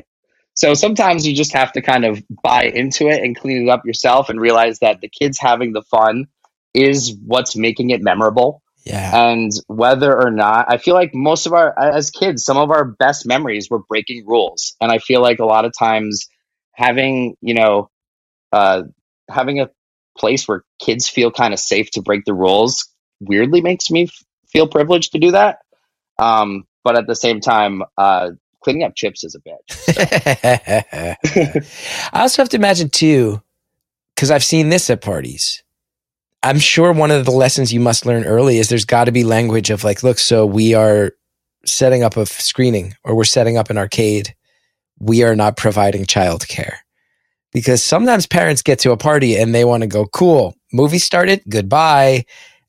So 0.56 0.74
sometimes 0.76 1.26
you 1.26 1.36
just 1.36 1.54
have 1.54 1.72
to 1.74 1.82
kind 1.82 2.06
of 2.06 2.24
buy 2.44 2.64
into 2.66 3.08
it 3.08 3.24
and 3.24 3.36
clean 3.36 3.68
it 3.68 3.70
up 3.70 3.86
yourself 3.86 4.30
and 4.30 4.40
realize 4.40 4.80
that 4.80 5.02
the 5.02 5.10
kids 5.10 5.40
having 5.40 5.74
the 5.74 5.82
fun 5.82 6.28
is 6.74 7.16
what's 7.26 7.56
making 7.56 7.90
it 7.90 8.02
memorable 8.02 8.63
yeah. 8.84 9.30
And 9.30 9.52
whether 9.68 10.16
or 10.16 10.30
not, 10.30 10.66
I 10.70 10.78
feel 10.78 10.94
like 10.94 11.12
most 11.14 11.46
of 11.46 11.54
our, 11.54 11.74
as 11.80 12.12
kids, 12.12 12.44
some 12.44 12.58
of 12.58 12.70
our 12.70 12.84
best 12.84 13.26
memories 13.26 13.70
were 13.70 13.80
breaking 13.80 14.26
rules. 14.28 14.76
And 14.82 14.92
I 14.92 14.98
feel 14.98 15.22
like 15.22 15.40
a 15.40 15.46
lot 15.46 15.66
of 15.66 15.74
times 15.78 16.28
having, 16.74 17.36
you 17.42 17.54
know, 17.54 17.90
uh, 18.52 18.84
having 19.30 19.62
a 19.62 19.70
place 20.18 20.48
where 20.48 20.64
kids 20.80 21.08
feel 21.08 21.32
kind 21.32 21.54
of 21.54 21.60
safe 21.60 21.92
to 21.92 22.02
break 22.02 22.26
the 22.26 22.34
rules 22.34 22.90
weirdly 23.22 23.62
makes 23.62 23.90
me 23.90 24.04
f- 24.04 24.24
feel 24.52 24.68
privileged 24.68 25.14
to 25.14 25.20
do 25.20 25.32
that. 25.32 25.60
Um, 26.20 26.66
but 26.84 26.98
at 26.98 27.08
the 27.08 27.16
same 27.16 27.40
time, 27.40 27.84
uh, 27.98 28.32
cleaning 28.64 28.84
up 28.84 28.96
chips 28.96 29.24
is 29.24 29.36
a 29.36 29.40
bitch. 29.40 29.72
So. 31.24 31.60
I 32.14 32.22
also 32.22 32.42
have 32.42 32.50
to 32.50 32.58
imagine 32.58 32.90
too, 32.90 33.42
because 34.14 34.30
I've 34.30 34.44
seen 34.44 34.70
this 34.70 34.90
at 34.90 35.02
parties 35.02 35.63
I'm 36.44 36.60
sure 36.60 36.92
one 36.92 37.10
of 37.10 37.24
the 37.24 37.32
lessons 37.32 37.72
you 37.72 37.80
must 37.80 38.06
learn 38.06 38.26
early 38.26 38.58
is 38.58 38.68
there's 38.68 38.86
got 38.86 39.06
to 39.06 39.14
be 39.14 39.24
language 39.24 39.70
of 39.70 39.86
like, 39.86 40.04
look, 40.04 40.20
so 40.20 40.46
we 40.46 40.74
are 40.74 41.14
setting 41.66 42.04
up 42.04 42.18
a 42.18 42.26
screening 42.26 42.96
or 43.06 43.16
we're 43.16 43.24
setting 43.24 43.58
up 43.58 43.70
an 43.70 43.78
arcade. 43.78 44.36
We 45.00 45.24
are 45.24 45.36
not 45.36 45.56
providing 45.56 46.06
childcare 46.06 46.76
because 47.54 47.82
sometimes 47.82 48.28
parents 48.28 48.62
get 48.62 48.80
to 48.80 48.92
a 48.92 48.98
party 48.98 49.38
and 49.38 49.56
they 49.56 49.64
want 49.64 49.82
to 49.82 49.88
go, 49.88 50.06
cool, 50.06 50.56
movie 50.74 51.00
started, 51.00 51.42
goodbye. 51.48 52.26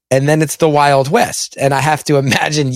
And 0.09 0.29
then 0.29 0.41
it's 0.41 0.57
the 0.57 0.68
Wild 0.68 1.11
West. 1.11 1.57
And 1.59 1.75
I 1.75 1.81
have 1.81 2.05
to 2.05 2.16
imagine 2.18 2.75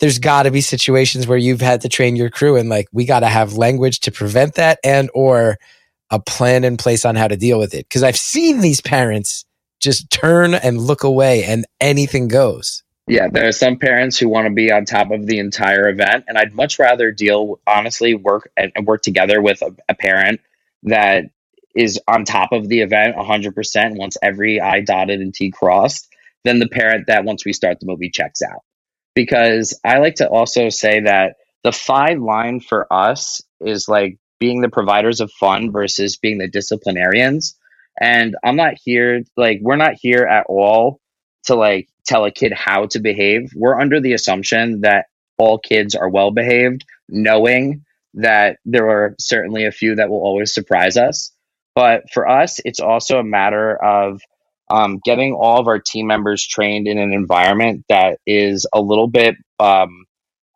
there's 0.00 0.18
got 0.18 0.44
to 0.44 0.50
be 0.50 0.62
situations 0.62 1.26
where 1.26 1.36
you've 1.36 1.60
had 1.60 1.82
to 1.82 1.88
train 1.90 2.16
your 2.16 2.30
crew 2.30 2.56
and 2.56 2.70
like, 2.70 2.88
we 2.92 3.04
got 3.04 3.20
to 3.20 3.26
have 3.26 3.54
language 3.54 4.00
to 4.00 4.10
prevent 4.10 4.54
that 4.54 4.78
and 4.82 5.10
or 5.12 5.58
a 6.10 6.18
plan 6.18 6.64
in 6.64 6.78
place 6.78 7.04
on 7.04 7.14
how 7.14 7.28
to 7.28 7.36
deal 7.36 7.58
with 7.58 7.74
it. 7.74 7.88
Cause 7.90 8.02
I've 8.02 8.16
seen 8.16 8.62
these 8.62 8.80
parents 8.80 9.44
just 9.80 10.10
turn 10.10 10.54
and 10.54 10.78
look 10.78 11.04
away 11.04 11.44
and 11.44 11.64
anything 11.80 12.28
goes. 12.28 12.82
Yeah, 13.06 13.28
there 13.28 13.48
are 13.48 13.52
some 13.52 13.76
parents 13.78 14.18
who 14.18 14.28
want 14.28 14.46
to 14.46 14.54
be 14.54 14.70
on 14.70 14.84
top 14.84 15.10
of 15.10 15.26
the 15.26 15.38
entire 15.40 15.88
event, 15.88 16.26
and 16.28 16.38
I'd 16.38 16.54
much 16.54 16.78
rather 16.78 17.10
deal, 17.10 17.58
honestly, 17.66 18.14
work 18.14 18.52
and 18.56 18.72
work 18.86 19.02
together 19.02 19.42
with 19.42 19.62
a, 19.62 19.74
a 19.88 19.94
parent 19.94 20.40
that 20.84 21.24
is 21.74 22.00
on 22.06 22.24
top 22.24 22.52
of 22.52 22.68
the 22.68 22.80
event 22.80 23.16
100% 23.16 23.96
wants 23.96 24.16
every 24.22 24.60
I 24.60 24.80
dotted 24.80 25.20
and 25.20 25.34
T 25.34 25.50
crossed 25.50 26.08
than 26.44 26.58
the 26.58 26.68
parent 26.68 27.06
that 27.06 27.24
once 27.24 27.44
we 27.44 27.52
start 27.52 27.80
the 27.80 27.86
movie 27.86 28.10
checks 28.10 28.42
out. 28.42 28.62
Because 29.14 29.78
I 29.84 29.98
like 29.98 30.16
to 30.16 30.28
also 30.28 30.68
say 30.68 31.00
that 31.00 31.36
the 31.64 31.72
fine 31.72 32.22
line 32.22 32.60
for 32.60 32.90
us 32.92 33.42
is 33.60 33.88
like 33.88 34.18
being 34.38 34.60
the 34.60 34.68
providers 34.68 35.20
of 35.20 35.30
fun 35.32 35.70
versus 35.70 36.16
being 36.16 36.38
the 36.38 36.48
disciplinarians. 36.48 37.56
And 37.98 38.36
I'm 38.44 38.56
not 38.56 38.74
here, 38.82 39.22
like, 39.36 39.60
we're 39.62 39.76
not 39.76 39.94
here 40.00 40.24
at 40.24 40.46
all 40.48 41.00
to 41.44 41.54
like 41.54 41.88
tell 42.06 42.24
a 42.24 42.30
kid 42.30 42.52
how 42.52 42.86
to 42.86 43.00
behave. 43.00 43.50
We're 43.54 43.78
under 43.78 44.00
the 44.00 44.12
assumption 44.12 44.82
that 44.82 45.06
all 45.38 45.58
kids 45.58 45.94
are 45.94 46.08
well 46.08 46.30
behaved, 46.30 46.84
knowing 47.08 47.84
that 48.14 48.58
there 48.64 48.88
are 48.90 49.14
certainly 49.18 49.64
a 49.64 49.72
few 49.72 49.96
that 49.96 50.10
will 50.10 50.22
always 50.22 50.52
surprise 50.52 50.96
us. 50.96 51.32
But 51.74 52.10
for 52.12 52.28
us, 52.28 52.60
it's 52.64 52.80
also 52.80 53.18
a 53.18 53.24
matter 53.24 53.82
of 53.82 54.20
um, 54.70 55.00
getting 55.04 55.34
all 55.34 55.58
of 55.58 55.66
our 55.66 55.78
team 55.78 56.06
members 56.06 56.46
trained 56.46 56.86
in 56.86 56.98
an 56.98 57.12
environment 57.12 57.84
that 57.88 58.18
is 58.26 58.66
a 58.72 58.80
little 58.80 59.08
bit, 59.08 59.36
um, 59.58 60.04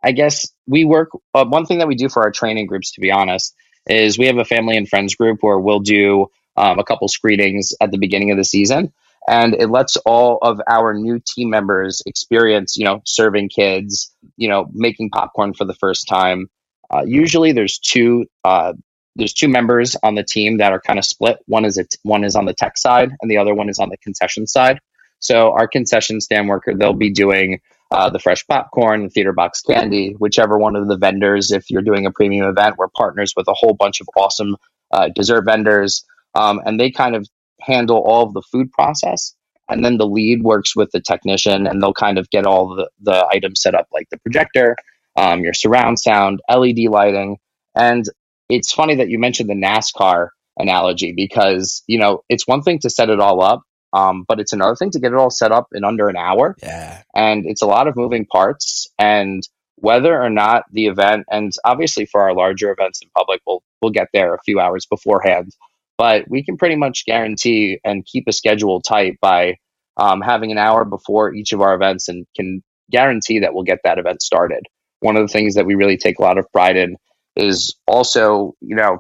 I 0.03 0.13
guess, 0.13 0.49
we 0.67 0.85
work. 0.85 1.11
Uh, 1.33 1.45
one 1.45 1.67
thing 1.67 1.79
that 1.79 1.89
we 1.89 1.97
do 1.97 2.09
for 2.09 2.23
our 2.23 2.31
training 2.31 2.67
groups, 2.67 2.93
to 2.93 3.01
be 3.01 3.11
honest, 3.11 3.55
is 3.89 4.19
we 4.19 4.27
have 4.27 4.39
a 4.39 4.45
family 4.45 4.77
and 4.77 4.89
friends 4.89 5.15
group 5.15 5.39
where 5.41 5.59
we'll 5.59 5.81
do 5.81 6.27
um, 6.57 6.79
a 6.79 6.85
couple 6.85 7.09
screenings 7.09 7.73
at 7.81 7.91
the 7.91 7.99
beginning 7.99 8.31
of 8.31 8.37
the 8.37 8.45
season. 8.45 8.93
And 9.27 9.55
it 9.55 9.69
lets 9.69 9.97
all 9.99 10.39
of 10.43 10.61
our 10.69 10.93
new 10.93 11.19
team 11.19 11.49
members 11.49 12.03
experience 12.05 12.77
you 12.77 12.85
know 12.85 13.01
serving 13.07 13.49
kids 13.49 14.15
you 14.37 14.49
know 14.49 14.67
making 14.73 15.11
popcorn 15.11 15.55
for 15.55 15.65
the 15.65 15.75
first 15.75 16.07
time. 16.09 16.49
Uh, 16.91 17.03
usually 17.07 17.53
there's 17.53 17.79
two 17.79 18.27
uh, 18.45 18.75
there's 19.17 19.33
two 19.33 19.49
members 19.49 19.97
on 20.03 20.15
the 20.15 20.25
team 20.25 20.59
that 20.59 20.73
are 20.73 20.81
kind 20.81 20.99
of 20.99 21.05
split. 21.05 21.39
One 21.47 21.65
is 21.65 21.79
a 21.79 21.85
t- 21.85 21.99
one 22.03 22.25
is 22.25 22.37
on 22.37 22.45
the 22.45 22.55
tech 22.55 22.77
side 22.77 23.13
and 23.21 23.31
the 23.31 23.39
other 23.39 23.55
one 23.55 23.69
is 23.69 23.79
on 23.79 23.89
the 23.89 23.97
concession 23.99 24.47
side. 24.47 24.81
So 25.21 25.53
our 25.53 25.67
concession 25.67 26.21
stand 26.21 26.49
worker 26.49 26.75
they'll 26.75 26.93
be 26.93 27.11
doing 27.11 27.61
uh, 27.91 28.11
the 28.11 28.19
fresh 28.19 28.47
popcorn, 28.47 29.05
the 29.05 29.09
theater 29.09 29.33
box 29.33 29.63
candy, 29.63 30.15
whichever 30.19 30.59
one 30.59 30.77
of 30.77 30.89
the 30.89 30.97
vendors. 30.97 31.51
If 31.51 31.71
you're 31.71 31.83
doing 31.83 32.07
a 32.07 32.11
premium 32.11 32.47
event, 32.47 32.77
we're 32.77 32.89
partners 32.89 33.33
with 33.37 33.47
a 33.49 33.55
whole 33.55 33.73
bunch 33.73 34.01
of 34.01 34.09
awesome 34.17 34.57
uh, 34.91 35.09
dessert 35.15 35.45
vendors 35.45 36.05
um, 36.35 36.61
and 36.65 36.79
they 36.79 36.91
kind 36.91 37.15
of 37.15 37.27
handle 37.61 37.99
all 37.99 38.27
of 38.27 38.35
the 38.35 38.43
food 38.53 38.71
process. 38.73 39.35
And 39.69 39.83
then 39.83 39.97
the 39.97 40.07
lead 40.07 40.43
works 40.43 40.77
with 40.77 40.91
the 40.93 41.01
technician 41.01 41.67
and 41.67 41.83
they'll 41.83 41.95
kind 41.95 42.19
of 42.19 42.29
get 42.29 42.45
all 42.45 42.75
the, 42.75 42.91
the 43.01 43.27
items 43.33 43.63
set 43.63 43.75
up 43.75 43.87
like 43.93 44.09
the 44.11 44.19
projector 44.19 44.77
um, 45.17 45.43
your 45.43 45.55
surround 45.55 45.99
sound 45.99 46.41
led 46.49 46.77
lighting. 46.91 47.39
And 47.75 48.05
it's 48.49 48.73
funny 48.73 48.97
that 48.97 49.09
you 49.09 49.19
mentioned 49.19 49.49
the 49.49 49.55
nascar 49.55 50.29
analogy 50.59 51.13
because 51.17 51.83
you 51.87 51.99
know 51.99 52.23
it's 52.29 52.47
one 52.47 52.63
thing 52.63 52.79
to 52.79 52.91
set 52.91 53.11
it 53.11 53.19
all 53.19 53.43
up 53.43 53.63
um, 53.93 54.25
but 54.27 54.41
it's 54.41 54.53
another 54.53 54.77
thing 54.77 54.91
to 54.91 55.01
get 55.01 55.13
it 55.13 55.19
all 55.19 55.31
set 55.31 55.53
up 55.53 55.69
in 55.73 55.85
under 55.85 56.09
an 56.09 56.17
hour. 56.17 56.57
Yeah. 56.61 57.03
And 57.15 57.47
it's 57.47 57.63
a 57.63 57.67
lot 57.67 57.87
of 57.87 57.97
moving 57.97 58.27
parts. 58.27 58.89
And 58.99 59.43
whether 59.77 60.21
or 60.21 60.31
not 60.31 60.65
the 60.73 60.87
event 60.87 61.27
and 61.31 61.53
obviously 61.65 62.07
for 62.07 62.23
our 62.23 62.35
larger 62.35 62.71
events 62.71 63.01
in 63.03 63.09
public 63.17 63.41
we'll 63.47 63.63
we'll 63.83 63.91
get 63.91 64.09
there 64.13 64.33
a 64.33 64.39
few 64.45 64.61
hours 64.61 64.87
beforehand 64.87 65.53
but 65.99 66.27
we 66.29 66.45
can 66.45 66.57
pretty 66.57 66.77
much 66.77 67.05
guarantee 67.07 67.81
and 67.85 68.07
keep 68.07 68.25
a 68.29 68.33
schedule 68.33 68.81
tight 68.81 69.19
by 69.21 69.57
um, 69.99 70.21
having 70.23 70.53
an 70.53 70.59
hour 70.59 70.85
before 70.85 71.35
each 71.35 71.53
of 71.53 71.61
our 71.61 71.75
events 71.75 72.09
and 72.09 72.27
can 72.37 72.63
guarantee 72.91 73.41
that 73.41 73.55
we'll 73.55 73.65
get 73.65 73.81
that 73.85 73.99
event 73.99 74.23
started. 74.23 74.65
One 75.01 75.17
of 75.17 75.27
the 75.27 75.33
things 75.33 75.55
that 75.57 75.67
we 75.67 75.75
really 75.75 75.97
take 75.99 76.19
a 76.19 76.23
lot 76.23 76.39
of 76.39 76.51
pride 76.53 76.77
in 76.77 76.97
is 77.37 77.77
also, 77.87 78.55
you 78.61 78.77
know, 78.77 78.99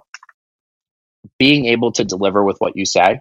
being 1.38 1.66
able 1.66 1.92
to 1.92 2.04
deliver 2.04 2.44
with 2.44 2.58
what 2.58 2.76
you 2.76 2.86
say. 2.86 3.20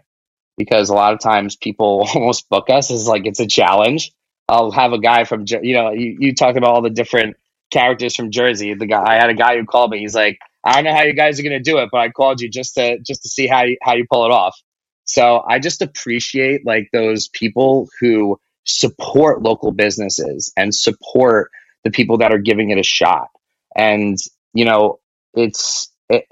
because 0.57 0.89
a 0.89 0.93
lot 0.93 1.13
of 1.13 1.19
times 1.19 1.55
people 1.55 2.07
almost 2.15 2.49
book 2.49 2.69
us 2.69 2.91
as 2.91 3.07
like 3.07 3.25
it's 3.25 3.39
a 3.39 3.47
challenge. 3.47 4.11
I'll 4.47 4.71
have 4.71 4.93
a 4.93 4.99
guy 4.99 5.23
from 5.23 5.45
you 5.61 5.73
know 5.75 5.91
you, 5.91 6.17
you 6.19 6.35
talk 6.35 6.55
about 6.55 6.69
all 6.71 6.81
the 6.81 6.89
different 6.89 7.37
characters 7.71 8.15
from 8.15 8.31
Jersey. 8.31 8.73
The 8.73 8.85
guy 8.85 9.03
I 9.05 9.15
had 9.15 9.29
a 9.29 9.33
guy 9.35 9.57
who 9.57 9.65
called 9.65 9.91
me. 9.91 9.99
He's 9.99 10.15
like, 10.15 10.37
I 10.63 10.75
don't 10.75 10.85
know 10.85 10.95
how 10.95 11.03
you 11.03 11.13
guys 11.13 11.39
are 11.39 11.43
gonna 11.43 11.59
do 11.59 11.79
it, 11.79 11.89
but 11.91 11.99
I 11.99 12.09
called 12.09 12.41
you 12.41 12.49
just 12.49 12.75
to 12.75 12.99
just 12.99 13.23
to 13.23 13.29
see 13.29 13.47
how 13.47 13.63
you 13.63 13.77
how 13.81 13.95
you 13.95 14.05
pull 14.09 14.25
it 14.25 14.31
off. 14.31 14.57
So 15.05 15.43
I 15.47 15.59
just 15.59 15.81
appreciate 15.81 16.65
like 16.65 16.89
those 16.93 17.27
people 17.27 17.89
who 17.99 18.39
support 18.65 19.41
local 19.41 19.71
businesses 19.71 20.53
and 20.55 20.73
support 20.73 21.51
the 21.83 21.91
people 21.91 22.19
that 22.19 22.31
are 22.31 22.37
giving 22.37 22.69
it 22.69 22.77
a 22.77 22.83
shot. 22.83 23.27
And 23.75 24.17
you 24.53 24.65
know, 24.65 24.99
it's 25.33 25.91
it, 26.09 26.25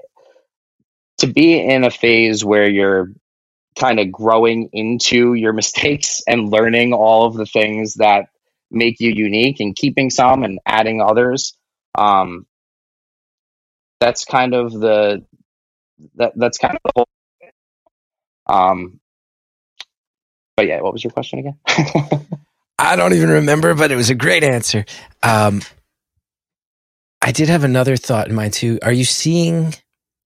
to 1.18 1.26
be 1.26 1.60
in 1.60 1.84
a 1.84 1.90
phase 1.90 2.44
where 2.44 2.68
you're 2.68 3.12
kind 3.78 4.00
of 4.00 4.10
growing 4.10 4.70
into 4.72 5.34
your 5.34 5.52
mistakes 5.62 6.22
and 6.26 6.50
learning 6.50 6.92
all 6.92 7.26
of 7.26 7.34
the 7.34 7.46
things 7.46 7.94
that 7.94 8.26
make 8.70 9.00
you 9.00 9.10
unique 9.10 9.60
and 9.60 9.76
keeping 9.76 10.08
some 10.10 10.44
and 10.44 10.58
adding 10.66 11.02
others. 11.02 11.54
Um, 11.94 12.46
that's 14.02 14.24
kind 14.24 14.52
of 14.52 14.72
the 14.72 15.24
that 16.16 16.32
that's 16.34 16.58
kind 16.58 16.74
of 16.74 16.80
the 16.84 16.92
whole. 16.96 17.08
Um, 18.48 18.98
but 20.56 20.66
yeah, 20.66 20.80
what 20.80 20.92
was 20.92 21.04
your 21.04 21.12
question 21.12 21.38
again? 21.38 21.56
I 22.78 22.96
don't 22.96 23.14
even 23.14 23.30
remember, 23.30 23.74
but 23.74 23.92
it 23.92 23.96
was 23.96 24.10
a 24.10 24.16
great 24.16 24.42
answer. 24.42 24.84
Um, 25.22 25.62
I 27.22 27.30
did 27.30 27.48
have 27.48 27.62
another 27.62 27.96
thought 27.96 28.28
in 28.28 28.34
mind 28.34 28.54
too. 28.54 28.80
Are 28.82 28.92
you 28.92 29.04
seeing? 29.04 29.72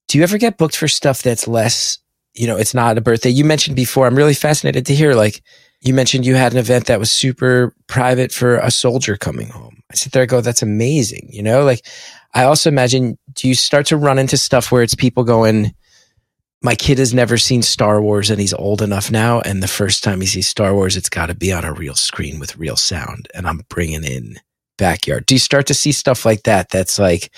Do 0.08 0.16
you 0.16 0.24
ever 0.24 0.38
get 0.38 0.56
booked 0.56 0.76
for 0.76 0.88
stuff 0.88 1.22
that's 1.22 1.46
less? 1.46 1.98
You 2.32 2.46
know, 2.46 2.56
it's 2.56 2.74
not 2.74 2.96
a 2.96 3.02
birthday. 3.02 3.28
You 3.28 3.44
mentioned 3.44 3.76
before. 3.76 4.06
I'm 4.06 4.16
really 4.16 4.34
fascinated 4.34 4.86
to 4.86 4.94
hear. 4.94 5.12
Like 5.12 5.42
you 5.82 5.92
mentioned, 5.92 6.24
you 6.24 6.34
had 6.34 6.52
an 6.52 6.58
event 6.58 6.86
that 6.86 6.98
was 6.98 7.10
super 7.10 7.74
private 7.88 8.32
for 8.32 8.56
a 8.56 8.70
soldier 8.70 9.18
coming 9.18 9.48
home. 9.48 9.82
I 9.92 9.96
sit 9.96 10.12
there, 10.12 10.22
and 10.22 10.30
go, 10.30 10.40
"That's 10.40 10.62
amazing." 10.62 11.28
You 11.30 11.42
know, 11.42 11.62
like 11.64 11.84
I 12.34 12.44
also 12.44 12.68
imagine. 12.68 13.18
Do 13.32 13.48
you 13.48 13.54
start 13.54 13.86
to 13.86 13.96
run 13.96 14.18
into 14.18 14.36
stuff 14.36 14.72
where 14.72 14.82
it's 14.82 14.94
people 14.94 15.24
going? 15.24 15.74
my 16.62 16.74
kid 16.74 16.98
has 16.98 17.14
never 17.14 17.38
seen 17.38 17.62
Star 17.62 18.02
Wars 18.02 18.28
and 18.28 18.40
he's 18.40 18.54
old 18.54 18.82
enough 18.82 19.10
now. 19.10 19.40
And 19.40 19.62
the 19.62 19.68
first 19.68 20.02
time 20.02 20.20
he 20.20 20.26
sees 20.26 20.48
Star 20.48 20.74
Wars, 20.74 20.96
it's 20.96 21.08
got 21.08 21.26
to 21.26 21.34
be 21.34 21.52
on 21.52 21.64
a 21.64 21.72
real 21.72 21.94
screen 21.94 22.40
with 22.40 22.56
real 22.56 22.76
sound. 22.76 23.28
And 23.34 23.46
I'm 23.46 23.62
bringing 23.68 24.04
in 24.04 24.40
backyard. 24.76 25.26
Do 25.26 25.34
you 25.34 25.38
start 25.38 25.66
to 25.66 25.74
see 25.74 25.92
stuff 25.92 26.24
like 26.24 26.42
that? 26.42 26.70
That's 26.70 26.98
like, 26.98 27.30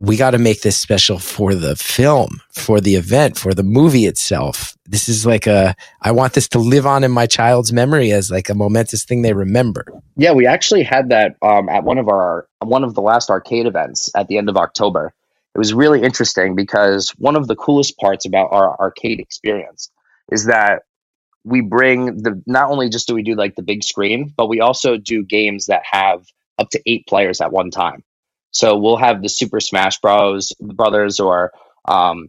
we 0.00 0.16
got 0.16 0.30
to 0.30 0.38
make 0.38 0.62
this 0.62 0.78
special 0.78 1.18
for 1.18 1.54
the 1.54 1.74
film, 1.76 2.40
for 2.50 2.80
the 2.80 2.94
event, 2.94 3.38
for 3.38 3.52
the 3.52 3.62
movie 3.62 4.06
itself. 4.06 4.76
This 4.86 5.08
is 5.08 5.26
like 5.26 5.46
a, 5.46 5.74
I 6.00 6.12
want 6.12 6.34
this 6.34 6.48
to 6.48 6.58
live 6.58 6.86
on 6.86 7.04
in 7.04 7.10
my 7.10 7.26
child's 7.26 7.72
memory 7.72 8.12
as 8.12 8.30
like 8.30 8.48
a 8.48 8.54
momentous 8.54 9.04
thing 9.04 9.22
they 9.22 9.32
remember. 9.32 9.84
Yeah, 10.16 10.32
we 10.32 10.46
actually 10.46 10.84
had 10.84 11.08
that 11.10 11.36
um, 11.42 11.68
at 11.68 11.84
one 11.84 11.98
of 11.98 12.08
our, 12.08 12.46
one 12.60 12.84
of 12.84 12.94
the 12.94 13.02
last 13.02 13.28
arcade 13.30 13.66
events 13.66 14.10
at 14.14 14.28
the 14.28 14.38
end 14.38 14.48
of 14.48 14.56
October 14.56 15.12
it 15.54 15.58
was 15.58 15.74
really 15.74 16.02
interesting 16.02 16.54
because 16.54 17.10
one 17.18 17.34
of 17.34 17.48
the 17.48 17.56
coolest 17.56 17.98
parts 17.98 18.26
about 18.26 18.52
our 18.52 18.78
arcade 18.78 19.18
experience 19.18 19.90
is 20.30 20.44
that 20.44 20.82
we 21.42 21.62
bring 21.62 22.22
the 22.22 22.40
not 22.46 22.70
only 22.70 22.88
just 22.88 23.08
do 23.08 23.14
we 23.14 23.24
do 23.24 23.34
like 23.34 23.56
the 23.56 23.64
big 23.64 23.82
screen, 23.82 24.32
but 24.36 24.48
we 24.48 24.60
also 24.60 24.98
do 24.98 25.24
games 25.24 25.66
that 25.66 25.82
have 25.90 26.24
up 26.58 26.70
to 26.70 26.82
eight 26.86 27.08
players 27.08 27.40
at 27.40 27.50
one 27.50 27.72
time. 27.72 28.04
So 28.50 28.76
we'll 28.78 28.96
have 28.96 29.22
the 29.22 29.28
Super 29.28 29.60
Smash 29.60 30.00
Bros. 30.00 30.52
Brothers, 30.60 31.20
or 31.20 31.52
um, 31.86 32.28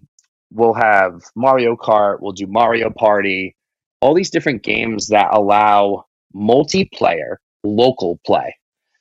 we'll 0.51 0.73
have 0.73 1.21
Mario 1.35 1.75
Kart. 1.75 2.17
We'll 2.19 2.33
do 2.33 2.47
Mario 2.47 2.89
Party. 2.89 3.55
All 4.01 4.13
these 4.13 4.29
different 4.29 4.63
games 4.63 5.07
that 5.07 5.33
allow 5.33 6.05
multiplayer 6.35 7.37
local 7.63 8.19
play. 8.25 8.55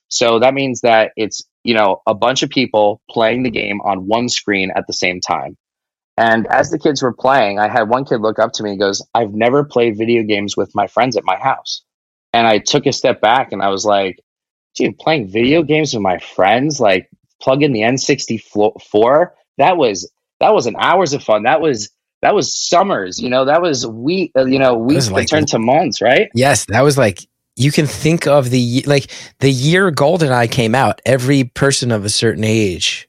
So 0.09 0.39
that 0.39 0.55
means 0.55 0.81
that 0.81 1.13
it's 1.17 1.45
you 1.69 1.75
know, 1.75 2.01
a 2.07 2.15
bunch 2.15 2.43
of 2.43 2.49
people 2.49 3.03
playing 3.11 3.43
the 3.43 3.51
game 3.51 3.83
on 3.83 4.07
one 4.07 4.31
screen 4.31 4.73
at 4.75 4.87
the 4.87 4.93
same 4.95 5.21
time. 5.21 5.55
And 6.17 6.47
as 6.47 6.71
the 6.71 6.79
kids 6.79 7.03
were 7.03 7.13
playing, 7.13 7.59
I 7.59 7.69
had 7.69 7.91
one 7.91 8.07
kid 8.07 8.23
look 8.23 8.39
up 8.39 8.53
to 8.55 8.63
me 8.63 8.71
and 8.71 8.81
goes, 8.81 9.07
I've 9.15 9.35
never 9.35 9.65
played 9.65 9.99
video 9.99 10.23
games 10.23 10.57
with 10.57 10.75
my 10.75 10.87
friends 10.87 11.19
at 11.19 11.25
my 11.25 11.37
house. 11.37 11.83
And 12.33 12.47
I 12.47 12.57
took 12.57 12.87
a 12.87 12.93
step 12.93 13.21
back 13.21 13.53
and 13.53 13.61
I 13.61 13.69
was 13.69 13.85
like, 13.85 14.19
dude, 14.79 14.99
playing 14.99 15.29
video 15.29 15.63
games 15.63 15.93
with 15.93 16.03
my 16.03 16.19
friends, 16.19 16.81
like 16.81 17.11
plug 17.41 17.63
in 17.63 17.73
the 17.73 17.81
N64, 17.81 19.31
that 19.59 19.77
was 19.77 20.11
that 20.41 20.55
was 20.55 20.67
an 20.67 20.77
hours 20.79 21.13
of 21.13 21.23
fun. 21.23 21.43
That 21.43 21.61
was 21.61 21.91
that 22.23 22.35
was 22.35 22.55
summers, 22.55 23.21
you 23.21 23.29
know, 23.29 23.45
that 23.45 23.63
was 23.63 23.87
week, 23.87 24.33
uh, 24.37 24.45
you 24.45 24.59
know, 24.59 24.75
weeks 24.75 25.11
like, 25.11 25.29
turned 25.29 25.49
to 25.49 25.59
months, 25.59 26.01
right? 26.01 26.31
Yes, 26.35 26.65
that 26.67 26.83
was 26.83 26.99
like 26.99 27.29
you 27.59 27.73
can 27.73 27.87
think 27.87 28.27
of 28.27 28.51
the 28.51 28.83
like 28.87 29.11
the 29.41 29.51
year 29.51 29.91
goldeneye 29.91 30.51
came 30.51 30.75
out 30.75 31.03
every 31.05 31.45
person 31.45 31.91
of 31.93 32.05
a 32.05 32.09
certain 32.09 32.45
age 32.45 33.09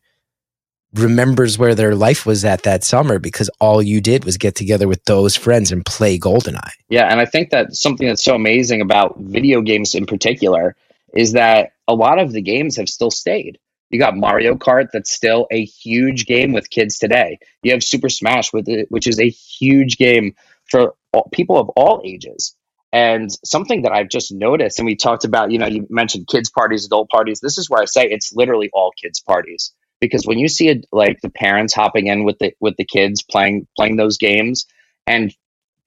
remembers 0.96 1.60
where 1.60 1.76
their 1.76 1.94
life 1.94 2.26
was 2.26 2.44
at 2.44 2.64
that 2.64 2.84
summer 2.84 3.20
because 3.20 3.48
all 3.60 3.80
you 3.80 4.02
did 4.02 4.26
was 4.26 4.38
get 4.38 4.56
together 4.56 4.88
with 4.88 5.04
those 5.06 5.36
friends 5.36 5.72
and 5.72 5.86
play 5.86 6.18
goldeneye 6.18 6.72
yeah 6.90 7.06
and 7.12 7.20
i 7.20 7.26
think 7.26 7.52
that 7.52 7.76
something 7.76 8.08
that's 8.08 8.24
so 8.24 8.34
amazing 8.34 8.82
about 8.82 9.16
video 9.20 9.62
games 9.62 9.94
in 9.94 10.08
particular 10.08 10.76
is 11.16 11.34
that 11.34 11.72
a 11.88 11.94
lot 11.94 12.20
of 12.20 12.32
the 12.32 12.42
games 12.42 12.78
have 12.78 12.90
still 12.90 13.12
stayed. 13.12 13.58
You 13.90 14.00
got 14.00 14.16
mario 14.16 14.56
kart 14.56 14.88
that's 14.94 15.12
still 15.12 15.48
a 15.52 15.66
huge 15.66 16.26
game 16.26 16.54
with 16.54 16.70
kids 16.70 17.00
today. 17.00 17.40
You 17.64 17.72
have 17.72 17.84
super 17.84 18.10
smash 18.10 18.54
with 18.54 18.70
it, 18.70 18.88
which 18.90 19.08
is 19.08 19.20
a 19.20 19.30
huge 19.30 19.98
game 19.98 20.36
for 20.70 20.94
all, 21.14 21.30
people 21.34 21.58
of 21.58 21.70
all 21.70 22.02
ages. 22.06 22.56
And 22.92 23.30
something 23.46 23.84
that 23.84 23.92
I've 23.92 24.10
just 24.10 24.32
noticed, 24.32 24.80
and 24.80 24.86
we 24.86 24.96
talked 24.96 25.24
about, 25.24 25.52
you 25.52 25.60
know, 25.60 25.68
you 25.68 25.86
mentioned 25.90 26.28
kids' 26.28 26.50
parties, 26.50 26.86
adult 26.86 27.10
parties. 27.10 27.40
This 27.40 27.58
is 27.58 27.70
where 27.70 27.82
I 27.82 27.86
say 27.86 28.06
it's 28.06 28.34
literally 28.34 28.70
all 28.74 28.92
kids' 29.02 29.20
parties. 29.20 29.74
Because 30.02 30.26
when 30.26 30.40
you 30.40 30.48
see 30.48 30.70
it, 30.70 30.86
like 30.92 31.20
the 31.22 31.30
parents 31.30 31.74
hopping 31.74 32.08
in 32.08 32.24
with 32.24 32.40
the 32.40 32.54
with 32.60 32.78
the 32.78 32.86
kids 32.86 33.22
playing 33.22 33.68
playing 33.76 33.98
those 33.98 34.18
games 34.18 34.66
and 35.06 35.34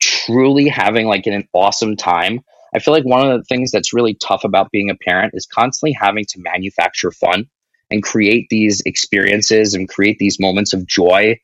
truly 0.01 0.69
having 0.69 1.07
like 1.07 1.27
an 1.27 1.49
awesome 1.55 1.97
time, 1.97 2.41
I 2.75 2.79
feel 2.79 2.95
like 2.95 3.05
one 3.05 3.31
of 3.31 3.39
the 3.39 3.45
things 3.45 3.71
that's 3.71 3.93
really 3.93 4.15
tough 4.15 4.45
about 4.45 4.71
being 4.71 4.91
a 4.91 4.95
parent 4.95 5.35
is 5.35 5.47
constantly 5.47 5.93
having 5.93 6.25
to 6.31 6.41
manufacture 6.41 7.11
fun 7.11 7.47
and 7.91 8.03
create 8.03 8.47
these 8.49 8.81
experiences 8.87 9.75
and 9.75 9.89
create 9.89 10.19
these 10.19 10.41
moments 10.41 10.73
of 10.73 10.87
joy 10.87 11.39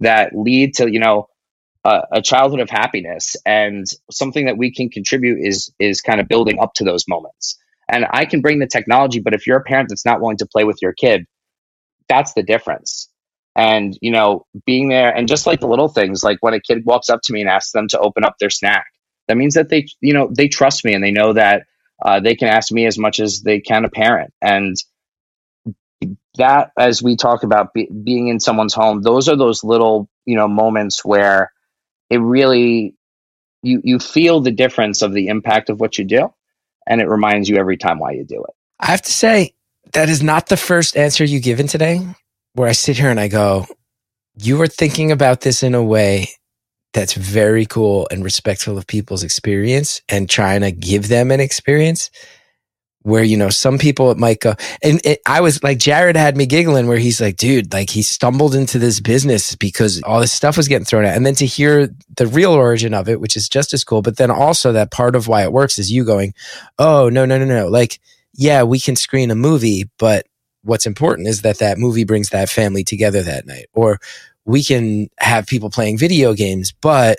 that 0.00 0.36
lead 0.36 0.74
to 0.74 0.90
you 0.92 1.00
know 1.00 1.28
a, 1.84 2.22
childhood 2.22 2.60
of 2.60 2.70
happiness. 2.70 3.36
And 3.44 3.86
something 4.10 4.46
that 4.46 4.56
we 4.56 4.72
can 4.72 4.88
contribute 4.88 5.38
is 5.46 5.72
is 5.78 6.00
kind 6.00 6.20
of 6.20 6.28
building 6.28 6.58
up 6.58 6.74
to 6.74 6.84
those 6.84 7.06
moments. 7.08 7.58
And 7.88 8.06
i 8.10 8.24
can 8.24 8.40
bring 8.40 8.60
the 8.60 8.66
technology 8.66 9.20
but 9.20 9.34
if 9.34 9.46
you're 9.46 9.58
a 9.58 9.62
parent 9.62 9.90
that's 9.90 10.06
not 10.06 10.20
willing 10.20 10.38
to 10.38 10.46
play 10.46 10.64
with 10.64 10.78
your 10.80 10.94
kid 10.94 11.26
that's 12.08 12.32
the 12.34 12.42
difference. 12.42 13.10
And 13.56 13.96
you 14.00 14.10
know 14.10 14.46
being 14.66 14.88
there 14.88 15.14
and 15.14 15.28
just 15.28 15.46
like 15.46 15.60
the 15.60 15.68
little 15.68 15.88
things 15.88 16.24
like 16.24 16.38
when 16.40 16.54
a 16.54 16.60
kid 16.60 16.84
walks 16.84 17.08
up 17.10 17.20
to 17.24 17.32
me 17.32 17.40
and 17.40 17.50
asks 17.50 17.72
them 17.72 17.88
to 17.88 17.98
open 17.98 18.24
up 18.24 18.36
their 18.38 18.50
snack 18.50 18.86
that 19.28 19.36
means 19.36 19.54
that 19.54 19.68
they 19.68 19.86
you 20.00 20.12
know 20.12 20.30
they 20.30 20.48
trust 20.48 20.84
me 20.84 20.94
and 20.94 21.02
they 21.02 21.10
know 21.10 21.32
that 21.32 21.66
uh, 22.02 22.20
they 22.20 22.34
can 22.34 22.48
ask 22.48 22.72
me 22.72 22.86
as 22.86 22.98
much 22.98 23.20
as 23.20 23.42
they 23.42 23.60
can 23.60 23.84
a 23.84 23.90
parent. 23.90 24.32
And 24.42 24.76
that 26.36 26.70
as 26.78 27.02
we 27.02 27.16
talk 27.16 27.42
about 27.42 27.72
be, 27.72 27.86
being 27.86 28.28
in 28.28 28.40
someone's 28.40 28.74
home 28.74 29.00
those 29.00 29.28
are 29.28 29.36
those 29.36 29.64
little 29.64 30.08
you 30.26 30.36
know 30.36 30.48
moments 30.48 31.04
where 31.04 31.52
it 32.10 32.18
really 32.18 32.94
you 33.62 33.80
you 33.84 33.98
feel 33.98 34.40
the 34.40 34.50
difference 34.50 35.00
of 35.00 35.14
the 35.14 35.28
impact 35.28 35.70
of 35.70 35.80
what 35.80 35.96
you 35.96 36.04
do 36.04 36.32
and 36.86 37.00
it 37.00 37.08
reminds 37.08 37.48
you 37.48 37.56
every 37.56 37.78
time 37.78 37.98
why 37.98 38.10
you 38.10 38.24
do 38.24 38.42
it. 38.42 38.54
I 38.80 38.86
have 38.86 39.02
to 39.02 39.12
say 39.12 39.54
that 39.92 40.08
is 40.08 40.22
not 40.22 40.48
the 40.48 40.56
first 40.56 40.96
answer 40.96 41.24
you've 41.24 41.42
given 41.42 41.66
today 41.66 42.06
where 42.54 42.68
i 42.68 42.72
sit 42.72 42.98
here 42.98 43.10
and 43.10 43.20
i 43.20 43.28
go 43.28 43.66
you 44.36 44.60
are 44.60 44.66
thinking 44.66 45.12
about 45.12 45.40
this 45.40 45.62
in 45.62 45.74
a 45.74 45.82
way 45.82 46.28
that's 46.94 47.12
very 47.14 47.66
cool 47.66 48.08
and 48.10 48.24
respectful 48.24 48.78
of 48.78 48.86
people's 48.86 49.24
experience 49.24 50.00
and 50.08 50.30
trying 50.30 50.62
to 50.62 50.72
give 50.72 51.08
them 51.08 51.30
an 51.30 51.40
experience 51.40 52.10
where 53.02 53.22
you 53.22 53.36
know 53.36 53.50
some 53.50 53.76
people 53.76 54.10
it 54.10 54.16
might 54.16 54.40
go 54.40 54.54
and 54.82 54.98
it, 55.04 55.20
i 55.26 55.40
was 55.42 55.62
like 55.62 55.78
jared 55.78 56.16
had 56.16 56.38
me 56.38 56.46
giggling 56.46 56.86
where 56.86 56.96
he's 56.96 57.20
like 57.20 57.36
dude 57.36 57.70
like 57.72 57.90
he 57.90 58.00
stumbled 58.00 58.54
into 58.54 58.78
this 58.78 58.98
business 58.98 59.54
because 59.56 60.02
all 60.04 60.20
this 60.20 60.32
stuff 60.32 60.56
was 60.56 60.68
getting 60.68 60.86
thrown 60.86 61.04
at 61.04 61.14
and 61.14 61.26
then 61.26 61.34
to 61.34 61.44
hear 61.44 61.88
the 62.16 62.26
real 62.26 62.52
origin 62.52 62.94
of 62.94 63.08
it 63.08 63.20
which 63.20 63.36
is 63.36 63.46
just 63.46 63.74
as 63.74 63.84
cool 63.84 64.00
but 64.00 64.16
then 64.16 64.30
also 64.30 64.72
that 64.72 64.90
part 64.90 65.14
of 65.14 65.28
why 65.28 65.42
it 65.42 65.52
works 65.52 65.78
is 65.78 65.92
you 65.92 66.02
going 66.02 66.32
oh 66.78 67.10
no 67.10 67.26
no 67.26 67.38
no 67.38 67.44
no 67.44 67.68
like 67.68 68.00
yeah 68.32 68.62
we 68.62 68.80
can 68.80 68.96
screen 68.96 69.30
a 69.30 69.34
movie 69.34 69.84
but 69.98 70.26
what's 70.62 70.86
important 70.86 71.28
is 71.28 71.42
that 71.42 71.58
that 71.58 71.76
movie 71.76 72.04
brings 72.04 72.30
that 72.30 72.48
family 72.48 72.84
together 72.84 73.22
that 73.22 73.46
night 73.46 73.66
or 73.74 74.00
we 74.44 74.62
can 74.62 75.08
have 75.18 75.46
people 75.46 75.70
playing 75.70 75.98
video 75.98 76.34
games 76.34 76.72
but 76.80 77.18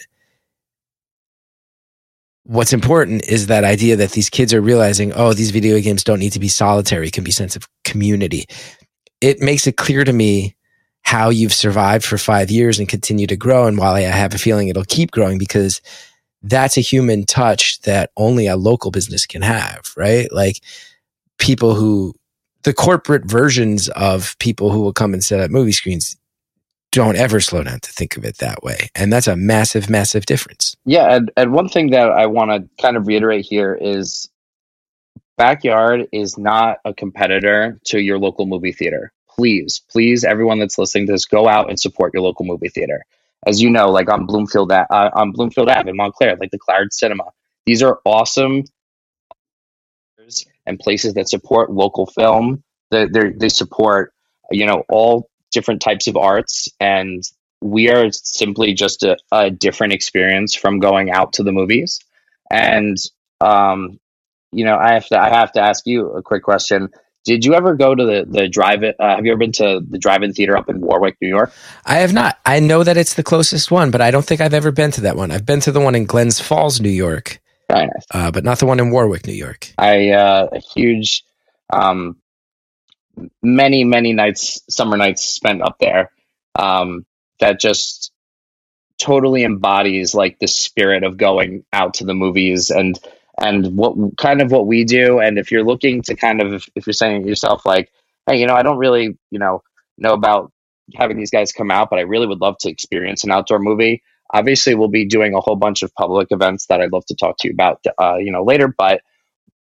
what's 2.45 2.73
important 2.73 3.27
is 3.27 3.47
that 3.47 3.63
idea 3.63 3.95
that 3.95 4.11
these 4.11 4.29
kids 4.29 4.53
are 4.53 4.61
realizing, 4.61 5.11
oh, 5.13 5.33
these 5.33 5.51
video 5.51 5.79
games 5.79 6.03
don't 6.03 6.19
need 6.19 6.33
to 6.33 6.39
be 6.39 6.47
solitary, 6.47 7.07
it 7.07 7.13
can 7.13 7.23
be 7.23 7.31
sense 7.31 7.55
of 7.55 7.67
community. 7.83 8.45
It 9.19 9.41
makes 9.41 9.65
it 9.67 9.77
clear 9.77 10.03
to 10.03 10.13
me 10.13 10.55
how 11.01 11.29
you've 11.29 11.53
survived 11.53 12.05
for 12.05 12.17
five 12.17 12.49
years 12.51 12.79
and 12.79 12.87
continue 12.87 13.27
to 13.27 13.35
grow. 13.35 13.67
And 13.67 13.77
while 13.77 13.93
I 13.93 14.01
have 14.01 14.33
a 14.33 14.39
feeling 14.39 14.67
it'll 14.67 14.85
keep 14.85 15.11
growing 15.11 15.37
because 15.37 15.81
that's 16.43 16.77
a 16.77 16.81
human 16.81 17.25
touch 17.25 17.81
that 17.81 18.11
only 18.17 18.47
a 18.47 18.55
local 18.55 18.91
business 18.91 19.25
can 19.25 19.41
have, 19.41 19.91
right? 19.97 20.31
Like 20.31 20.61
people 21.39 21.73
who, 21.73 22.13
the 22.63 22.73
corporate 22.73 23.25
versions 23.25 23.89
of 23.89 24.35
people 24.39 24.71
who 24.71 24.81
will 24.81 24.93
come 24.93 25.13
and 25.13 25.23
set 25.23 25.39
up 25.39 25.51
movie 25.51 25.71
screens 25.71 26.15
don't 26.95 27.15
ever 27.15 27.39
slow 27.39 27.63
down 27.63 27.79
to 27.81 27.91
think 27.91 28.17
of 28.17 28.25
it 28.25 28.37
that 28.39 28.63
way. 28.63 28.89
And 28.95 29.13
that's 29.13 29.27
a 29.27 29.35
massive, 29.35 29.89
massive 29.89 30.25
difference. 30.25 30.75
Yeah. 30.85 31.15
And, 31.15 31.31
and 31.37 31.53
one 31.53 31.69
thing 31.69 31.91
that 31.91 32.09
I 32.09 32.25
want 32.25 32.51
to 32.51 32.67
kind 32.81 32.97
of 32.97 33.07
reiterate 33.07 33.45
here 33.45 33.77
is 33.79 34.29
Backyard 35.37 36.07
is 36.11 36.37
not 36.37 36.77
a 36.85 36.93
competitor 36.93 37.79
to 37.85 37.99
your 37.99 38.17
local 38.17 38.45
movie 38.45 38.71
theater. 38.71 39.11
Please, 39.29 39.81
please, 39.91 40.23
everyone 40.23 40.59
that's 40.59 40.77
listening 40.77 41.07
to 41.07 41.11
this, 41.11 41.25
go 41.25 41.47
out 41.47 41.69
and 41.69 41.77
support 41.77 42.13
your 42.13 42.23
local 42.23 42.45
movie 42.45 42.69
theater 42.69 43.03
as 43.45 43.61
you 43.61 43.69
know, 43.69 43.89
like 43.89 44.09
on 44.09 44.25
Bloomfield 44.25 44.71
uh, 44.71 44.85
on 44.89 45.31
Bloomfield 45.31 45.69
Ave 45.69 45.89
in 45.89 45.95
Montclair, 45.95 46.35
like 46.37 46.51
the 46.51 46.59
Clairidge 46.59 46.93
Cinema. 46.93 47.25
These 47.65 47.83
are 47.83 47.99
awesome 48.05 48.63
and 50.65 50.79
places 50.79 51.13
that 51.13 51.29
support 51.29 51.71
local 51.71 52.05
film. 52.07 52.63
They 52.91 53.05
they 53.05 53.49
support 53.49 54.13
you 54.51 54.65
know 54.65 54.83
all 54.89 55.29
different 55.55 55.81
types 55.81 56.05
of 56.05 56.15
arts, 56.15 56.69
and 56.79 57.23
we 57.61 57.89
are 57.89 58.11
simply 58.11 58.73
just 58.73 59.01
a, 59.01 59.17
a 59.31 59.49
different 59.49 59.93
experience 59.93 60.53
from 60.53 60.79
going 60.79 61.09
out 61.09 61.33
to 61.33 61.43
the 61.43 61.51
movies. 61.51 61.99
And 62.51 62.97
um, 63.41 63.99
you 64.51 64.65
know, 64.65 64.77
I 64.77 64.93
have 64.93 65.07
to 65.07 65.19
I 65.19 65.29
have 65.29 65.51
to 65.53 65.61
ask 65.61 65.87
you 65.87 66.11
a 66.11 66.21
quick 66.21 66.43
question. 66.43 66.89
Did 67.25 67.43
you 67.43 67.55
ever 67.55 67.73
go 67.75 67.95
to 67.95 68.05
the 68.05 68.25
the 68.27 68.47
drive-in? 68.47 68.93
Uh, 68.99 69.15
have 69.15 69.25
you 69.25 69.31
ever 69.31 69.39
been 69.39 69.51
to 69.53 69.81
the 69.89 69.97
drive-in 69.97 70.33
theater 70.33 70.55
up 70.55 70.69
in 70.69 70.79
Warwick, 70.79 71.17
New 71.21 71.27
York? 71.27 71.51
I 71.85 71.95
have 71.95 72.13
not. 72.13 72.37
I 72.45 72.59
know 72.59 72.83
that 72.83 72.97
it's 72.97 73.15
the 73.15 73.23
closest 73.23 73.71
one, 73.71 73.89
but 73.89 73.99
I 74.01 74.11
don't 74.11 74.25
think 74.25 74.41
I've 74.41 74.53
ever 74.53 74.71
been 74.71 74.91
to 74.91 75.01
that 75.01 75.17
one. 75.17 75.31
I've 75.31 75.45
been 75.45 75.61
to 75.61 75.71
the 75.71 75.81
one 75.81 75.95
in 75.95 76.05
Glens 76.05 76.39
Falls, 76.39 76.79
New 76.79 76.89
York, 76.89 77.41
nice. 77.69 77.89
uh, 78.11 78.29
but 78.29 78.43
not 78.43 78.59
the 78.59 78.67
one 78.67 78.79
in 78.79 78.91
Warwick, 78.91 79.25
New 79.25 79.33
York. 79.33 79.73
I 79.79 80.11
uh, 80.11 80.49
a 80.53 80.59
huge, 80.59 81.23
um, 81.73 82.15
many 83.41 83.83
many 83.83 84.13
nights, 84.13 84.61
summer 84.69 84.97
nights 84.97 85.25
spent 85.25 85.61
up 85.61 85.77
there. 85.79 86.11
Um, 86.57 87.05
that 87.39 87.59
just 87.59 88.11
totally 88.97 89.43
embodies 89.43 90.15
like 90.15 90.39
the 90.39 90.47
spirit 90.47 91.03
of 91.03 91.17
going 91.17 91.65
out 91.73 91.95
to 91.95 92.05
the 92.05 92.13
movies 92.13 92.69
and 92.69 92.97
and 93.37 93.75
what 93.75 93.95
kind 94.17 94.41
of 94.41 94.51
what 94.51 94.67
we 94.67 94.85
do. 94.85 95.19
And 95.19 95.37
if 95.37 95.51
you're 95.51 95.65
looking 95.65 96.01
to 96.03 96.15
kind 96.15 96.41
of, 96.41 96.65
if 96.75 96.87
you're 96.87 96.93
saying 96.93 97.23
to 97.23 97.29
yourself, 97.29 97.65
like, 97.65 97.91
hey, 98.27 98.39
you 98.39 98.47
know, 98.47 98.55
I 98.55 98.63
don't 98.63 98.77
really, 98.77 99.17
you 99.29 99.39
know, 99.39 99.61
know 99.97 100.13
about 100.13 100.51
having 100.95 101.17
these 101.17 101.31
guys 101.31 101.51
come 101.51 101.71
out, 101.71 101.89
but 101.89 101.99
I 101.99 102.03
really 102.03 102.27
would 102.27 102.39
love 102.39 102.57
to 102.59 102.69
experience 102.69 103.23
an 103.23 103.31
outdoor 103.31 103.59
movie. 103.59 104.03
Obviously, 104.33 104.73
we'll 104.75 104.87
be 104.87 105.05
doing 105.05 105.33
a 105.35 105.41
whole 105.41 105.57
bunch 105.57 105.83
of 105.83 105.93
public 105.95 106.29
events 106.31 106.67
that 106.67 106.81
I'd 106.81 106.93
love 106.93 107.05
to 107.07 107.15
talk 107.15 107.37
to 107.39 107.47
you 107.47 107.53
about, 107.53 107.83
uh, 108.01 108.15
you 108.15 108.31
know, 108.31 108.43
later. 108.43 108.67
But 108.69 109.01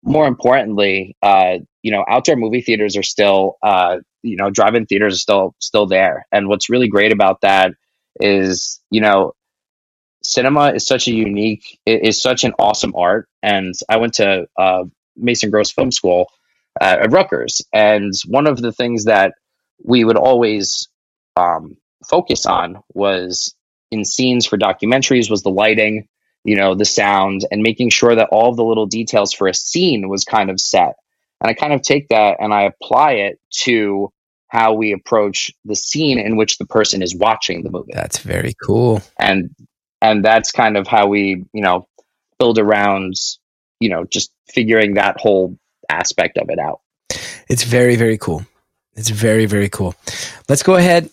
more 0.03 0.27
importantly, 0.27 1.15
uh, 1.21 1.57
you 1.81 1.91
know, 1.91 2.03
outdoor 2.07 2.35
movie 2.35 2.61
theaters 2.61 2.95
are 2.97 3.03
still, 3.03 3.57
uh, 3.61 3.97
you 4.23 4.35
know, 4.35 4.49
drive-in 4.49 4.85
theaters 4.85 5.13
are 5.13 5.17
still 5.17 5.55
still 5.59 5.85
there. 5.85 6.25
And 6.31 6.47
what's 6.47 6.69
really 6.69 6.87
great 6.87 7.11
about 7.11 7.41
that 7.41 7.73
is, 8.19 8.81
you 8.89 9.01
know, 9.01 9.33
cinema 10.23 10.73
is 10.73 10.85
such 10.85 11.07
a 11.07 11.13
unique, 11.13 11.79
it 11.85 12.05
is 12.05 12.21
such 12.21 12.43
an 12.43 12.53
awesome 12.59 12.93
art. 12.95 13.27
And 13.41 13.73
I 13.89 13.97
went 13.97 14.15
to 14.15 14.47
uh, 14.57 14.83
Mason 15.15 15.49
Gross 15.49 15.71
Film 15.71 15.91
School 15.91 16.27
uh, 16.81 16.97
at 17.01 17.11
Rutgers, 17.11 17.61
and 17.73 18.13
one 18.27 18.47
of 18.47 18.61
the 18.61 18.71
things 18.71 19.05
that 19.05 19.33
we 19.83 20.03
would 20.03 20.17
always 20.17 20.89
um, 21.35 21.77
focus 22.09 22.45
on 22.45 22.81
was 22.93 23.55
in 23.91 24.05
scenes 24.05 24.45
for 24.45 24.57
documentaries 24.57 25.29
was 25.29 25.41
the 25.41 25.49
lighting, 25.49 26.07
you 26.43 26.55
know, 26.55 26.75
the 26.75 26.85
sound, 26.85 27.45
and 27.51 27.61
making 27.61 27.89
sure 27.89 28.15
that 28.15 28.29
all 28.31 28.55
the 28.55 28.63
little 28.63 28.85
details 28.85 29.33
for 29.33 29.47
a 29.47 29.53
scene 29.53 30.09
was 30.09 30.23
kind 30.23 30.49
of 30.49 30.59
set. 30.59 30.95
And 31.41 31.49
I 31.49 31.53
kind 31.53 31.73
of 31.73 31.81
take 31.81 32.09
that 32.09 32.37
and 32.39 32.53
I 32.53 32.63
apply 32.63 33.13
it 33.13 33.39
to 33.61 34.11
how 34.47 34.73
we 34.73 34.93
approach 34.93 35.51
the 35.63 35.75
scene 35.75 36.19
in 36.19 36.35
which 36.35 36.57
the 36.57 36.65
person 36.65 37.01
is 37.01 37.15
watching 37.15 37.63
the 37.63 37.69
movie. 37.69 37.91
That's 37.93 38.17
very 38.17 38.53
cool. 38.65 39.01
And 39.19 39.55
and 40.01 40.23
that's 40.23 40.51
kind 40.51 40.77
of 40.77 40.87
how 40.87 41.07
we 41.07 41.45
you 41.53 41.61
know 41.61 41.87
build 42.37 42.57
around 42.57 43.13
you 43.79 43.89
know 43.89 44.05
just 44.05 44.31
figuring 44.47 44.95
that 44.95 45.19
whole 45.19 45.57
aspect 45.89 46.37
of 46.37 46.49
it 46.49 46.59
out 46.59 46.81
it's 47.47 47.63
very 47.63 47.95
very 47.95 48.17
cool 48.17 48.45
it's 48.95 49.09
very 49.09 49.45
very 49.45 49.69
cool 49.69 49.95
let's 50.47 50.63
go 50.63 50.75
ahead 50.75 51.09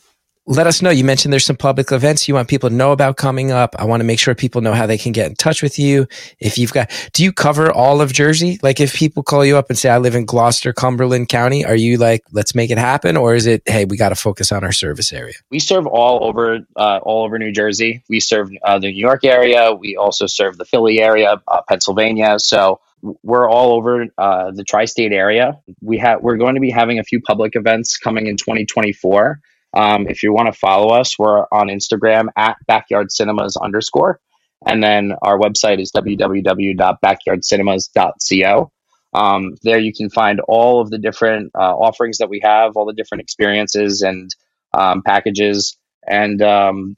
let 0.46 0.66
us 0.66 0.80
know. 0.80 0.90
You 0.90 1.02
mentioned 1.02 1.32
there's 1.32 1.44
some 1.44 1.56
public 1.56 1.90
events 1.90 2.28
you 2.28 2.34
want 2.34 2.48
people 2.48 2.68
to 2.68 2.74
know 2.74 2.92
about 2.92 3.16
coming 3.16 3.50
up. 3.50 3.74
I 3.78 3.84
want 3.84 4.00
to 4.00 4.04
make 4.04 4.20
sure 4.20 4.34
people 4.34 4.60
know 4.60 4.74
how 4.74 4.86
they 4.86 4.96
can 4.96 5.10
get 5.10 5.26
in 5.26 5.34
touch 5.34 5.60
with 5.60 5.78
you. 5.78 6.06
If 6.38 6.56
you've 6.56 6.72
got, 6.72 6.90
do 7.12 7.24
you 7.24 7.32
cover 7.32 7.72
all 7.72 8.00
of 8.00 8.12
Jersey? 8.12 8.60
Like 8.62 8.80
if 8.80 8.94
people 8.94 9.24
call 9.24 9.44
you 9.44 9.56
up 9.56 9.70
and 9.70 9.78
say, 9.78 9.90
I 9.90 9.98
live 9.98 10.14
in 10.14 10.24
Gloucester, 10.24 10.72
Cumberland 10.72 11.28
County, 11.28 11.64
are 11.64 11.74
you 11.74 11.98
like, 11.98 12.22
let's 12.30 12.54
make 12.54 12.70
it 12.70 12.78
happen? 12.78 13.16
Or 13.16 13.34
is 13.34 13.46
it, 13.46 13.62
hey, 13.66 13.86
we 13.86 13.96
got 13.96 14.10
to 14.10 14.14
focus 14.14 14.52
on 14.52 14.62
our 14.62 14.72
service 14.72 15.12
area? 15.12 15.34
We 15.50 15.58
serve 15.58 15.86
all 15.86 16.24
over, 16.24 16.60
uh, 16.76 17.00
all 17.02 17.24
over 17.24 17.38
New 17.38 17.52
Jersey. 17.52 18.04
We 18.08 18.20
serve 18.20 18.50
uh, 18.64 18.78
the 18.78 18.92
New 18.92 19.00
York 19.00 19.24
area. 19.24 19.72
We 19.72 19.96
also 19.96 20.26
serve 20.26 20.58
the 20.58 20.64
Philly 20.64 21.00
area, 21.00 21.42
uh, 21.48 21.62
Pennsylvania. 21.68 22.38
So 22.38 22.80
we're 23.24 23.50
all 23.50 23.72
over 23.72 24.06
uh, 24.16 24.52
the 24.52 24.62
tri-state 24.62 25.12
area. 25.12 25.58
We 25.82 25.98
have, 25.98 26.22
we're 26.22 26.36
going 26.36 26.54
to 26.54 26.60
be 26.60 26.70
having 26.70 27.00
a 27.00 27.04
few 27.04 27.20
public 27.20 27.56
events 27.56 27.96
coming 27.96 28.28
in 28.28 28.36
2024. 28.36 29.40
Um, 29.76 30.08
if 30.08 30.22
you 30.22 30.32
want 30.32 30.46
to 30.46 30.54
follow 30.58 30.94
us, 30.94 31.18
we're 31.18 31.44
on 31.52 31.68
Instagram 31.68 32.28
at 32.34 32.56
backyard 32.66 33.12
cinemas 33.12 33.58
underscore. 33.58 34.18
And 34.66 34.82
then 34.82 35.12
our 35.20 35.38
website 35.38 35.82
is 35.82 35.92
www.backyardcinemas.co. 35.92 38.72
Um, 39.12 39.54
there 39.62 39.78
you 39.78 39.92
can 39.92 40.08
find 40.08 40.40
all 40.40 40.80
of 40.80 40.88
the 40.88 40.96
different 40.98 41.50
uh, 41.54 41.76
offerings 41.76 42.16
that 42.18 42.30
we 42.30 42.40
have, 42.42 42.76
all 42.76 42.86
the 42.86 42.94
different 42.94 43.20
experiences 43.20 44.00
and 44.00 44.30
um, 44.72 45.02
packages. 45.02 45.76
And, 46.08 46.40
um, 46.40 46.96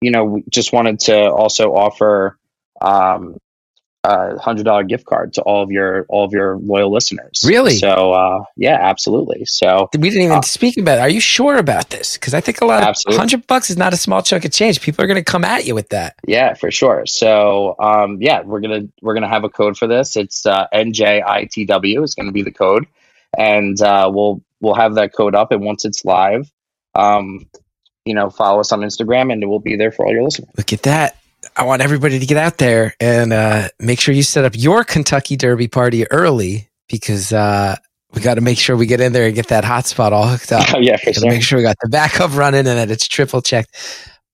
you 0.00 0.12
know, 0.12 0.24
we 0.24 0.44
just 0.50 0.72
wanted 0.72 1.00
to 1.00 1.30
also 1.30 1.72
offer 1.72 2.38
um, 2.80 3.38
a 4.04 4.38
hundred 4.38 4.64
dollar 4.64 4.84
gift 4.84 5.06
card 5.06 5.32
to 5.32 5.42
all 5.42 5.62
of 5.62 5.70
your 5.70 6.04
all 6.08 6.24
of 6.24 6.32
your 6.32 6.58
loyal 6.58 6.92
listeners. 6.92 7.42
Really? 7.46 7.76
So 7.76 8.12
uh, 8.12 8.44
yeah, 8.56 8.78
absolutely. 8.80 9.44
So 9.46 9.88
we 9.98 10.10
didn't 10.10 10.24
even 10.24 10.38
uh, 10.38 10.42
speak 10.42 10.76
about. 10.76 10.98
It. 10.98 11.00
Are 11.00 11.08
you 11.08 11.20
sure 11.20 11.56
about 11.56 11.90
this? 11.90 12.14
Because 12.14 12.34
I 12.34 12.40
think 12.40 12.60
a 12.60 12.66
lot 12.66 12.86
of 12.86 13.16
hundred 13.16 13.46
bucks 13.46 13.70
is 13.70 13.76
not 13.76 13.94
a 13.94 13.96
small 13.96 14.22
chunk 14.22 14.44
of 14.44 14.52
change. 14.52 14.80
People 14.80 15.02
are 15.04 15.08
going 15.08 15.16
to 15.16 15.24
come 15.24 15.44
at 15.44 15.66
you 15.66 15.74
with 15.74 15.88
that. 15.88 16.16
Yeah, 16.26 16.54
for 16.54 16.70
sure. 16.70 17.06
So 17.06 17.76
um, 17.78 18.18
yeah, 18.20 18.42
we're 18.42 18.60
gonna 18.60 18.88
we're 19.00 19.14
gonna 19.14 19.28
have 19.28 19.44
a 19.44 19.48
code 19.48 19.78
for 19.78 19.86
this. 19.86 20.16
It's 20.16 20.44
uh, 20.44 20.66
NJITW 20.72 22.04
is 22.04 22.14
going 22.14 22.26
to 22.26 22.32
be 22.32 22.42
the 22.42 22.52
code, 22.52 22.86
and 23.36 23.80
uh, 23.80 24.10
we'll 24.12 24.42
we'll 24.60 24.74
have 24.74 24.96
that 24.96 25.14
code 25.14 25.34
up. 25.34 25.50
And 25.50 25.62
once 25.62 25.86
it's 25.86 26.04
live, 26.04 26.50
um, 26.94 27.48
you 28.04 28.12
know, 28.12 28.28
follow 28.28 28.60
us 28.60 28.70
on 28.72 28.80
Instagram, 28.80 29.32
and 29.32 29.42
it 29.42 29.46
will 29.46 29.60
be 29.60 29.76
there 29.76 29.90
for 29.90 30.04
all 30.04 30.12
your 30.12 30.24
listeners. 30.24 30.50
Look 30.58 30.74
at 30.74 30.82
that. 30.82 31.16
I 31.56 31.64
want 31.64 31.82
everybody 31.82 32.18
to 32.18 32.26
get 32.26 32.36
out 32.36 32.58
there 32.58 32.94
and 32.98 33.32
uh, 33.32 33.68
make 33.78 34.00
sure 34.00 34.14
you 34.14 34.24
set 34.24 34.44
up 34.44 34.52
your 34.56 34.82
Kentucky 34.82 35.36
Derby 35.36 35.68
party 35.68 36.10
early 36.10 36.68
because 36.88 37.32
uh, 37.32 37.76
we 38.12 38.20
got 38.20 38.34
to 38.34 38.40
make 38.40 38.58
sure 38.58 38.76
we 38.76 38.86
get 38.86 39.00
in 39.00 39.12
there 39.12 39.26
and 39.26 39.34
get 39.34 39.48
that 39.48 39.62
hotspot 39.62 40.12
all 40.12 40.26
hooked 40.26 40.50
up. 40.50 40.74
Oh, 40.74 40.78
yeah, 40.80 40.96
for 40.96 41.12
sure. 41.12 41.30
Make 41.30 41.42
sure 41.42 41.58
we 41.58 41.62
got 41.62 41.76
the 41.80 41.88
backup 41.88 42.34
running 42.36 42.66
and 42.66 42.78
that 42.78 42.90
it's 42.90 43.06
triple 43.06 43.40
checked. 43.40 43.76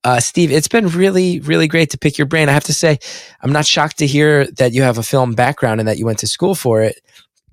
Uh, 0.03 0.19
Steve, 0.19 0.51
it's 0.51 0.69
been 0.69 0.89
really, 0.89 1.41
really 1.41 1.69
great 1.69 1.91
to 1.91 1.99
pick 1.99 2.17
your 2.17 2.27
brain. 2.27 2.49
I 2.49 2.53
have 2.53 2.65
to 2.65 2.75
say, 2.75 2.99
I'm 3.43 3.53
not 3.53 3.67
shocked 3.67 3.99
to 3.99 4.07
hear 4.07 4.47
that 4.53 4.73
you 4.73 4.83
have 4.83 4.97
a 4.97 5.03
film 5.03 5.35
background 5.35 5.79
and 5.81 5.89
that 5.89 5.99
you 5.99 6.07
went 6.07 6.21
to 6.21 6.27
school 6.27 6.55
for 6.55 6.81
it 6.83 7.01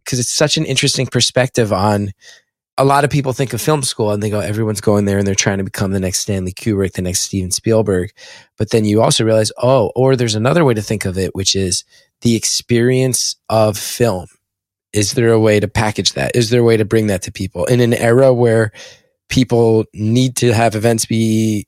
because 0.06 0.20
it's 0.20 0.34
such 0.34 0.56
an 0.56 0.64
interesting 0.64 1.08
perspective 1.08 1.74
on 1.74 2.14
a 2.78 2.86
lot 2.86 3.04
of 3.04 3.10
people 3.10 3.34
think 3.34 3.54
of 3.54 3.62
film 3.62 3.82
school 3.82 4.12
and 4.12 4.22
they 4.22 4.30
go, 4.30 4.40
everyone's 4.40 4.82
going 4.82 5.06
there 5.06 5.18
and 5.18 5.28
they're 5.28 5.36
trying 5.36 5.58
to 5.58 5.64
become 5.64 5.92
the 5.92 6.00
next 6.00 6.20
Stanley 6.20 6.54
Kubrick, 6.54 6.94
the 6.94 7.02
next 7.02 7.22
Steven 7.22 7.52
Spielberg. 7.52 8.12
But 8.58 8.70
then 8.70 8.86
you 8.86 9.02
also 9.02 9.26
realize, 9.26 9.52
oh, 9.62 9.92
or 9.96 10.16
there's 10.16 10.36
another 10.36 10.64
way 10.64 10.76
to 10.76 10.82
think 10.82 11.06
of 11.06 11.18
it, 11.18 11.34
which 11.34 11.56
is 11.56 11.84
the 12.22 12.36
experience 12.36 13.36
of 13.50 13.78
film. 13.78 14.28
Is 14.94 15.14
there 15.14 15.32
a 15.32 15.40
way 15.40 15.60
to 15.60 15.68
package 15.68 16.14
that? 16.14 16.36
Is 16.36 16.50
there 16.50 16.62
a 16.62 16.64
way 16.64 16.78
to 16.78 16.86
bring 16.86 17.08
that 17.08 17.24
to 17.24 17.32
people 17.32 17.66
in 17.66 17.82
an 17.82 17.94
era 17.94 18.34
where 18.34 18.72
people 19.30 19.86
need 19.94 20.36
to 20.38 20.54
have 20.54 20.76
events 20.76 21.06
be 21.06 21.68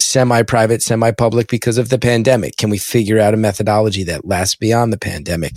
semi 0.00 0.42
private, 0.42 0.82
semi 0.82 1.10
public 1.10 1.48
because 1.48 1.78
of 1.78 1.88
the 1.88 1.98
pandemic? 1.98 2.56
Can 2.56 2.70
we 2.70 2.78
figure 2.78 3.18
out 3.18 3.34
a 3.34 3.38
methodology 3.38 4.04
that 4.04 4.24
lasts 4.24 4.54
beyond 4.54 4.92
the 4.92 4.98
pandemic? 4.98 5.52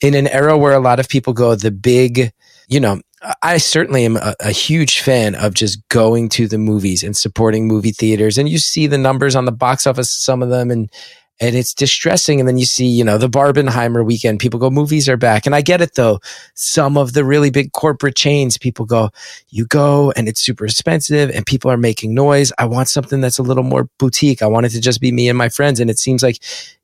In 0.00 0.14
an 0.14 0.28
era 0.28 0.56
where 0.56 0.74
a 0.74 0.80
lot 0.80 1.00
of 1.00 1.08
people 1.08 1.32
go, 1.32 1.54
the 1.54 1.70
big, 1.70 2.32
you 2.68 2.80
know, 2.80 3.00
I 3.42 3.58
certainly 3.58 4.04
am 4.04 4.16
a, 4.16 4.34
a, 4.40 4.50
huge 4.50 5.00
fan 5.00 5.34
of 5.34 5.54
just 5.54 5.86
going 5.88 6.28
to 6.30 6.46
the 6.46 6.58
movies 6.58 7.02
and 7.02 7.16
supporting 7.16 7.66
movie 7.66 7.90
theaters. 7.90 8.38
And 8.38 8.48
you 8.48 8.58
see 8.58 8.86
the 8.86 8.98
numbers 8.98 9.34
on 9.34 9.46
the 9.46 9.52
box 9.52 9.86
office, 9.86 10.12
some 10.12 10.42
of 10.42 10.48
them, 10.48 10.70
and 10.70 10.90
and 11.38 11.54
it's 11.54 11.74
distressing. 11.74 12.40
And 12.40 12.48
then 12.48 12.56
you 12.56 12.64
see, 12.64 12.86
you 12.86 13.04
know, 13.04 13.18
the 13.18 13.28
Barbenheimer 13.28 14.04
weekend, 14.04 14.40
people 14.40 14.58
go, 14.58 14.70
movies 14.70 15.06
are 15.08 15.18
back. 15.18 15.44
And 15.44 15.54
I 15.54 15.60
get 15.60 15.82
it 15.82 15.94
though. 15.94 16.18
Some 16.54 16.96
of 16.96 17.12
the 17.12 17.24
really 17.24 17.50
big 17.50 17.72
corporate 17.72 18.16
chains, 18.16 18.56
people 18.56 18.86
go, 18.86 19.10
you 19.50 19.66
go 19.66 20.12
and 20.12 20.28
it's 20.28 20.42
super 20.42 20.64
expensive 20.64 21.30
and 21.30 21.44
people 21.44 21.70
are 21.70 21.76
making 21.76 22.14
noise. 22.14 22.52
I 22.58 22.64
want 22.64 22.88
something 22.88 23.20
that's 23.20 23.38
a 23.38 23.42
little 23.42 23.64
more 23.64 23.90
boutique. 23.98 24.40
I 24.40 24.46
want 24.46 24.64
it 24.64 24.70
to 24.70 24.80
just 24.80 25.00
be 25.00 25.12
me 25.12 25.28
and 25.28 25.36
my 25.36 25.50
friends. 25.50 25.78
And 25.78 25.90
it 25.90 25.98
seems 25.98 26.22
like 26.22 26.42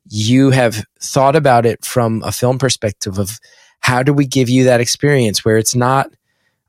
you 0.09 0.51
have 0.51 0.85
thought 0.99 1.35
about 1.35 1.65
it 1.65 1.83
from 1.83 2.21
a 2.23 2.31
film 2.31 2.59
perspective 2.59 3.17
of 3.17 3.39
how 3.79 4.03
do 4.03 4.13
we 4.13 4.27
give 4.27 4.49
you 4.49 4.65
that 4.65 4.81
experience 4.81 5.43
where 5.43 5.57
it's 5.57 5.73
not 5.73 6.11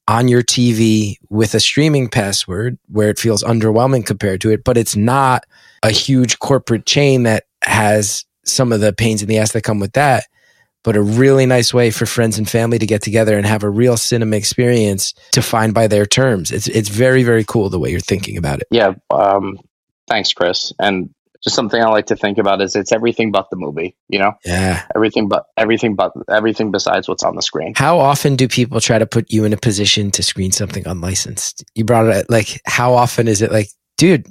on 0.07 0.28
your 0.28 0.42
TV 0.42 1.16
with 1.30 1.55
a 1.55 1.61
streaming 1.61 2.09
password 2.09 2.78
where 2.88 3.09
it 3.09 3.18
feels 3.18 3.42
underwhelming 3.42 4.05
compared 4.05 4.40
to 4.42 4.50
it, 4.50 4.64
but 4.64 4.76
it's 4.76 4.96
not 4.96 5.44
a 5.82 5.90
huge 5.90 6.38
corporate 6.38 6.86
chain 6.86 7.22
that 7.22 7.44
has 7.62 8.24
some 8.44 8.72
of 8.72 8.80
the 8.80 8.92
pains 8.92 9.22
in 9.22 9.28
the 9.28 9.38
ass 9.38 9.52
that 9.52 9.62
come 9.62 9.80
with 9.80 9.92
that, 9.94 10.24
but 10.82 10.96
a 10.96 11.02
really 11.02 11.46
nice 11.46 11.72
way 11.72 11.90
for 11.90 12.05
friends 12.05 12.36
and 12.36 12.48
family 12.48 12.78
to 12.78 12.86
get 12.86 13.02
together 13.02 13.36
and 13.36 13.46
have 13.46 13.62
a 13.62 13.70
real 13.70 13.96
cinema 13.96 14.36
experience 14.36 15.14
defined 15.32 15.72
by 15.72 15.86
their 15.86 16.05
terms. 16.05 16.50
It's 16.50 16.68
it's 16.68 16.90
very 16.90 17.22
very 17.22 17.44
cool 17.44 17.70
the 17.70 17.78
way 17.78 17.90
you're 17.90 18.00
thinking 18.00 18.36
about 18.36 18.61
it. 18.61 18.68
Yeah. 18.70 18.94
Um, 19.11 19.59
thanks, 20.09 20.32
Chris. 20.32 20.72
And 20.78 21.14
just 21.45 21.55
something 21.55 21.80
I 21.80 21.88
like 21.88 22.07
to 22.07 22.16
think 22.16 22.38
about 22.38 22.61
is 22.62 22.74
it's 22.74 22.90
everything 22.90 23.30
but 23.30 23.49
the 23.51 23.57
movie. 23.57 23.97
You 24.09 24.18
know, 24.18 24.32
Yeah. 24.45 24.82
everything 24.97 25.28
but 25.28 25.45
everything 25.57 25.95
but 25.95 26.12
everything 26.28 26.70
besides 26.70 27.07
what's 27.09 27.22
on 27.22 27.36
the 27.36 27.42
screen. 27.42 27.74
How 27.76 27.99
often 27.99 28.34
do 28.36 28.49
people 28.49 28.80
try 28.80 28.99
to 28.99 29.07
put 29.07 29.30
you 29.30 29.45
in 29.45 29.53
a 29.53 29.57
position 29.59 30.11
to 30.12 30.22
screen 30.22 30.51
something 30.53 30.86
unlicensed? 30.86 31.64
You 31.74 31.84
brought 31.84 32.07
it 32.07 32.28
like 32.30 32.61
how 32.64 32.95
often 32.95 33.28
is 33.28 33.42
it 33.42 33.53
like, 33.53 33.68
dude, 33.99 34.26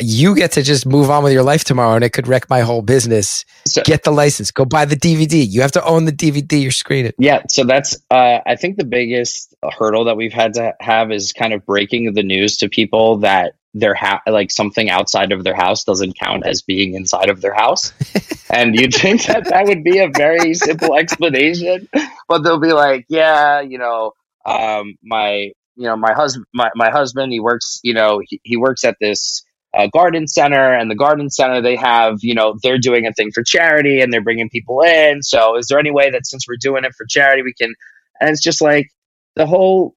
you 0.00 0.34
get 0.34 0.50
to 0.52 0.62
just 0.62 0.84
move 0.84 1.10
on 1.10 1.22
with 1.22 1.32
your 1.32 1.44
life 1.44 1.62
tomorrow 1.64 1.94
and 1.94 2.04
it 2.04 2.10
could 2.12 2.26
wreck 2.26 2.50
my 2.50 2.60
whole 2.60 2.82
business. 2.82 3.44
So- 3.66 3.82
Get 3.84 4.02
the 4.02 4.10
license. 4.10 4.50
Go 4.50 4.64
buy 4.64 4.84
the 4.84 4.96
DVD. 4.96 5.46
You 5.48 5.60
have 5.62 5.72
to 5.72 5.84
own 5.84 6.04
the 6.06 6.12
DVD 6.12 6.60
you're 6.60 6.70
screening. 6.72 7.12
Yeah, 7.18 7.42
so 7.48 7.64
that's 7.64 7.96
uh, 8.10 8.40
I 8.46 8.56
think 8.56 8.76
the 8.76 8.84
biggest 8.84 9.54
hurdle 9.78 10.04
that 10.06 10.16
we've 10.16 10.32
had 10.32 10.54
to 10.54 10.74
have 10.80 11.12
is 11.12 11.32
kind 11.32 11.52
of 11.52 11.64
breaking 11.64 12.12
the 12.14 12.22
news 12.24 12.56
to 12.58 12.68
people 12.68 13.18
that 13.18 13.54
their 13.74 13.94
ha- 13.94 14.22
like 14.26 14.50
something 14.50 14.88
outside 14.88 15.32
of 15.32 15.42
their 15.44 15.54
house 15.54 15.84
doesn't 15.84 16.18
count 16.18 16.46
as 16.46 16.62
being 16.62 16.94
inside 16.94 17.28
of 17.28 17.40
their 17.40 17.54
house. 17.54 17.92
and 18.50 18.74
you'd 18.78 18.94
think 18.94 19.24
that 19.26 19.46
that 19.46 19.66
would 19.66 19.82
be 19.82 19.98
a 19.98 20.08
very 20.08 20.54
simple 20.54 20.94
explanation, 20.98 21.88
but 22.28 22.42
they'll 22.42 22.60
be 22.60 22.72
like, 22.72 23.04
yeah, 23.08 23.60
you 23.60 23.78
know, 23.78 24.12
um, 24.46 24.94
my 25.02 25.50
you 25.76 25.86
know 25.86 25.96
my 25.96 26.12
husband 26.12 26.46
my, 26.54 26.70
my 26.76 26.90
husband 26.90 27.32
he 27.32 27.40
works 27.40 27.80
you 27.82 27.94
know 27.94 28.20
he, 28.24 28.40
he 28.44 28.56
works 28.56 28.84
at 28.84 28.96
this 29.00 29.42
uh, 29.76 29.88
garden 29.92 30.28
center 30.28 30.72
and 30.72 30.88
the 30.88 30.94
garden 30.94 31.28
center 31.28 31.60
they 31.60 31.74
have 31.74 32.18
you 32.20 32.34
know 32.34 32.54
they're 32.62 32.78
doing 32.78 33.06
a 33.06 33.12
thing 33.12 33.30
for 33.34 33.42
charity 33.42 34.00
and 34.00 34.12
they're 34.12 34.22
bringing 34.22 34.48
people 34.48 34.82
in. 34.82 35.22
So 35.22 35.56
is 35.56 35.66
there 35.66 35.78
any 35.78 35.90
way 35.90 36.10
that 36.10 36.26
since 36.26 36.46
we're 36.46 36.58
doing 36.60 36.84
it 36.84 36.94
for 36.94 37.06
charity 37.08 37.42
we 37.42 37.54
can 37.54 37.74
and 38.20 38.30
it's 38.30 38.42
just 38.42 38.60
like 38.60 38.88
the 39.34 39.46
whole 39.46 39.94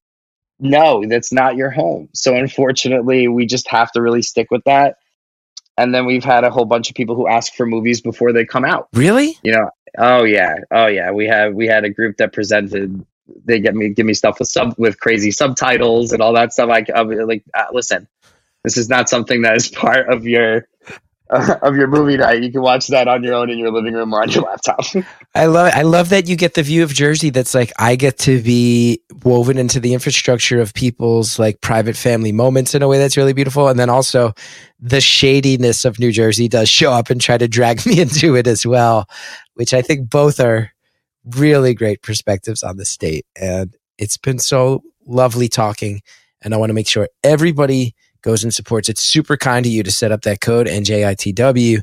no 0.60 1.04
that's 1.06 1.32
not 1.32 1.56
your 1.56 1.70
home. 1.70 2.08
So 2.14 2.34
unfortunately 2.34 3.28
we 3.28 3.46
just 3.46 3.68
have 3.68 3.92
to 3.92 4.02
really 4.02 4.22
stick 4.22 4.50
with 4.50 4.64
that. 4.64 4.96
And 5.76 5.94
then 5.94 6.06
we've 6.06 6.24
had 6.24 6.42
a 6.42 6.50
whole 6.50 6.64
bunch 6.64 6.90
of 6.90 6.96
people 6.96 7.14
who 7.14 7.28
ask 7.28 7.54
for 7.54 7.64
movies 7.64 8.00
before 8.00 8.32
they 8.32 8.44
come 8.44 8.64
out. 8.64 8.88
Really? 8.92 9.38
you 9.42 9.52
know 9.52 9.70
oh 9.98 10.24
yeah. 10.24 10.56
Oh 10.70 10.86
yeah. 10.86 11.10
We 11.10 11.26
have 11.26 11.54
we 11.54 11.66
had 11.66 11.84
a 11.84 11.90
group 11.90 12.18
that 12.18 12.32
presented 12.32 13.04
they 13.44 13.60
get 13.60 13.74
me 13.74 13.90
give 13.90 14.06
me 14.06 14.14
stuff 14.14 14.38
with 14.38 14.48
sub 14.48 14.74
with 14.78 14.98
crazy 15.00 15.30
subtitles 15.30 16.12
and 16.12 16.22
all 16.22 16.32
that 16.34 16.52
stuff. 16.52 16.68
Like 16.68 16.88
like 16.88 17.44
uh, 17.54 17.66
listen 17.72 18.08
this 18.64 18.76
is 18.76 18.88
not 18.88 19.08
something 19.08 19.42
that 19.42 19.56
is 19.56 19.68
part 19.84 20.08
of 20.08 20.26
your 20.26 20.68
of 21.62 21.76
your 21.76 21.86
movie 21.86 22.16
night 22.16 22.42
you 22.42 22.50
can 22.50 22.62
watch 22.62 22.88
that 22.88 23.06
on 23.06 23.22
your 23.22 23.34
own 23.34 23.50
in 23.50 23.58
your 23.58 23.70
living 23.70 23.94
room 23.94 24.14
or 24.14 24.22
on 24.22 24.30
your 24.30 24.44
laptop. 24.44 24.80
I 25.34 25.46
love 25.46 25.72
I 25.74 25.82
love 25.82 26.08
that 26.08 26.28
you 26.28 26.36
get 26.36 26.54
the 26.54 26.62
view 26.62 26.82
of 26.82 26.92
Jersey 26.92 27.30
that's 27.30 27.54
like 27.54 27.72
I 27.78 27.96
get 27.96 28.18
to 28.20 28.42
be 28.42 29.00
woven 29.22 29.58
into 29.58 29.80
the 29.80 29.94
infrastructure 29.94 30.60
of 30.60 30.74
people's 30.74 31.38
like 31.38 31.60
private 31.60 31.96
family 31.96 32.32
moments 32.32 32.74
in 32.74 32.82
a 32.82 32.88
way 32.88 32.98
that's 32.98 33.16
really 33.16 33.34
beautiful. 33.34 33.68
And 33.68 33.78
then 33.78 33.90
also 33.90 34.32
the 34.80 35.00
shadiness 35.00 35.84
of 35.84 35.98
New 35.98 36.12
Jersey 36.12 36.48
does 36.48 36.68
show 36.68 36.92
up 36.92 37.10
and 37.10 37.20
try 37.20 37.36
to 37.36 37.48
drag 37.48 37.84
me 37.86 38.00
into 38.00 38.36
it 38.36 38.46
as 38.46 38.66
well 38.66 39.06
which 39.58 39.74
I 39.74 39.82
think 39.82 40.08
both 40.08 40.38
are 40.38 40.72
really 41.36 41.74
great 41.74 42.00
perspectives 42.00 42.62
on 42.62 42.76
the 42.76 42.84
state. 42.84 43.26
And 43.38 43.76
it's 43.98 44.16
been 44.16 44.38
so 44.38 44.84
lovely 45.04 45.48
talking 45.48 46.00
and 46.42 46.54
I 46.54 46.58
want 46.58 46.70
to 46.70 46.74
make 46.74 46.86
sure 46.86 47.08
everybody 47.24 47.96
goes 48.22 48.42
and 48.42 48.52
supports 48.52 48.88
it's 48.88 49.02
super 49.02 49.36
kind 49.36 49.66
of 49.66 49.72
you 49.72 49.82
to 49.82 49.90
set 49.90 50.12
up 50.12 50.22
that 50.22 50.40
code 50.40 50.66
NJITW 50.66 51.82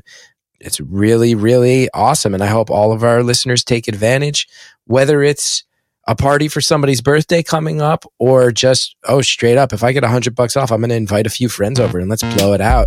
it's 0.60 0.80
really, 0.80 1.34
really 1.34 1.88
awesome. 1.92 2.34
And 2.34 2.42
I 2.42 2.46
hope 2.46 2.70
all 2.70 2.92
of 2.92 3.02
our 3.04 3.22
listeners 3.22 3.64
take 3.64 3.88
advantage, 3.88 4.48
whether 4.86 5.22
it's 5.22 5.64
a 6.08 6.14
party 6.14 6.46
for 6.46 6.60
somebody's 6.60 7.00
birthday 7.00 7.42
coming 7.42 7.80
up 7.82 8.04
or 8.20 8.52
just, 8.52 8.94
oh, 9.08 9.22
straight 9.22 9.58
up, 9.58 9.72
if 9.72 9.82
I 9.82 9.90
get 9.90 10.04
a 10.04 10.08
hundred 10.08 10.36
bucks 10.36 10.56
off, 10.56 10.70
I'm 10.70 10.80
going 10.80 10.90
to 10.90 10.96
invite 10.96 11.26
a 11.26 11.30
few 11.30 11.48
friends 11.48 11.80
over 11.80 11.98
and 11.98 12.08
let's 12.08 12.22
blow 12.36 12.52
it 12.52 12.60
out. 12.60 12.86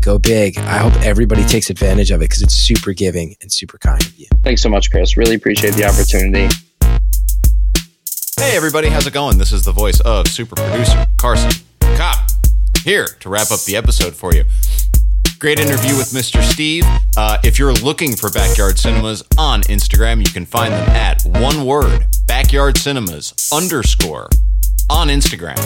Go 0.00 0.18
big. 0.18 0.58
I 0.58 0.78
hope 0.78 0.92
everybody 1.02 1.44
takes 1.44 1.70
advantage 1.70 2.10
of 2.10 2.20
it 2.20 2.26
because 2.28 2.42
it's 2.42 2.54
super 2.54 2.92
giving 2.92 3.36
and 3.40 3.50
super 3.50 3.78
kind 3.78 4.02
of 4.02 4.14
you. 4.18 4.26
thanks 4.42 4.62
so 4.62 4.68
much 4.68 4.90
chris 4.90 5.16
really 5.16 5.34
appreciate 5.34 5.74
the 5.74 5.84
opportunity 5.84 6.48
Hey, 8.38 8.56
everybody, 8.56 8.88
how's 8.88 9.06
it 9.06 9.12
going? 9.12 9.36
This 9.36 9.52
is 9.52 9.62
the 9.64 9.72
voice 9.72 10.00
of 10.00 10.28
super 10.28 10.54
producer 10.54 11.06
Carson 11.16 11.50
Cop 11.80 12.37
here 12.84 13.06
to 13.20 13.28
wrap 13.28 13.50
up 13.50 13.62
the 13.64 13.76
episode 13.76 14.14
for 14.14 14.34
you. 14.34 14.44
Great 15.38 15.60
interview 15.60 15.96
with 15.96 16.08
Mr. 16.10 16.42
Steve. 16.42 16.84
Uh, 17.16 17.38
if 17.44 17.58
you're 17.58 17.72
looking 17.72 18.16
for 18.16 18.28
Backyard 18.30 18.78
Cinemas 18.78 19.22
on 19.36 19.62
Instagram, 19.62 20.18
you 20.18 20.32
can 20.32 20.44
find 20.44 20.72
them 20.72 20.88
at 20.90 21.22
one 21.22 21.64
word 21.64 22.06
Backyard 22.26 22.76
Cinemas 22.76 23.48
underscore 23.52 24.28
on 24.90 25.08
Instagram. 25.08 25.56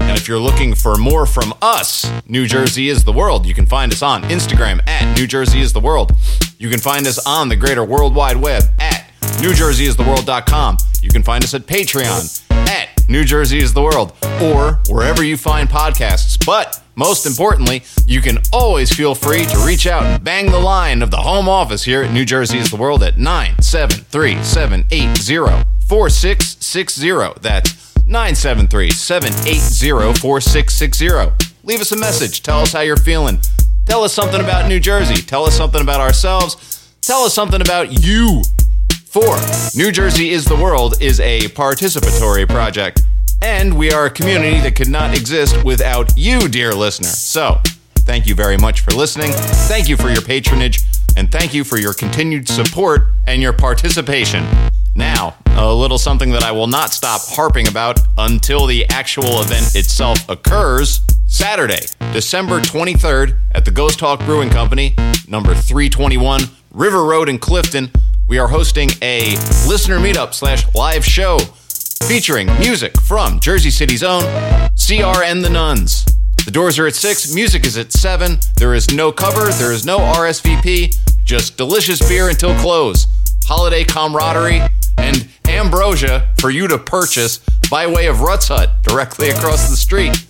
And 0.00 0.18
if 0.18 0.26
you're 0.28 0.38
looking 0.38 0.74
for 0.74 0.96
more 0.96 1.26
from 1.26 1.52
us, 1.60 2.10
New 2.26 2.46
Jersey 2.46 2.88
is 2.88 3.04
the 3.04 3.12
world, 3.12 3.46
you 3.46 3.54
can 3.54 3.66
find 3.66 3.92
us 3.92 4.02
on 4.02 4.22
Instagram 4.24 4.86
at 4.88 5.16
New 5.16 5.26
Jersey 5.26 5.60
is 5.60 5.72
the 5.72 5.80
world. 5.80 6.12
You 6.58 6.70
can 6.70 6.80
find 6.80 7.06
us 7.06 7.24
on 7.26 7.48
the 7.48 7.56
greater 7.56 7.84
World 7.84 8.14
Wide 8.14 8.36
Web 8.36 8.62
at 8.78 9.10
NewJerseyIsTheWorld.com. 9.20 10.78
You 11.02 11.10
can 11.10 11.22
find 11.22 11.44
us 11.44 11.52
at 11.52 11.62
Patreon 11.62 12.42
at 12.68 12.93
New 13.08 13.24
Jersey 13.24 13.58
is 13.58 13.74
the 13.74 13.82
World 13.82 14.12
or 14.40 14.80
wherever 14.88 15.22
you 15.22 15.36
find 15.36 15.68
podcasts. 15.68 16.44
But 16.44 16.80
most 16.96 17.26
importantly, 17.26 17.82
you 18.06 18.20
can 18.20 18.38
always 18.52 18.92
feel 18.94 19.14
free 19.14 19.44
to 19.46 19.58
reach 19.58 19.86
out 19.86 20.04
and 20.04 20.22
bang 20.24 20.50
the 20.50 20.58
line 20.58 21.02
of 21.02 21.10
the 21.10 21.18
home 21.18 21.48
office 21.48 21.84
here 21.84 22.02
at 22.02 22.12
New 22.12 22.24
Jersey 22.24 22.58
is 22.58 22.70
the 22.70 22.76
World 22.76 23.02
at 23.02 23.18
973 23.18 24.42
780 24.42 25.64
4660. 25.86 27.40
That's 27.40 27.94
973 28.06 28.90
780 28.90 30.20
4660. 30.20 31.46
Leave 31.64 31.80
us 31.80 31.92
a 31.92 31.96
message. 31.96 32.42
Tell 32.42 32.60
us 32.60 32.72
how 32.72 32.80
you're 32.80 32.96
feeling. 32.96 33.40
Tell 33.86 34.02
us 34.02 34.14
something 34.14 34.40
about 34.40 34.68
New 34.68 34.80
Jersey. 34.80 35.22
Tell 35.22 35.44
us 35.44 35.56
something 35.56 35.80
about 35.80 36.00
ourselves. 36.00 36.94
Tell 37.02 37.24
us 37.24 37.34
something 37.34 37.60
about 37.60 38.04
you. 38.04 38.42
For 39.14 39.38
New 39.76 39.92
Jersey 39.92 40.30
is 40.30 40.44
the 40.44 40.56
World 40.56 41.00
is 41.00 41.20
a 41.20 41.42
participatory 41.50 42.48
project, 42.48 43.02
and 43.40 43.78
we 43.78 43.92
are 43.92 44.06
a 44.06 44.10
community 44.10 44.58
that 44.58 44.74
could 44.74 44.88
not 44.88 45.16
exist 45.16 45.62
without 45.62 46.12
you, 46.16 46.48
dear 46.48 46.72
listener. 46.72 47.06
So, 47.06 47.60
thank 47.98 48.26
you 48.26 48.34
very 48.34 48.56
much 48.56 48.80
for 48.80 48.90
listening. 48.90 49.30
Thank 49.68 49.88
you 49.88 49.96
for 49.96 50.10
your 50.10 50.20
patronage, 50.20 50.80
and 51.16 51.30
thank 51.30 51.54
you 51.54 51.62
for 51.62 51.78
your 51.78 51.94
continued 51.94 52.48
support 52.48 53.02
and 53.28 53.40
your 53.40 53.52
participation. 53.52 54.44
Now, 54.96 55.36
a 55.46 55.72
little 55.72 55.98
something 55.98 56.32
that 56.32 56.42
I 56.42 56.50
will 56.50 56.66
not 56.66 56.90
stop 56.90 57.20
harping 57.24 57.68
about 57.68 58.00
until 58.18 58.66
the 58.66 58.84
actual 58.88 59.42
event 59.42 59.76
itself 59.76 60.28
occurs. 60.28 61.02
Saturday, 61.28 61.86
December 62.12 62.58
23rd, 62.58 63.38
at 63.52 63.64
the 63.64 63.70
Ghost 63.70 64.00
Hawk 64.00 64.18
Brewing 64.24 64.50
Company, 64.50 64.96
number 65.28 65.54
321, 65.54 66.40
River 66.72 67.04
Road 67.04 67.28
in 67.28 67.38
Clifton, 67.38 67.92
we 68.26 68.38
are 68.38 68.48
hosting 68.48 68.90
a 69.02 69.36
listener 69.68 69.98
meetup 69.98 70.32
slash 70.32 70.72
live 70.74 71.04
show 71.04 71.38
featuring 72.08 72.46
music 72.58 72.98
from 73.02 73.38
Jersey 73.40 73.70
City's 73.70 74.02
own 74.02 74.22
CR 74.74 75.22
and 75.22 75.44
the 75.44 75.50
Nuns. 75.50 76.04
The 76.44 76.50
doors 76.50 76.78
are 76.78 76.86
at 76.86 76.94
6, 76.94 77.34
music 77.34 77.66
is 77.66 77.76
at 77.76 77.92
7. 77.92 78.38
There 78.56 78.74
is 78.74 78.90
no 78.92 79.12
cover, 79.12 79.50
there 79.52 79.72
is 79.72 79.84
no 79.84 79.98
RSVP, 79.98 80.96
just 81.24 81.56
delicious 81.56 82.06
beer 82.06 82.28
until 82.28 82.54
close, 82.60 83.06
holiday 83.44 83.84
camaraderie, 83.84 84.60
and 84.98 85.28
ambrosia 85.48 86.32
for 86.38 86.50
you 86.50 86.68
to 86.68 86.78
purchase 86.78 87.40
by 87.70 87.86
way 87.86 88.06
of 88.06 88.20
Rutt's 88.20 88.48
Hut 88.48 88.70
directly 88.82 89.30
across 89.30 89.70
the 89.70 89.76
street. 89.76 90.26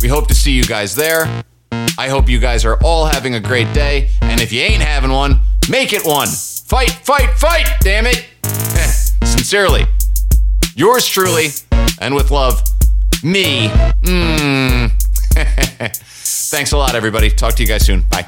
We 0.00 0.08
hope 0.08 0.28
to 0.28 0.34
see 0.34 0.52
you 0.52 0.64
guys 0.64 0.94
there. 0.94 1.44
I 1.72 2.08
hope 2.08 2.28
you 2.28 2.38
guys 2.38 2.64
are 2.64 2.76
all 2.82 3.06
having 3.06 3.34
a 3.34 3.40
great 3.40 3.72
day, 3.74 4.10
and 4.20 4.40
if 4.40 4.52
you 4.52 4.60
ain't 4.60 4.82
having 4.82 5.10
one, 5.10 5.40
make 5.68 5.92
it 5.92 6.04
one. 6.04 6.28
Fight, 6.68 6.90
fight, 6.90 7.30
fight, 7.38 7.66
damn 7.80 8.04
it. 8.04 8.26
Sincerely, 9.24 9.86
yours 10.74 11.06
truly, 11.06 11.48
and 11.98 12.14
with 12.14 12.30
love, 12.30 12.62
me. 13.22 13.68
Mm. 14.02 14.90
Thanks 16.50 16.72
a 16.72 16.76
lot, 16.76 16.94
everybody. 16.94 17.30
Talk 17.30 17.54
to 17.54 17.62
you 17.62 17.68
guys 17.68 17.86
soon. 17.86 18.02
Bye. 18.10 18.26